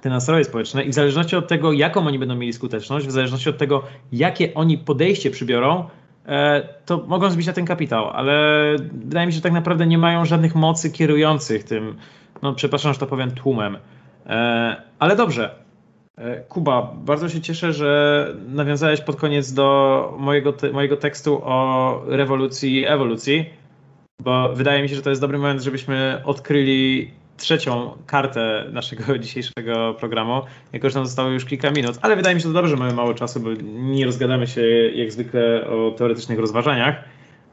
te 0.00 0.10
nastroje 0.10 0.44
społeczne. 0.44 0.82
I 0.82 0.90
w 0.90 0.94
zależności 0.94 1.36
od 1.36 1.48
tego, 1.48 1.72
jaką 1.72 2.06
oni 2.06 2.18
będą 2.18 2.34
mieli 2.34 2.52
skuteczność, 2.52 3.06
w 3.06 3.10
zależności 3.10 3.50
od 3.50 3.58
tego, 3.58 3.82
jakie 4.12 4.54
oni 4.54 4.78
podejście 4.78 5.30
przybiorą, 5.30 5.84
E, 5.84 6.07
to 6.86 7.04
mogą 7.06 7.30
zbić 7.30 7.46
na 7.46 7.52
ten 7.52 7.66
kapitał, 7.66 8.10
ale 8.10 8.32
wydaje 8.92 9.26
mi 9.26 9.32
się, 9.32 9.36
że 9.36 9.42
tak 9.42 9.52
naprawdę 9.52 9.86
nie 9.86 9.98
mają 9.98 10.24
żadnych 10.24 10.54
mocy 10.54 10.90
kierujących 10.90 11.64
tym, 11.64 11.96
no 12.42 12.54
przepraszam, 12.54 12.92
że 12.92 12.98
to 12.98 13.06
powiem, 13.06 13.30
tłumem. 13.30 13.78
E, 14.26 14.76
ale 14.98 15.16
dobrze. 15.16 15.54
E, 16.18 16.40
Kuba, 16.40 16.92
bardzo 16.96 17.28
się 17.28 17.40
cieszę, 17.40 17.72
że 17.72 18.26
nawiązałeś 18.48 19.00
pod 19.00 19.16
koniec 19.16 19.52
do 19.52 20.16
mojego, 20.18 20.52
te, 20.52 20.70
mojego 20.70 20.96
tekstu 20.96 21.40
o 21.44 22.02
rewolucji 22.06 22.80
i 22.80 22.86
ewolucji, 22.86 23.50
bo 24.20 24.54
wydaje 24.54 24.82
mi 24.82 24.88
się, 24.88 24.94
że 24.94 25.02
to 25.02 25.10
jest 25.10 25.22
dobry 25.22 25.38
moment, 25.38 25.62
żebyśmy 25.62 26.22
odkryli 26.24 27.10
trzecią 27.38 27.98
kartę 28.06 28.64
naszego 28.72 29.18
dzisiejszego 29.24 29.94
programu, 29.94 30.42
jako 30.72 30.90
że 30.90 30.98
nam 30.98 31.06
zostało 31.06 31.28
już 31.28 31.44
kilka 31.44 31.70
minut, 31.70 31.98
ale 32.02 32.16
wydaje 32.16 32.34
mi 32.34 32.40
się 32.40 32.48
to 32.48 32.52
dobrze, 32.52 32.70
że 32.70 32.76
mamy 32.76 32.94
mało 32.94 33.14
czasu, 33.14 33.40
bo 33.40 33.48
nie 33.72 34.04
rozgadamy 34.04 34.46
się 34.46 34.62
jak 34.94 35.12
zwykle 35.12 35.66
o 35.66 35.90
teoretycznych 35.90 36.38
rozważaniach. 36.38 37.04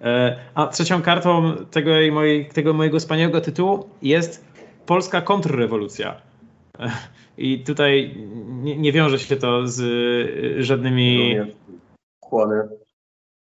E, 0.01 0.39
a 0.55 0.67
trzecią 0.67 1.01
kartą 1.01 1.55
tego, 1.71 1.91
mojej, 2.11 2.45
tego 2.45 2.73
mojego 2.73 2.99
wspaniałego 2.99 3.41
tytułu 3.41 3.89
jest 4.01 4.45
Polska 4.85 5.21
kontrrewolucja. 5.21 6.21
E, 6.79 6.91
I 7.37 7.59
tutaj 7.59 8.15
nie, 8.47 8.77
nie 8.77 8.91
wiąże 8.91 9.19
się 9.19 9.35
to 9.35 9.67
z 9.67 9.83
żadnymi. 10.63 11.35
Kłony. 12.19 12.63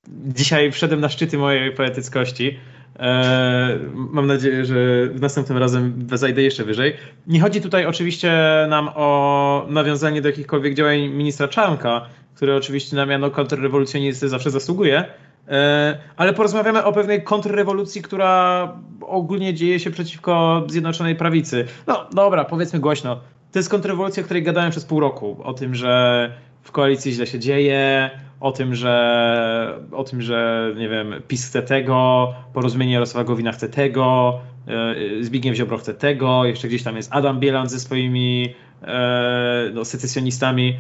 Dzisiaj 0.08 0.72
wszedłem 0.72 1.02
na 1.02 1.10
szczyty 1.10 1.38
mojej 1.38 1.72
poetyckości. 1.72 2.60
E, 3.00 3.80
mam 3.96 4.28
nadzieję, 4.28 4.66
że 4.66 4.76
następnym 5.22 5.58
razem 5.58 6.08
zajdę 6.14 6.42
jeszcze 6.42 6.64
wyżej. 6.64 6.94
Nie 7.28 7.40
chodzi 7.40 7.62
tutaj 7.62 7.86
oczywiście 7.86 8.34
nam 8.70 8.90
o 8.96 9.66
nawiązanie 9.70 10.22
do 10.22 10.30
jakichkolwiek 10.30 10.74
działań 10.74 11.00
ministra 11.08 11.48
Czarnka, 11.48 12.06
który 12.36 12.56
oczywiście 12.56 12.96
na 12.96 13.06
miano 13.06 13.32
kontrrewolucjonisty 13.32 14.30
zawsze 14.30 14.52
zasługuje, 14.52 15.06
e, 15.48 15.98
ale 16.18 16.34
porozmawiamy 16.34 16.84
o 16.84 16.94
pewnej 16.94 17.24
kontrrewolucji, 17.24 18.02
która 18.02 18.74
ogólnie 19.02 19.54
dzieje 19.54 19.80
się 19.80 19.92
przeciwko 19.92 20.64
Zjednoczonej 20.68 21.16
Prawicy. 21.16 21.66
No 21.88 22.06
dobra, 22.14 22.46
powiedzmy 22.46 22.80
głośno. 22.80 23.20
To 23.52 23.60
jest 23.60 23.70
kontrrewolucja, 23.70 24.22
o 24.22 24.26
której 24.26 24.44
gadałem 24.44 24.72
przez 24.72 24.86
pół 24.86 25.00
roku. 25.00 25.38
O 25.44 25.54
tym, 25.54 25.76
że 25.76 26.32
w 26.66 26.72
koalicji 26.72 27.12
źle 27.12 27.28
się 27.28 27.40
dzieje, 27.40 28.10
o 28.40 28.52
tym, 28.52 28.76
że 28.76 29.80
o 29.92 30.04
tym, 30.04 30.22
że 30.22 30.72
nie 30.78 30.90
wiem, 30.90 31.14
PiS 31.28 31.48
chce 31.48 31.62
tego, 31.62 32.34
porozumienie 32.54 32.94
Jarosława 32.94 33.24
Gowina 33.24 33.52
chce 33.52 33.70
tego, 33.70 34.40
e, 34.68 35.24
Zbigniew 35.24 35.56
Ziobro 35.56 35.78
chce 35.78 35.94
tego, 35.94 36.46
jeszcze 36.46 36.68
gdzieś 36.68 36.84
tam 36.84 36.96
jest 36.96 37.10
Adam 37.14 37.40
Bielan 37.40 37.70
ze 37.70 37.80
swoimi 37.80 38.56
e, 38.82 39.72
no, 39.74 39.86
secesjonistami, 39.86 40.78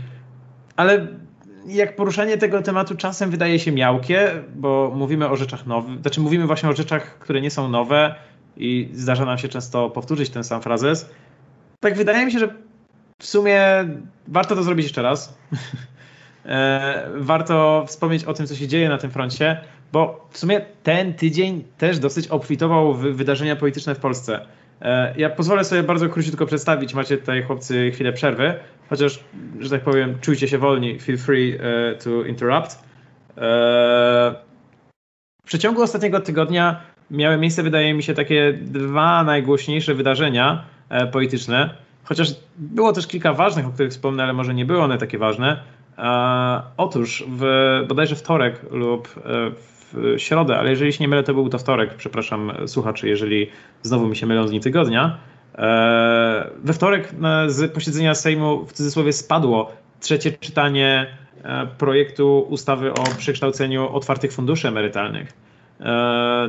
ale 0.75 1.07
jak 1.67 1.95
poruszanie 1.95 2.37
tego 2.37 2.61
tematu 2.61 2.95
czasem 2.95 3.31
wydaje 3.31 3.59
się 3.59 3.71
miałkie, 3.71 4.31
bo 4.55 4.91
mówimy 4.95 5.29
o 5.29 5.35
rzeczach 5.35 5.65
nowych, 5.65 6.01
znaczy 6.01 6.21
mówimy 6.21 6.47
właśnie 6.47 6.69
o 6.69 6.73
rzeczach, 6.73 7.19
które 7.19 7.41
nie 7.41 7.51
są 7.51 7.69
nowe 7.69 8.15
i 8.57 8.89
zdarza 8.93 9.25
nam 9.25 9.37
się 9.37 9.47
często 9.47 9.89
powtórzyć 9.89 10.29
ten 10.29 10.43
sam 10.43 10.61
frazes, 10.61 11.09
tak 11.79 11.97
wydaje 11.97 12.25
mi 12.25 12.31
się, 12.31 12.39
że 12.39 12.64
w 13.19 13.25
sumie 13.25 13.61
warto 14.27 14.55
to 14.55 14.63
zrobić 14.63 14.85
jeszcze 14.85 15.01
raz. 15.01 15.33
E, 16.47 17.09
warto 17.15 17.85
wspomnieć 17.87 18.23
o 18.23 18.33
tym, 18.33 18.47
co 18.47 18.55
się 18.55 18.67
dzieje 18.67 18.89
na 18.89 18.97
tym 18.97 19.11
froncie, 19.11 19.61
bo 19.91 20.27
w 20.31 20.37
sumie 20.37 20.61
ten 20.83 21.13
tydzień 21.13 21.63
też 21.77 21.99
dosyć 21.99 22.27
obfitował 22.27 22.93
w 22.93 23.01
wydarzenia 23.01 23.55
polityczne 23.55 23.95
w 23.95 23.99
Polsce. 23.99 24.45
E, 24.81 25.13
ja 25.17 25.29
pozwolę 25.29 25.63
sobie 25.63 25.83
bardzo 25.83 26.09
króciutko 26.09 26.45
przedstawić. 26.45 26.93
Macie 26.93 27.17
tutaj, 27.17 27.43
chłopcy, 27.43 27.91
chwilę 27.91 28.13
przerwy, 28.13 28.53
chociaż, 28.89 29.23
że 29.59 29.69
tak 29.69 29.81
powiem, 29.81 30.17
czujcie 30.21 30.47
się 30.47 30.57
wolni. 30.57 30.99
Feel 30.99 31.17
free 31.17 31.57
e, 31.59 31.95
to 31.95 32.23
interrupt. 32.23 32.79
W 35.45 35.45
przeciągu 35.45 35.81
ostatniego 35.81 36.19
tygodnia 36.19 36.81
miały 37.11 37.37
miejsce, 37.37 37.63
wydaje 37.63 37.93
mi 37.93 38.03
się, 38.03 38.13
takie 38.13 38.53
dwa 38.61 39.23
najgłośniejsze 39.23 39.93
wydarzenia 39.93 40.65
polityczne. 41.11 41.84
Chociaż 42.05 42.35
było 42.57 42.93
też 42.93 43.07
kilka 43.07 43.33
ważnych, 43.33 43.67
o 43.67 43.69
których 43.69 43.91
wspomnę, 43.91 44.23
ale 44.23 44.33
może 44.33 44.53
nie 44.53 44.65
były 44.65 44.81
one 44.81 44.97
takie 44.97 45.17
ważne. 45.17 45.63
E, 45.97 46.61
otóż 46.77 47.23
w, 47.27 47.45
bodajże 47.87 48.15
wtorek 48.15 48.65
lub 48.71 49.07
e, 49.07 49.21
w 49.93 50.15
środę, 50.17 50.57
ale 50.57 50.69
jeżeli 50.69 50.93
się 50.93 51.03
nie 51.03 51.07
mylę, 51.07 51.23
to 51.23 51.33
był 51.33 51.49
to 51.49 51.57
wtorek, 51.57 51.93
przepraszam 51.93 52.51
słuchaczy, 52.65 53.09
jeżeli 53.09 53.49
znowu 53.81 54.07
mi 54.07 54.15
się 54.15 54.25
mylą 54.25 54.47
z 54.47 54.49
dni 54.49 54.59
tygodnia. 54.59 55.17
E, 55.55 56.49
we 56.63 56.73
wtorek 56.73 57.15
z 57.47 57.73
posiedzenia 57.73 58.15
Sejmu 58.15 58.65
w 58.65 58.73
cudzysłowie 58.73 59.13
spadło 59.13 59.71
trzecie 59.99 60.31
czytanie 60.31 61.07
projektu 61.77 62.39
ustawy 62.49 62.93
o 62.93 63.03
przekształceniu 63.17 63.95
otwartych 63.95 64.33
funduszy 64.33 64.67
emerytalnych. 64.67 65.33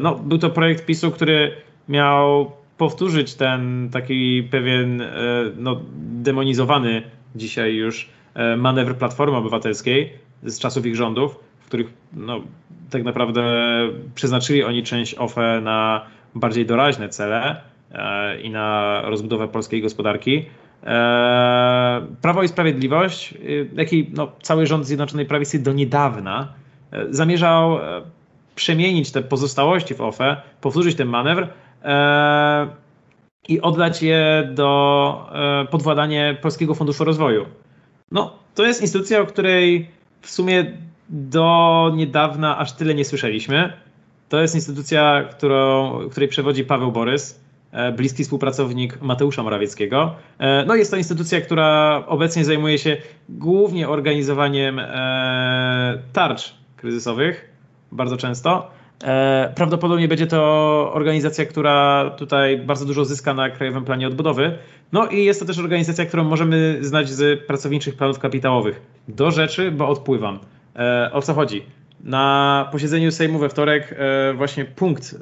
No, 0.01 0.15
był 0.15 0.39
to 0.39 0.51
projekt 0.51 0.87
PiSu, 0.87 1.11
który 1.11 1.53
miał 1.89 2.53
powtórzyć 2.79 3.35
ten 3.35 3.89
taki 3.93 4.43
pewien 4.51 5.03
no, 5.57 5.81
demonizowany 6.23 7.03
dzisiaj 7.35 7.75
już 7.75 8.09
E, 8.37 8.57
manewr 8.57 8.97
Platformy 8.97 9.37
Obywatelskiej 9.37 10.13
z 10.43 10.59
czasów 10.59 10.87
ich 10.87 10.97
rządów, 10.97 11.39
w 11.61 11.67
których 11.67 11.93
no, 12.13 12.41
tak 12.91 13.05
naprawdę 13.05 13.43
przeznaczyli 14.15 14.65
oni 14.65 14.83
część 14.83 15.15
OFE 15.15 15.61
na 15.61 16.07
bardziej 16.35 16.67
doraźne 16.67 17.09
cele 17.09 17.61
e, 17.93 18.41
i 18.41 18.51
na 18.51 19.01
rozbudowę 19.05 19.49
polskiej 19.49 19.83
gospodarki. 19.83 20.47
E, 20.85 22.07
Prawo 22.23 22.43
i 22.43 22.49
Sprawiedliwość, 22.49 23.35
jak 23.77 23.93
i 23.93 24.11
no, 24.13 24.33
cały 24.43 24.67
rząd 24.67 24.87
Zjednoczonej 24.87 25.27
Prawicy 25.27 25.63
do 25.63 25.73
niedawna 25.73 26.53
zamierzał 27.11 27.79
przemienić 28.55 29.11
te 29.13 29.23
pozostałości 29.23 29.95
w 29.95 30.01
OFE, 30.01 30.37
powtórzyć 30.61 30.97
ten 30.97 31.09
manewr 31.09 31.49
i 33.49 33.61
oddać 33.61 34.03
je 34.03 34.49
do 34.55 35.31
podwładania 35.71 36.35
Polskiego 36.35 36.75
Funduszu 36.75 37.05
Rozwoju. 37.05 37.47
No, 38.13 38.33
to 38.55 38.65
jest 38.65 38.83
instytucja, 38.83 39.21
o 39.21 39.27
której 39.27 39.89
w 40.21 40.31
sumie 40.31 40.73
do 41.09 41.93
niedawna 41.97 42.59
aż 42.59 42.73
tyle 42.73 42.95
nie 42.95 43.05
słyszeliśmy. 43.05 43.73
To 44.29 44.41
jest 44.41 44.55
instytucja, 44.55 45.25
którą, 45.31 45.93
której 46.11 46.29
przewodzi 46.29 46.65
Paweł 46.65 46.93
Borys, 46.93 47.41
e, 47.73 47.93
bliski 47.93 48.25
współpracownik 48.25 49.03
Mateusza 49.03 49.43
Morawieckiego. 49.43 50.15
No 50.67 50.75
jest 50.75 50.91
to 50.91 50.97
instytucja, 50.97 51.41
która 51.41 52.03
obecnie 52.07 52.45
zajmuje 52.45 52.79
się 52.79 52.97
głównie 53.29 53.89
organizowaniem 53.89 54.81
tarcz 56.13 56.55
kryzysowych, 56.77 57.51
bardzo 57.93 58.17
często. 58.17 58.71
Prawdopodobnie 59.55 60.09
będzie 60.09 60.27
to 60.27 60.41
organizacja, 60.95 61.45
która 61.45 62.11
tutaj 62.11 62.59
bardzo 62.59 62.85
dużo 62.85 63.05
zyska 63.05 63.35
na 63.35 63.51
Krajowym 63.51 63.85
Planie 63.85 64.07
Odbudowy. 64.07 64.59
No 64.93 65.07
i 65.07 65.25
jest 65.25 65.41
to 65.41 65.47
też 65.47 65.59
organizacja, 65.59 66.07
którą 66.07 66.25
możemy 66.25 66.79
znać 66.81 67.09
z 67.09 67.47
pracowniczych 67.47 67.97
planów 67.97 68.19
kapitałowych. 68.19 68.81
Do 69.09 69.31
rzeczy, 69.31 69.71
bo 69.71 69.89
odpływam. 69.89 70.39
E, 70.77 71.11
o 71.13 71.23
co 71.23 71.35
chodzi? 71.35 71.63
Na 72.01 72.69
posiedzeniu 72.73 73.13
Sejmu 73.13 73.39
we 73.39 73.49
wtorek 73.49 73.95
e, 73.99 74.35
właśnie 74.35 74.65
punkt, 74.65 75.15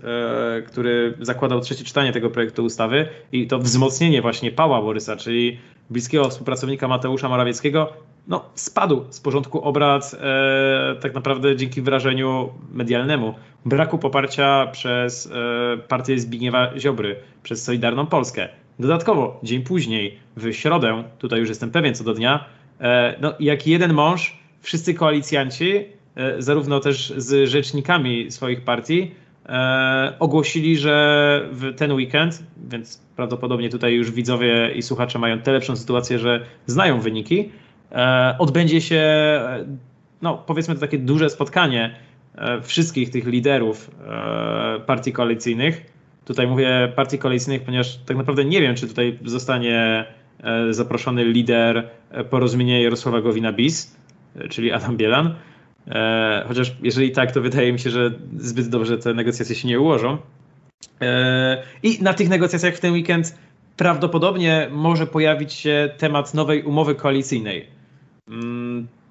e, 0.59 0.63
który 0.63 1.15
zakładał 1.21 1.61
trzecie 1.61 1.85
czytanie 1.85 2.13
tego 2.13 2.31
projektu 2.31 2.65
ustawy 2.65 3.09
i 3.33 3.47
to 3.47 3.59
wzmocnienie 3.59 4.23
właśnie 4.23 4.51
Pała 4.51 4.83
Borysa, 4.83 5.17
czyli 5.17 5.59
bliskiego 5.91 6.29
współpracownika 6.29 6.89
Mateusza 6.89 7.29
Morawieckiego, 7.29 7.93
no, 8.29 8.45
spadł 8.55 9.05
z 9.11 9.21
porządku 9.21 9.61
obrad 9.61 10.17
tak 11.01 11.15
naprawdę 11.15 11.57
dzięki 11.57 11.83
wyrażeniu 11.83 12.49
medialnemu 12.73 13.35
braku 13.65 13.99
poparcia 13.99 14.67
przez 14.67 15.33
partię 15.89 16.19
Zbigniewa 16.19 16.79
Ziobry, 16.79 17.17
przez 17.43 17.65
Solidarną 17.65 18.07
Polskę. 18.07 18.49
Dodatkowo, 18.79 19.41
dzień 19.43 19.63
później, 19.63 20.19
w 20.37 20.53
środę, 20.53 21.05
tutaj 21.19 21.41
już 21.41 21.49
jestem 21.49 21.71
pewien 21.71 21.95
co 21.95 22.05
do 22.05 22.15
dnia, 22.15 22.45
no, 23.21 23.35
jak 23.41 23.67
jeden 23.67 23.93
mąż 23.93 24.39
wszyscy 24.65 24.95
koalicjanci, 24.95 25.85
e, 26.17 26.43
zarówno 26.43 26.81
też 26.81 27.13
z 27.17 27.49
rzecznikami 27.49 28.31
swoich 28.31 28.65
partii, 28.65 29.11
e, 29.47 30.13
ogłosili, 30.19 30.77
że 30.77 31.49
w 31.53 31.75
ten 31.75 31.93
weekend, 31.93 32.43
więc 32.69 33.03
prawdopodobnie 33.17 33.69
tutaj 33.69 33.95
już 33.95 34.11
widzowie 34.11 34.73
i 34.75 34.83
słuchacze 34.83 35.19
mają 35.19 35.39
tę 35.39 35.53
lepszą 35.53 35.77
sytuację, 35.77 36.19
że 36.19 36.41
znają 36.67 37.01
wyniki, 37.01 37.41
e, 37.41 37.64
odbędzie 38.39 38.81
się, 38.81 39.03
no 40.23 40.45
powiedzmy 40.47 40.75
to 40.75 40.81
takie 40.81 40.99
duże 40.99 41.31
spotkanie 41.31 41.95
wszystkich 42.63 43.11
tych 43.11 43.27
liderów 43.27 43.91
partii 44.87 45.13
koalicyjnych. 45.13 45.87
Tutaj 46.25 46.47
mówię 46.47 46.93
partii 46.97 47.19
koalicyjnych, 47.19 47.63
ponieważ 47.63 47.97
tak 47.97 48.17
naprawdę 48.17 48.45
nie 48.45 48.61
wiem, 48.61 48.75
czy 48.75 48.89
tutaj 48.89 49.19
zostanie 49.25 50.05
zaproszony 50.71 51.25
lider 51.25 51.89
porozumienia 52.31 52.81
Jarosława 52.81 53.19
Gowina-Bis, 53.21 53.97
czyli 54.51 54.73
Adam 54.73 54.97
Bielan. 54.97 55.35
E, 55.89 56.45
chociaż 56.49 56.77
jeżeli 56.83 57.13
tak, 57.13 57.33
to 57.33 57.41
wydaje 57.41 57.73
mi 57.73 57.79
się, 57.79 57.91
że 57.91 58.11
zbyt 58.37 58.69
dobrze 58.69 58.99
te 58.99 59.15
negocjacje 59.15 59.57
się 59.57 59.69
nie 59.69 59.81
ułożą. 59.81 60.19
E, 61.01 61.63
I 61.83 62.03
na 62.03 62.15
tych 62.15 62.29
negocjacjach 62.29 62.75
w 62.75 62.81
ten 62.81 62.93
weekend 62.93 63.39
prawdopodobnie 63.77 64.69
może 64.71 65.07
pojawić 65.07 65.53
się 65.53 65.91
temat 65.99 66.35
nowej 66.35 66.63
umowy 66.63 66.95
koalicyjnej, 66.95 67.67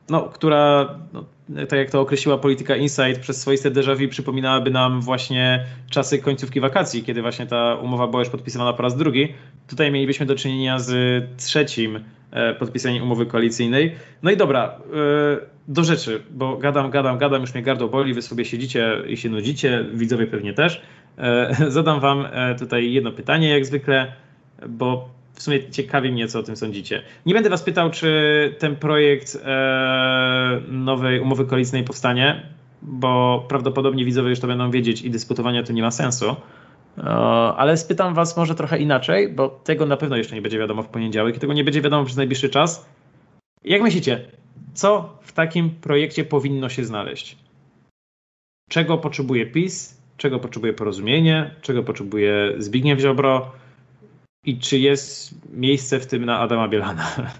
no, 0.09 0.21
która, 0.21 0.89
no, 1.13 1.26
tak 1.69 1.80
jak 1.80 1.91
to 1.91 2.01
określiła 2.01 2.38
polityka 2.38 2.76
Insight, 2.76 3.19
przez 3.21 3.41
swoiste 3.41 3.71
déjà 3.71 3.95
vu 3.95 4.07
przypominałaby 4.09 4.71
nam 4.71 5.01
właśnie 5.01 5.65
czasy 5.89 6.19
końcówki 6.19 6.59
wakacji, 6.59 7.03
kiedy 7.03 7.21
właśnie 7.21 7.45
ta 7.45 7.76
umowa 7.76 8.07
była 8.07 8.21
już 8.21 8.30
podpisywana 8.30 8.74
po 8.74 8.84
raz 8.84 8.95
drugi. 8.95 9.34
Tutaj 9.67 9.91
mielibyśmy 9.91 10.26
do 10.26 10.36
czynienia 10.36 10.80
z 10.80 10.91
trzecim 11.38 11.99
E, 12.34 12.53
podpisanie 12.53 13.03
umowy 13.03 13.26
koalicyjnej. 13.26 13.95
No 14.24 14.32
i 14.32 14.38
dobra, 14.38 14.63
e, 14.67 15.39
do 15.67 15.84
rzeczy, 15.84 16.24
bo 16.32 16.57
gadam, 16.57 16.89
gadam, 16.91 17.17
gadam, 17.17 17.41
już 17.41 17.53
mnie 17.53 17.63
gardło 17.63 17.89
boli, 17.89 18.13
wy 18.13 18.21
sobie 18.21 18.45
siedzicie 18.45 18.97
i 19.07 19.17
się 19.17 19.30
nudzicie, 19.30 19.86
widzowie 19.93 20.28
pewnie 20.28 20.53
też. 20.53 20.82
E, 21.17 21.55
zadam 21.78 21.99
wam 21.99 22.28
tutaj 22.59 22.93
jedno 22.93 23.11
pytanie, 23.11 23.49
jak 23.49 23.65
zwykle, 23.65 24.13
bo 24.67 25.09
w 25.34 25.41
sumie 25.41 25.71
ciekawi 25.71 26.11
mnie, 26.11 26.27
co 26.27 26.39
o 26.39 26.43
tym 26.43 26.55
sądzicie. 26.55 27.01
Nie 27.25 27.34
będę 27.34 27.49
was 27.49 27.63
pytał, 27.63 27.91
czy 27.91 28.55
ten 28.59 28.75
projekt 28.75 29.43
nowej 30.67 31.19
umowy 31.19 31.45
koalicyjnej 31.45 31.84
powstanie, 31.84 32.43
bo 32.81 33.45
prawdopodobnie 33.49 34.05
widzowie 34.05 34.29
już 34.29 34.39
to 34.39 34.47
będą 34.47 34.71
wiedzieć 34.71 35.01
i 35.01 35.09
dyskutowania 35.09 35.63
tu 35.63 35.73
nie 35.73 35.81
ma 35.81 35.91
sensu. 35.91 36.36
E, 36.97 37.03
ale 37.57 37.77
spytam 37.77 38.13
Was 38.13 38.38
może 38.38 38.55
trochę 38.55 38.79
inaczej, 38.79 39.29
bo 39.29 39.49
tego 39.49 39.86
na 39.86 39.97
pewno 39.97 40.17
jeszcze 40.17 40.36
nie 40.36 40.41
będzie 40.41 40.59
wiadomo 40.59 40.84
w 40.84 40.88
poniedziałek 40.88 41.36
i 41.36 41.39
tego 41.39 41.53
nie 41.53 41.63
będzie 41.63 41.81
wiadomo 41.81 42.05
przez 42.05 42.17
najbliższy 42.17 42.49
czas. 42.49 42.86
Jak 43.63 43.81
myślicie, 43.81 44.25
co 44.73 45.17
w 45.21 45.31
takim 45.31 45.69
projekcie 45.69 46.23
powinno 46.23 46.69
się 46.69 46.86
znaleźć? 46.86 47.38
Czego 48.69 48.97
potrzebuje 48.97 49.45
PiS? 49.45 50.01
Czego 50.17 50.39
potrzebuje 50.39 50.73
porozumienie? 50.73 51.55
Czego 51.61 51.84
potrzebuje 51.84 52.53
Zbigniew 52.57 52.99
Ziobro? 52.99 53.51
I 54.45 54.57
czy 54.57 54.79
jest 54.79 55.35
miejsce 55.53 55.99
w 55.99 56.07
tym 56.07 56.25
na 56.25 56.39
Adama 56.39 56.67
Bielana? 56.67 57.11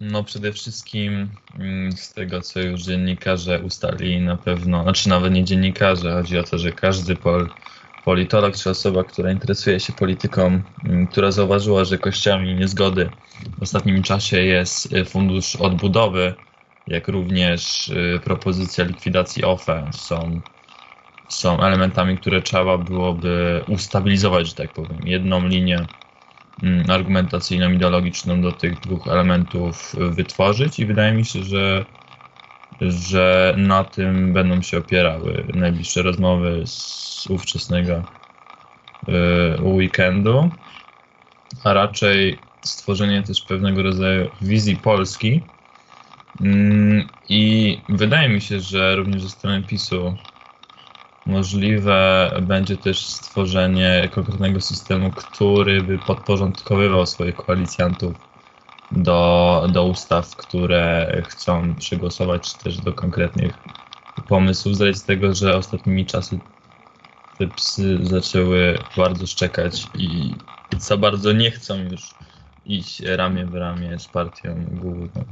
No 0.00 0.24
przede 0.24 0.52
wszystkim 0.52 1.28
mm, 1.58 1.92
z 1.92 2.12
tego, 2.12 2.40
co 2.40 2.60
już 2.60 2.82
dziennikarze 2.82 3.60
ustalili 3.62 4.20
na 4.20 4.36
pewno, 4.36 4.82
znaczy 4.82 5.08
nawet 5.08 5.32
nie 5.32 5.44
dziennikarze, 5.44 6.12
chodzi 6.12 6.38
o 6.38 6.44
to, 6.44 6.58
że 6.58 6.72
każdy 6.72 7.16
pol 7.16 7.48
politolog 8.04 8.56
czy 8.56 8.70
osoba, 8.70 9.04
która 9.04 9.32
interesuje 9.32 9.80
się 9.80 9.92
polityką, 9.92 10.62
mm, 10.84 11.06
która 11.06 11.30
zauważyła, 11.30 11.84
że 11.84 11.98
kościami 11.98 12.54
niezgody 12.54 13.10
w 13.58 13.62
ostatnim 13.62 14.02
czasie 14.02 14.40
jest 14.40 14.92
y, 14.92 15.04
fundusz 15.04 15.56
odbudowy, 15.56 16.34
jak 16.86 17.08
również 17.08 17.88
y, 17.88 18.20
propozycja 18.24 18.84
likwidacji 18.84 19.44
OFE 19.44 19.90
są, 19.92 20.40
są 21.28 21.60
elementami, 21.60 22.18
które 22.18 22.42
trzeba 22.42 22.78
byłoby 22.78 23.64
ustabilizować, 23.66 24.48
że 24.48 24.54
tak 24.54 24.72
powiem. 24.72 24.98
Jedną 25.06 25.48
linię 25.48 25.86
mm, 26.62 26.90
argumentacyjną, 26.90 27.72
ideologiczną 27.72 28.42
do 28.42 28.52
tych 28.52 28.80
dwóch 28.80 29.06
elementów 29.06 29.94
wytworzyć 30.10 30.78
i 30.78 30.86
wydaje 30.86 31.12
mi 31.12 31.24
się, 31.24 31.42
że 31.42 31.84
że 32.80 33.54
na 33.58 33.84
tym 33.84 34.32
będą 34.32 34.62
się 34.62 34.78
opierały 34.78 35.46
najbliższe 35.54 36.02
rozmowy 36.02 36.62
z 36.66 37.26
ówczesnego 37.30 38.04
y, 39.08 39.12
weekendu, 39.62 40.50
a 41.64 41.72
raczej 41.72 42.38
stworzenie 42.64 43.22
też 43.22 43.40
pewnego 43.42 43.82
rodzaju 43.82 44.30
wizji 44.40 44.76
Polski. 44.76 45.42
Mm, 46.40 47.08
I 47.28 47.84
wydaje 47.88 48.28
mi 48.28 48.40
się, 48.40 48.60
że 48.60 48.96
również 48.96 49.22
ze 49.22 49.28
strony 49.28 49.62
PiSu 49.62 50.16
możliwe 51.28 52.30
będzie 52.42 52.76
też 52.76 53.06
stworzenie 53.06 54.08
konkretnego 54.12 54.60
systemu, 54.60 55.12
który 55.12 55.82
by 55.82 55.98
podporządkowywał 55.98 57.06
swoich 57.06 57.36
koalicjantów 57.36 58.16
do, 58.90 59.68
do 59.72 59.84
ustaw, 59.84 60.36
które 60.36 61.12
chcą 61.28 61.74
przegłosować, 61.74 62.54
czy 62.54 62.58
też 62.64 62.80
do 62.80 62.92
konkretnych 62.92 63.64
pomysłów, 64.28 64.76
z 64.76 64.96
z 64.96 65.04
tego, 65.04 65.34
że 65.34 65.56
ostatnimi 65.56 66.06
czasy 66.06 66.40
te 67.38 67.46
psy 67.46 67.98
zaczęły 68.02 68.78
bardzo 68.96 69.26
szczekać 69.26 69.90
i 69.94 70.34
za 70.78 70.96
bardzo 70.96 71.32
nie 71.32 71.50
chcą 71.50 71.78
już 71.78 72.14
iść 72.64 73.00
ramię 73.00 73.46
w 73.46 73.54
ramię 73.54 73.98
z 73.98 74.08
partią 74.08 74.64
główną. 74.70 75.24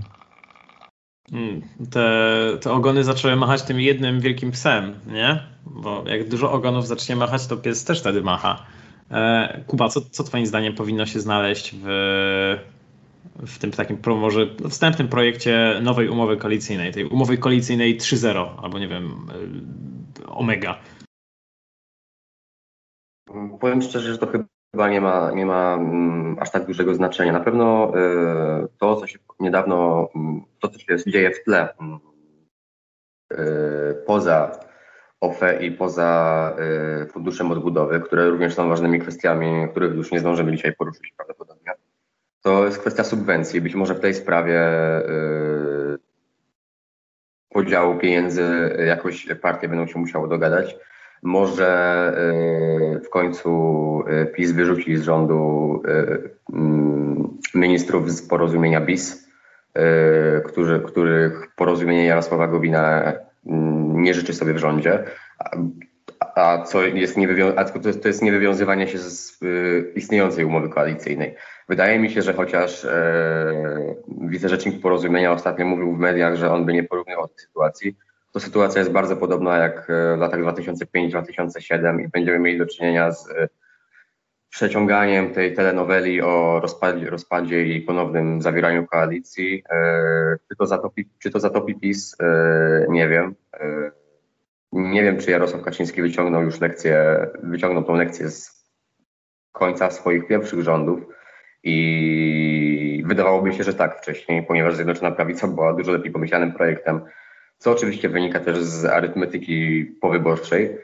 Hmm, 1.30 1.62
te, 1.90 2.08
te 2.60 2.72
ogony 2.72 3.04
zaczęły 3.04 3.36
machać 3.36 3.62
tym 3.62 3.80
jednym 3.80 4.20
wielkim 4.20 4.50
psem, 4.50 4.94
nie? 5.06 5.42
Bo 5.66 6.04
jak 6.06 6.28
dużo 6.28 6.52
ogonów 6.52 6.86
zacznie 6.86 7.16
machać, 7.16 7.46
to 7.46 7.56
pies 7.56 7.84
też 7.84 8.00
wtedy 8.00 8.22
macha. 8.22 8.66
E, 9.10 9.64
Kuba, 9.66 9.88
co, 9.88 10.00
co 10.00 10.24
Twoim 10.24 10.46
zdaniem 10.46 10.74
powinno 10.74 11.06
się 11.06 11.20
znaleźć 11.20 11.74
w, 11.82 11.86
w 13.46 13.58
tym 13.58 13.70
takim 13.70 13.98
może 14.06 14.46
wstępnym 14.70 15.08
projekcie 15.08 15.80
nowej 15.82 16.08
umowy 16.08 16.36
koalicyjnej, 16.36 16.92
tej 16.92 17.04
umowy 17.04 17.38
koalicyjnej 17.38 17.98
3.0 18.00 18.48
albo 18.62 18.78
nie 18.78 18.88
wiem, 18.88 19.26
e, 20.22 20.26
Omega. 20.26 20.78
Powiem 23.60 23.82
szczerze, 23.82 24.12
że 24.12 24.18
to 24.18 24.26
chyba 24.26 24.44
nie 24.74 25.00
ma, 25.00 25.30
nie 25.30 25.46
ma 25.46 25.74
mm, 25.74 26.36
aż 26.40 26.50
tak 26.50 26.66
dużego 26.66 26.94
znaczenia. 26.94 27.32
Na 27.32 27.40
pewno 27.40 27.92
e, 27.96 28.66
to, 28.78 28.96
co 28.96 29.06
się 29.06 29.18
niedawno, 29.40 30.08
mm, 30.16 30.42
to, 30.60 30.68
co 30.68 30.78
się 30.78 31.10
dzieje 31.10 31.30
w 31.30 31.44
tle, 31.44 31.68
mm, 31.80 31.98
poza 34.06 34.60
OFE 35.20 35.64
i 35.64 35.70
poza 35.70 36.52
Funduszem 37.12 37.52
Odbudowy, 37.52 38.00
które 38.00 38.28
również 38.28 38.54
są 38.54 38.68
ważnymi 38.68 39.00
kwestiami, 39.00 39.68
których 39.70 39.94
już 39.94 40.12
nie 40.12 40.20
zdążymy 40.20 40.52
dzisiaj 40.52 40.74
poruszyć 40.76 41.12
prawdopodobnie, 41.16 41.72
to 42.42 42.64
jest 42.64 42.78
kwestia 42.78 43.04
subwencji. 43.04 43.60
Być 43.60 43.74
może 43.74 43.94
w 43.94 44.00
tej 44.00 44.14
sprawie 44.14 44.60
podziału 47.48 47.98
pieniędzy 47.98 48.76
jakoś 48.86 49.26
partie 49.42 49.68
będą 49.68 49.86
się 49.86 49.98
musiały 49.98 50.28
dogadać. 50.28 50.76
Może 51.22 52.12
y, 52.96 53.00
w 53.00 53.08
końcu 53.08 53.50
y, 54.22 54.26
PiS 54.26 54.52
wyrzuci 54.52 54.96
z 54.96 55.02
rządu 55.02 55.82
y, 55.88 56.30
mm, 56.52 57.28
ministrów 57.54 58.12
z 58.12 58.22
porozumienia 58.28 58.80
BIS, 58.80 59.26
którzy, 60.44 60.80
których 60.80 61.48
porozumienie 61.56 62.04
Jarosława 62.04 62.48
Gowina 62.48 63.12
mm, 63.46 64.02
nie 64.02 64.14
życzy 64.14 64.34
sobie 64.34 64.54
w 64.54 64.58
rządzie, 64.58 65.04
a, 66.34 66.62
co 66.62 66.86
jest 66.86 67.16
a 67.56 67.64
to, 67.64 68.08
jest, 68.08 68.22
niewywiązywanie 68.22 68.88
się 68.88 68.98
z 68.98 69.38
istniejącej 69.94 70.44
umowy 70.44 70.68
koalicyjnej. 70.68 71.34
Wydaje 71.68 71.98
mi 71.98 72.10
się, 72.10 72.22
że 72.22 72.32
chociaż 72.32 72.84
e, 72.84 73.94
wicerzecznik 74.20 74.80
porozumienia 74.80 75.32
ostatnio 75.32 75.66
mówił 75.66 75.96
w 75.96 75.98
mediach, 75.98 76.36
że 76.36 76.52
on 76.52 76.64
by 76.64 76.72
nie 76.72 76.84
porównywał 76.84 77.28
tej 77.28 77.38
sytuacji, 77.38 77.96
to 78.36 78.40
sytuacja 78.40 78.78
jest 78.78 78.92
bardzo 78.92 79.16
podobna 79.16 79.56
jak 79.56 79.90
e, 79.90 80.16
w 80.16 80.20
latach 80.20 80.40
2005-2007 80.40 82.00
i 82.00 82.08
będziemy 82.08 82.38
mieli 82.38 82.58
do 82.58 82.66
czynienia 82.66 83.12
z 83.12 83.30
e, 83.30 83.48
przeciąganiem 84.48 85.30
tej 85.32 85.54
telenoweli 85.54 86.22
o 86.22 86.60
rozpadzie, 86.60 87.10
rozpadzie 87.10 87.66
i 87.66 87.80
ponownym 87.80 88.42
zawieraniu 88.42 88.86
koalicji. 88.86 89.62
E, 89.70 90.36
czy 90.48 90.56
to 90.56 90.66
zatopi, 90.66 91.08
czy 91.18 91.30
to 91.30 91.40
zatopi 91.40 91.74
PiS? 91.74 92.16
Nie 92.88 93.08
wiem. 93.08 93.34
Nie 94.72 95.02
wiem, 95.02 95.18
czy 95.18 95.30
Jarosław 95.30 95.62
Kaczyński 95.62 96.02
wyciągnął 96.02 96.42
już 96.42 96.60
lekcję, 96.60 97.26
wyciągnął 97.42 97.84
tą 97.84 97.94
lekcję 97.94 98.30
z 98.30 98.66
końca 99.52 99.90
swoich 99.90 100.26
pierwszych 100.26 100.62
rządów 100.62 101.00
i 101.62 103.02
wydawałoby 103.06 103.52
się, 103.52 103.64
że 103.64 103.74
tak 103.74 103.98
wcześniej, 103.98 104.42
ponieważ 104.42 104.74
Zjednoczona 104.74 105.10
Prawica 105.10 105.48
była 105.48 105.72
dużo 105.72 105.92
lepiej 105.92 106.12
pomyślanym 106.12 106.52
projektem 106.52 107.00
co 107.58 107.70
oczywiście 107.70 108.08
wynika 108.08 108.40
też 108.40 108.58
z 108.58 108.84
arytmetyki 108.84 109.84
powyborczej, 110.00 110.78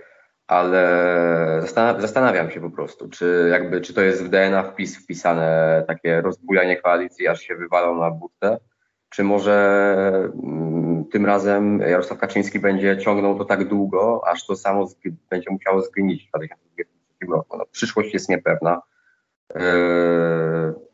ale 0.47 1.62
zastanawiam 1.99 2.51
się 2.51 2.61
po 2.61 2.70
prostu, 2.70 3.09
czy 3.09 3.49
jakby, 3.51 3.81
czy 3.81 3.95
to 3.95 4.01
jest 4.01 4.25
w 4.25 4.29
DNA 4.29 4.62
wpis 4.62 5.05
wpisane 5.05 5.85
takie 5.89 6.20
rozbujanie 6.20 6.77
koalicji, 6.77 7.29
aż 7.29 7.41
się 7.41 7.57
wywalą 7.57 7.99
na 7.99 8.11
butę, 8.11 8.59
czy 9.09 9.25
może 9.25 10.31
mm, 10.43 11.05
tym 11.05 11.27
razem 11.27 11.81
Jarosław 11.81 12.18
Kaczyński 12.18 12.59
będzie 12.59 12.99
ciągnął 12.99 13.39
to 13.39 13.45
tak 13.45 13.68
długo, 13.68 14.23
aż 14.27 14.47
to 14.47 14.57
samo 14.57 14.89
będzie 15.31 15.51
musiało 15.51 15.83
zgnić 15.83 16.27
w 16.27 16.29
2023 16.29 17.33
roku. 17.33 17.57
No, 17.59 17.66
przyszłość 17.73 18.14
jest 18.14 18.29
niepewna. 18.29 18.83
Yy, 19.55 20.91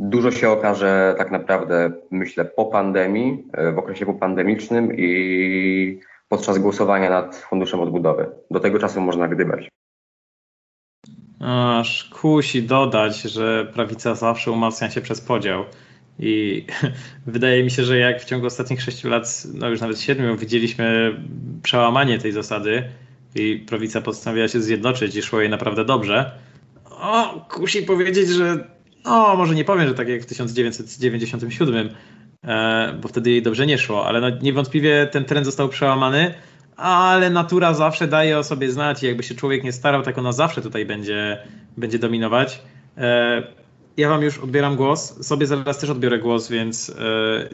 Dużo 0.00 0.30
się 0.30 0.50
okaże 0.50 1.14
tak 1.18 1.30
naprawdę, 1.30 1.92
myślę, 2.10 2.44
po 2.44 2.64
pandemii, 2.64 3.44
e, 3.52 3.72
w 3.72 3.78
okresie 3.78 4.06
popandemicznym 4.06 4.96
i 4.96 6.00
podczas 6.28 6.58
głosowania 6.58 7.10
nad 7.10 7.36
Funduszem 7.36 7.80
Odbudowy. 7.80 8.26
Do 8.50 8.60
tego 8.60 8.78
czasu 8.78 9.00
można 9.00 9.28
gdybać. 9.28 9.68
Aż 11.40 12.04
kusi 12.04 12.62
dodać, 12.62 13.22
że 13.22 13.70
prawica 13.74 14.14
zawsze 14.14 14.50
umacnia 14.50 14.90
się 14.90 15.00
przez 15.00 15.20
podział. 15.20 15.64
I 16.18 16.66
wydaje 17.26 17.64
mi 17.64 17.70
się, 17.70 17.84
że 17.84 17.98
jak 17.98 18.20
w 18.20 18.24
ciągu 18.24 18.46
ostatnich 18.46 18.82
sześciu 18.82 19.08
lat, 19.08 19.42
no 19.54 19.68
już 19.68 19.80
nawet 19.80 20.00
siedmiu, 20.00 20.36
widzieliśmy 20.36 21.16
przełamanie 21.62 22.18
tej 22.18 22.32
zasady 22.32 22.84
i 23.34 23.64
prawica 23.68 24.00
postanowiła 24.00 24.48
się 24.48 24.60
zjednoczyć 24.60 25.16
i 25.16 25.22
szło 25.22 25.40
jej 25.40 25.50
naprawdę 25.50 25.84
dobrze, 25.84 26.30
o, 26.90 27.46
kusi 27.50 27.82
powiedzieć, 27.82 28.28
że 28.28 28.75
no, 29.06 29.36
może 29.36 29.54
nie 29.54 29.64
powiem, 29.64 29.88
że 29.88 29.94
tak 29.94 30.08
jak 30.08 30.22
w 30.22 30.26
1997, 30.26 31.90
e, 32.44 32.98
bo 33.02 33.08
wtedy 33.08 33.30
jej 33.30 33.42
dobrze 33.42 33.66
nie 33.66 33.78
szło, 33.78 34.06
ale 34.06 34.20
no, 34.20 34.30
niewątpliwie 34.42 35.06
ten 35.06 35.24
trend 35.24 35.46
został 35.46 35.68
przełamany, 35.68 36.34
ale 36.76 37.30
natura 37.30 37.74
zawsze 37.74 38.08
daje 38.08 38.38
o 38.38 38.44
sobie 38.44 38.70
znać 38.72 39.02
i 39.02 39.06
jakby 39.06 39.22
się 39.22 39.34
człowiek 39.34 39.64
nie 39.64 39.72
starał, 39.72 40.02
tak 40.02 40.18
ona 40.18 40.32
zawsze 40.32 40.62
tutaj 40.62 40.86
będzie, 40.86 41.38
będzie 41.76 41.98
dominować. 41.98 42.62
E, 42.98 43.42
ja 43.96 44.08
wam 44.08 44.22
już 44.22 44.38
odbieram 44.38 44.76
głos, 44.76 45.26
sobie 45.26 45.46
zaraz 45.46 45.78
też 45.78 45.90
odbiorę 45.90 46.18
głos, 46.18 46.48
więc 46.48 46.90
e, 46.90 46.94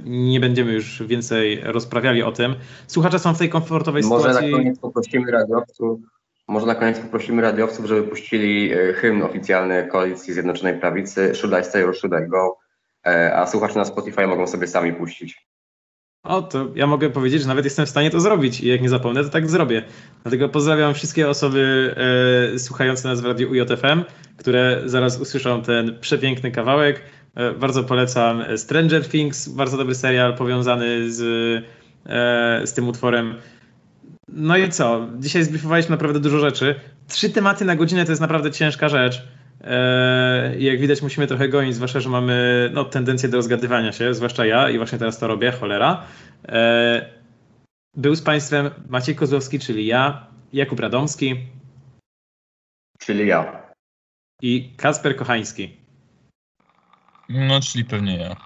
nie 0.05 0.41
będziemy 0.41 0.73
już 0.73 1.03
więcej 1.03 1.61
rozprawiali 1.65 2.23
o 2.23 2.33
tym. 2.33 2.55
Słuchacze 2.87 3.19
są 3.19 3.35
w 3.35 3.39
tej 3.39 3.49
komfortowej 3.49 4.03
Może 4.03 4.23
sytuacji. 4.23 4.51
Może 4.51 4.57
na 4.57 4.59
koniec 4.59 4.79
poprosimy 4.79 5.31
radiowców, 5.31 6.01
może 6.49 6.67
na 6.67 6.75
koniec 6.75 6.99
poprosimy 6.99 7.43
radiowców, 7.43 7.87
żeby 7.87 8.03
puścili 8.03 8.73
e, 8.73 8.93
hymn 8.93 9.23
oficjalny 9.23 9.89
Koalicji 9.93 10.35
Zjednoczonej 10.35 10.81
Prawicy 10.81 11.35
Should 11.35 11.61
I 11.61 11.65
Stay 11.65 11.85
or 11.85 11.97
Should 11.97 12.15
I 12.27 12.29
Go, 12.29 12.59
e, 13.07 13.37
a 13.37 13.47
słuchacze 13.47 13.79
na 13.79 13.85
Spotify 13.85 14.27
mogą 14.27 14.47
sobie 14.47 14.67
sami 14.67 14.93
puścić. 14.93 15.53
O, 16.23 16.43
to 16.43 16.69
ja 16.75 16.87
mogę 16.87 17.11
powiedzieć, 17.11 17.43
że 17.43 17.49
nawet 17.49 17.65
jestem 17.65 17.87
w 17.87 17.89
stanie 17.89 18.11
to 18.11 18.21
zrobić 18.21 18.61
i 18.61 18.69
jak 18.69 18.83
nie 18.83 18.89
zapomnę, 18.89 19.25
to 19.25 19.31
tak 19.31 19.51
zrobię. 19.51 19.83
Dlatego 20.23 20.49
pozdrawiam 20.49 20.95
wszystkie 20.95 21.29
osoby 21.29 21.95
e, 22.55 22.59
słuchające 22.59 23.09
nas 23.09 23.21
w 23.21 23.25
Radiu 23.25 23.51
UJFM, 23.51 24.05
które 24.37 24.83
zaraz 24.85 25.21
usłyszą 25.21 25.63
ten 25.63 25.99
przepiękny 26.01 26.51
kawałek. 26.51 27.03
E, 27.35 27.53
bardzo 27.53 27.85
polecam 27.85 28.45
Stranger 28.57 29.09
Things, 29.09 29.49
bardzo 29.49 29.77
dobry 29.77 29.95
serial 29.95 30.37
powiązany 30.37 31.13
z, 31.13 31.23
e, 32.07 32.67
z 32.67 32.73
tym 32.73 32.89
utworem. 32.89 33.35
No 34.35 34.57
i 34.57 34.69
co? 34.69 35.09
Dzisiaj 35.19 35.45
zbriefowaliśmy 35.45 35.91
naprawdę 35.91 36.21
dużo 36.21 36.39
rzeczy. 36.39 36.81
Trzy 37.09 37.31
tematy 37.31 37.65
na 37.65 37.77
godzinę 37.77 38.05
to 38.05 38.13
jest 38.13 38.21
naprawdę 38.21 38.51
ciężka 38.51 38.89
rzecz. 38.89 39.23
Eee, 39.65 40.65
jak 40.65 40.81
widać, 40.81 41.03
musimy 41.03 41.27
trochę 41.27 41.49
gonić, 41.49 41.75
zwłaszcza, 41.75 42.01
że 42.01 42.09
mamy 42.09 42.71
no, 42.75 42.85
tendencję 42.85 43.29
do 43.29 43.37
rozgadywania 43.37 43.93
się, 43.93 44.15
zwłaszcza 44.15 44.47
ja 44.47 44.71
i 44.71 44.77
właśnie 44.77 44.99
teraz 44.99 45.19
to 45.19 45.27
robię, 45.27 45.53
cholera. 45.53 46.05
Eee, 46.49 47.03
był 47.97 48.15
z 48.15 48.23
Państwem 48.23 48.71
Maciej 48.89 49.15
Kozłowski, 49.15 49.59
czyli 49.59 49.87
ja, 49.87 50.27
Jakub 50.53 50.81
Radomski. 50.81 51.37
Czyli 52.99 53.27
ja. 53.27 53.63
I 54.43 54.73
Kasper 54.77 55.17
Kochański. 55.17 55.77
No, 57.29 57.61
czyli 57.61 57.85
pewnie 57.85 58.17
ja. 58.17 58.37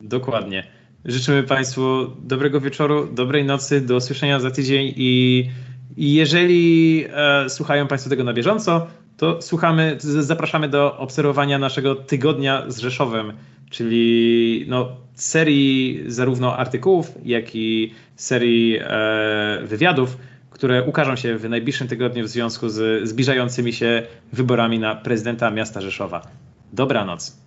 Dokładnie. 0.00 0.73
Życzymy 1.04 1.42
Państwu 1.42 2.10
dobrego 2.22 2.60
wieczoru, 2.60 3.06
dobrej 3.12 3.44
nocy, 3.44 3.80
do 3.80 3.96
usłyszenia 3.96 4.40
za 4.40 4.50
tydzień 4.50 4.92
i, 4.96 5.50
i 5.96 6.14
jeżeli 6.14 7.04
e, 7.14 7.50
słuchają 7.50 7.86
Państwo 7.86 8.10
tego 8.10 8.24
na 8.24 8.32
bieżąco, 8.32 8.86
to 9.16 9.42
słuchamy, 9.42 9.96
zapraszamy 10.00 10.68
do 10.68 10.98
obserwowania 10.98 11.58
naszego 11.58 11.94
tygodnia 11.94 12.64
z 12.68 12.78
Rzeszowem, 12.78 13.32
czyli 13.70 14.64
no, 14.68 14.96
serii 15.14 16.04
zarówno 16.06 16.56
artykułów, 16.56 17.12
jak 17.24 17.56
i 17.56 17.94
serii 18.16 18.78
e, 18.80 19.60
wywiadów, 19.64 20.18
które 20.50 20.82
ukażą 20.82 21.16
się 21.16 21.38
w 21.38 21.48
najbliższym 21.48 21.88
tygodniu 21.88 22.24
w 22.24 22.28
związku 22.28 22.68
z 22.68 23.08
zbliżającymi 23.08 23.72
się 23.72 24.02
wyborami 24.32 24.78
na 24.78 24.94
prezydenta 24.94 25.50
miasta 25.50 25.80
Rzeszowa. 25.80 26.22
Dobranoc. 26.72 27.43